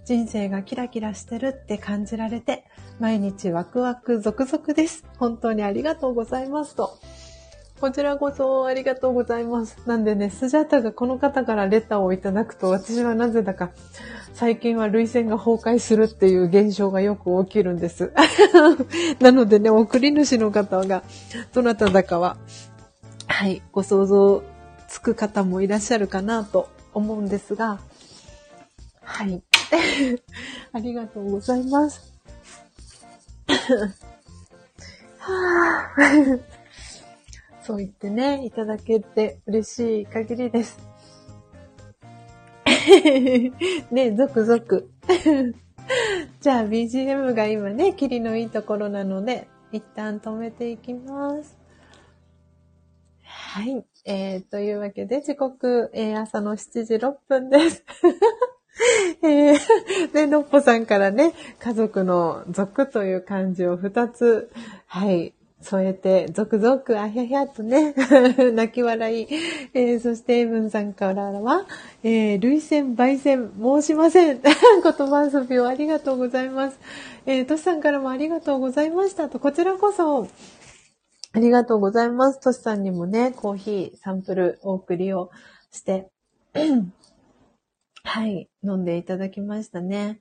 [0.04, 2.64] 人生がキラキラしてるって感じられて、
[2.98, 5.04] 毎日ワクワク続々です。
[5.18, 6.98] 本当にありがとうございますと。
[7.80, 9.78] こちらこそありがとうございます。
[9.86, 13.70] なんでね、スジャタがこの方からレターをいただくと、私はなぜだか、
[14.34, 18.12] 最近は涙腺が崩壊するっていう現象がよく起きるんです。
[19.18, 21.02] なのでね、送り主の方が、
[21.54, 22.36] どなただかは、
[23.26, 24.42] はい、ご想像
[24.86, 27.80] つく方もいらっしゃるかなと思うんですが、
[29.02, 29.42] はい。
[30.72, 32.12] ありがとうございます。
[35.18, 36.59] はぁ
[37.70, 40.76] そう言ってね、いただけて嬉しい限りです。
[43.92, 44.90] ね、ゾクゾク。
[46.40, 51.56] じゃあ BGM が今ね、キリのいいところなので、一旦止めていきます。
[53.22, 53.84] はい。
[54.04, 57.84] えー、というわけで時刻、えー、朝の7時6分です。
[59.22, 64.50] えー、で、のっぽさんからね、家族の族という漢字を2つ、
[64.86, 67.94] はい、添えて、続々、あひゃひゃとね、
[68.54, 69.28] 泣き笑い。
[69.74, 71.66] えー、そして、エブンさんからは、
[72.02, 74.40] えー、類線、焙煎、申しません。
[74.42, 76.78] 言葉遊びをありがとうございます。
[77.26, 80.26] えー、トシさんからもありがとうございましたと、こちらこそ、
[81.32, 82.40] ありがとうございます。
[82.40, 85.30] トシさんにもね、コーヒーサンプルお送りを
[85.70, 86.10] して、
[88.02, 90.20] はい、飲んでいただきましたね。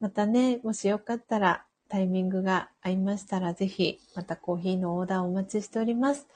[0.00, 6.26] またね、もしよかったら、タイミングが合いましたら、ぜひ、またコーヒーのオーダーお待ちしております。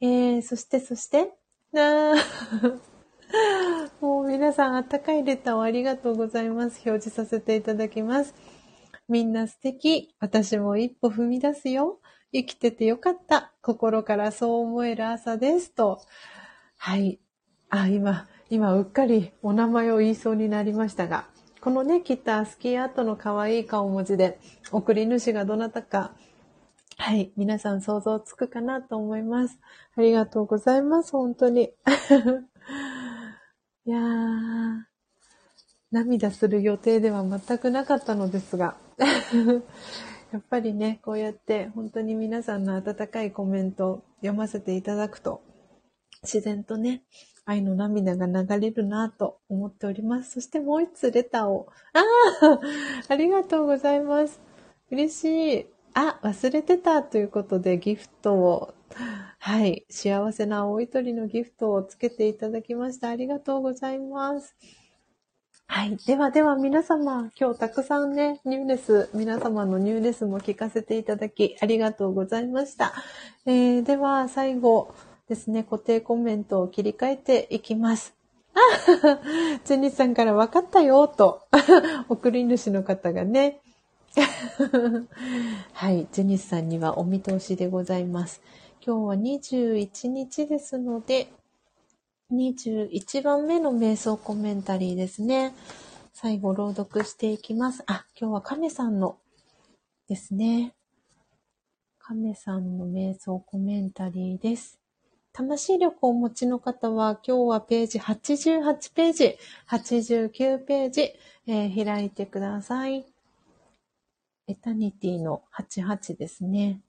[0.00, 1.32] えー、そして、そして、
[1.76, 2.14] あ
[4.00, 6.82] もう皆さん、あったかいレターをありがとうございます。
[6.86, 8.34] 表示させていただきます。
[9.08, 10.14] みんな素敵。
[10.20, 12.00] 私も一歩踏み出すよ。
[12.32, 13.52] 生きててよかった。
[13.62, 15.72] 心からそう思える朝です。
[15.72, 16.00] と。
[16.76, 17.20] はい。
[17.70, 21.26] あ、今、今、うっかりお名前を言いそうになりましたが、
[21.64, 24.38] このね、切ったスキーアートの可愛い顔文字で、
[24.70, 26.12] 送り主がどなたか、
[26.98, 29.58] はい、皆さん想像つくかなと思います。
[29.96, 31.72] ありがとうございます、本当に。
[33.86, 34.82] いやー、
[35.90, 38.76] 涙する予定では全くなかったのですが、
[40.32, 45.40] やっぱりね、こうやって本当に皆さんの温かいコメントを読ませていただくと、
[46.24, 47.02] 自然とね、
[47.46, 50.32] 愛の涙が流れるなと思っております。
[50.32, 51.68] そしてもう一つレターを。
[51.92, 52.00] あ
[52.46, 52.60] あ
[53.12, 54.40] ありがとうございます。
[54.90, 55.66] 嬉しい。
[55.92, 58.74] あ、忘れてたということでギフトを、
[59.38, 63.10] はい、幸せな青い鳥のギフトをつけていただきました。
[63.10, 64.56] ありがとうございます。
[65.66, 65.96] はい。
[65.96, 72.92] ではでは皆様、今日たくさんね、ニューレス、皆様のニューレスも聞かせていただき、ありがとうございました。
[73.46, 74.94] えー、では最後、
[75.28, 78.14] ですね、固定コメントを切り替えていきます。
[78.54, 78.58] あ
[79.64, 81.42] ジェニスさんから分かったよ、と。
[82.08, 83.60] 送り主の方がね。
[85.72, 88.42] はい、ジェニスさんにはお見通しでございます。
[88.86, 91.28] 今日は21日ですので、
[92.30, 95.54] 21番目の瞑想コメンタリーですね。
[96.12, 97.82] 最後朗読していきます。
[97.86, 99.16] あ、今日は亀さんの
[100.06, 100.74] ですね。
[101.98, 104.83] 亀さんの瞑想コメンタリーです。
[105.36, 109.38] 魂力をお持ちの方は、今日はページ88ページ、
[109.68, 111.12] 89ページ、
[111.48, 113.04] えー、開いてください。
[114.46, 116.82] エタニティの88ですね。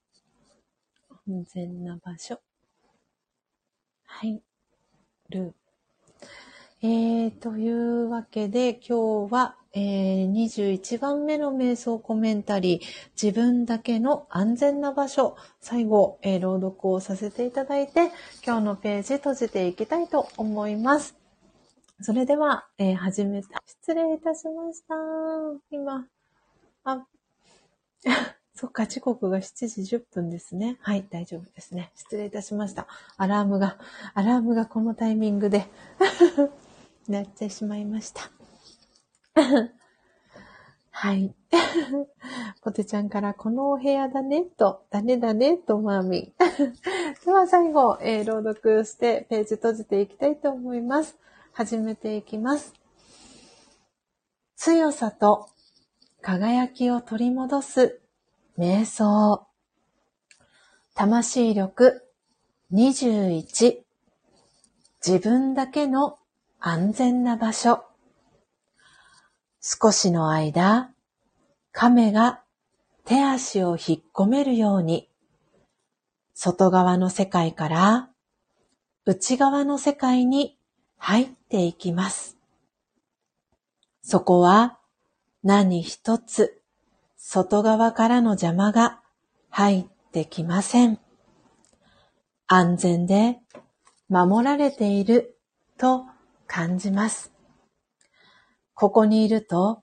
[1.26, 2.38] 安全な場所。
[4.04, 4.40] はい。
[5.28, 5.52] る。
[6.82, 12.80] えー、というわけで今日は、えー、21番目の瞑想コメンタリー、
[13.22, 18.10] 自分だけの安全な場所、最後、えー、朗読をさせていただいて、
[18.42, 21.14] 今日のページ閉じていきたいと思います。
[22.00, 23.62] それでは、えー、始めた。
[23.66, 24.94] 失礼いたしました。
[25.70, 26.06] 今、
[26.84, 27.06] あ、
[28.54, 30.78] そっか、時刻が7時10分ですね。
[30.80, 31.92] はい、大丈夫ですね。
[31.96, 32.86] 失礼いたしました。
[33.18, 33.76] アラームが、
[34.14, 35.66] アラームがこのタイミングで
[37.08, 38.35] なってしまいました。
[40.90, 41.34] はい。
[42.62, 46.32] ポテちゃんから、このお部屋だね、と、だねだね、と、マーミン。
[47.24, 51.18] では最後、えー、朗読してページ閉じていきたいと思います。
[51.52, 52.74] 始めていきます。
[54.56, 55.48] 強さと
[56.22, 58.00] 輝きを取り戻す
[58.58, 59.46] 瞑想。
[60.94, 62.02] 魂力
[62.72, 63.82] 21。
[65.06, 66.18] 自分だけの
[66.58, 67.85] 安全な場所。
[69.68, 70.92] 少しの間、
[71.72, 72.40] 亀が
[73.04, 75.10] 手足を引っ込めるように、
[76.34, 78.08] 外側の世界から
[79.06, 80.56] 内側の世界に
[80.98, 82.38] 入っていきます。
[84.02, 84.78] そこは
[85.42, 86.62] 何一つ
[87.16, 89.00] 外側からの邪魔が
[89.50, 91.00] 入ってきません。
[92.46, 93.40] 安全で
[94.08, 95.36] 守られている
[95.76, 96.04] と
[96.46, 97.35] 感じます。
[98.78, 99.82] ここにいると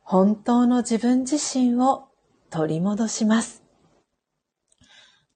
[0.00, 2.08] 本当の自分自身を
[2.48, 3.62] 取り戻します。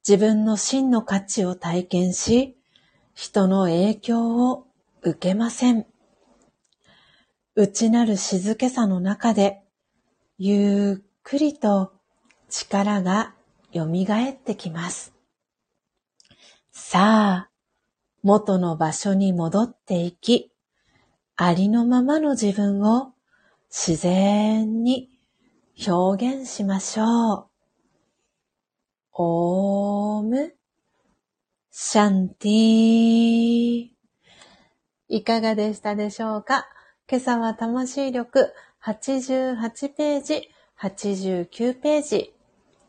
[0.09, 2.56] 自分の真の価値を体験し、
[3.12, 4.66] 人の影響を
[5.02, 5.86] 受けません。
[7.55, 9.60] 内なる静けさの中で、
[10.39, 11.93] ゆっくりと
[12.48, 13.35] 力が
[13.74, 15.12] 蘇ってきます。
[16.72, 17.51] さあ、
[18.22, 20.53] 元の場所に戻っていき、
[21.37, 23.13] ありのままの自分を
[23.69, 25.11] 自然に
[25.87, 27.47] 表現しましょう。
[29.15, 30.55] オーム、
[31.73, 33.89] シャンティー。
[35.09, 36.69] いかがでしたでしょうか？
[37.11, 38.53] 今朝は魂力
[38.85, 40.49] 88ページ、
[40.81, 42.33] 89ページ、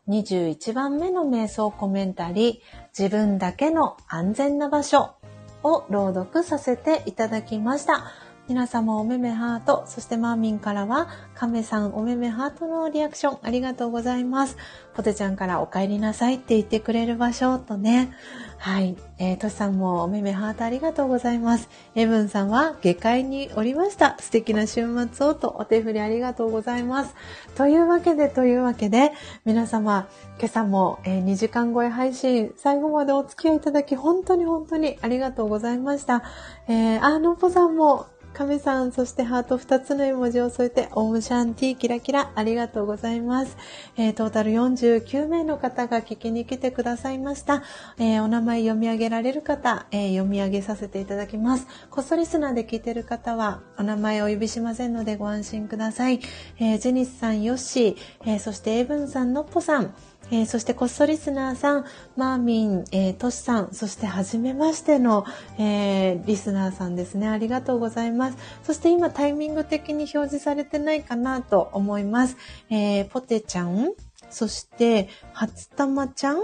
[0.06, 5.16] 21番目の瞑想コメンタリー、自分だけの安全な場所
[5.64, 8.04] を朗読させていただきました。
[8.48, 14.56] 皆様おめめハート、そしてマーミンからは、亀さんおめめハートのリアクションありがとうございます。
[14.94, 18.12] ポテちゃんからお帰りなさいって言ってくれる場所とね。
[18.58, 18.96] はい。
[19.18, 21.68] えー、トシさんもおめめハートありがとうございます。
[21.96, 24.16] エブンさんは下界におりました。
[24.20, 27.16] 素敵な週末をとお手振りありがとうございます。
[27.56, 29.12] というわけで、というわけで、
[29.44, 30.08] 皆様、
[30.38, 36.22] 今朝も、え、2時間超え配信、最後までお付き合いいただき、本当に本当にありがとうございました。
[36.68, 43.56] えー、あ、のぽさんも、亀さん、そしてハート2つの絵文字を添えて、オムシャンティーキラキラ、ありがとうございます。
[43.96, 47.62] えー、トータル49名の方が聞きに来てくださいました。
[47.96, 51.66] えー、お名前読み上げられる方、えー、読み上げさせていただきます。
[51.88, 56.20] こっそリスナーで聞いてる方は、お名前お呼びしませんのでご安心ください。
[56.60, 59.94] えジェニスさん、ヨッシー、えそしてエブンさん、ノッポさん、
[60.30, 61.84] えー、そしてこっそリスナーさん、
[62.16, 65.24] マーミン、えー、トシさん、そして初めましての、
[65.58, 67.28] えー、リスナーさんですね。
[67.28, 68.38] ありがとうございます。
[68.64, 72.36] そして今タイミング的に表示されてないかなと思います。
[72.70, 73.92] えー、ポテちゃん、
[74.28, 76.38] そして初玉ちゃん、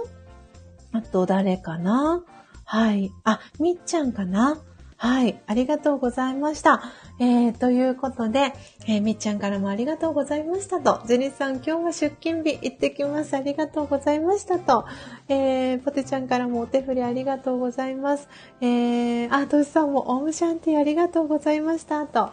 [0.93, 2.23] あと誰かな？
[2.65, 3.11] はい。
[3.25, 4.59] あ、みっちゃんかな？
[5.03, 5.43] はい。
[5.49, 6.81] ありがとうございました。
[7.19, 8.53] えー、ということで、
[8.87, 11.03] えー、みっちゃんからもありがとうございましたと。
[11.09, 13.35] ジェニスさん、今日は出勤日行ってきます。
[13.35, 14.85] ありがとうございましたと。
[15.29, 18.29] えー、ポテちゃんからもお手振りありがとうございます。
[18.61, 22.31] えー、あ、トシさんもオームシャンティありがとうございましたと。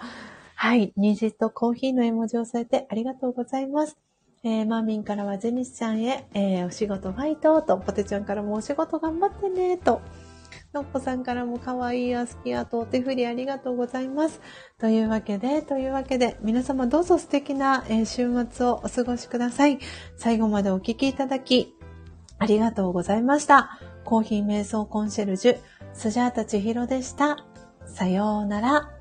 [0.54, 0.94] はい。
[0.96, 3.98] 虹とコーヒーの絵文字を添えてありがとうございます。
[4.44, 10.02] えー、マーミンからはジェニスちゃんへ、えー、お仕事ファイトと、ポテちゃんからもお仕事頑張ってねと。
[10.74, 14.40] のっぽさんからも可愛いアスキアとお手振りありがとうございます。
[14.80, 19.80] というわけで、というわけで、皆様どうぞ素敵な、週末をお過ごしください。
[20.16, 21.76] 最後までお聴きいただき、
[22.38, 23.80] ありがとうございました。
[24.06, 25.58] コーヒー瞑想コンシェルジュ、
[25.94, 27.38] スジャータチヒロでした。
[27.88, 28.99] さようなら。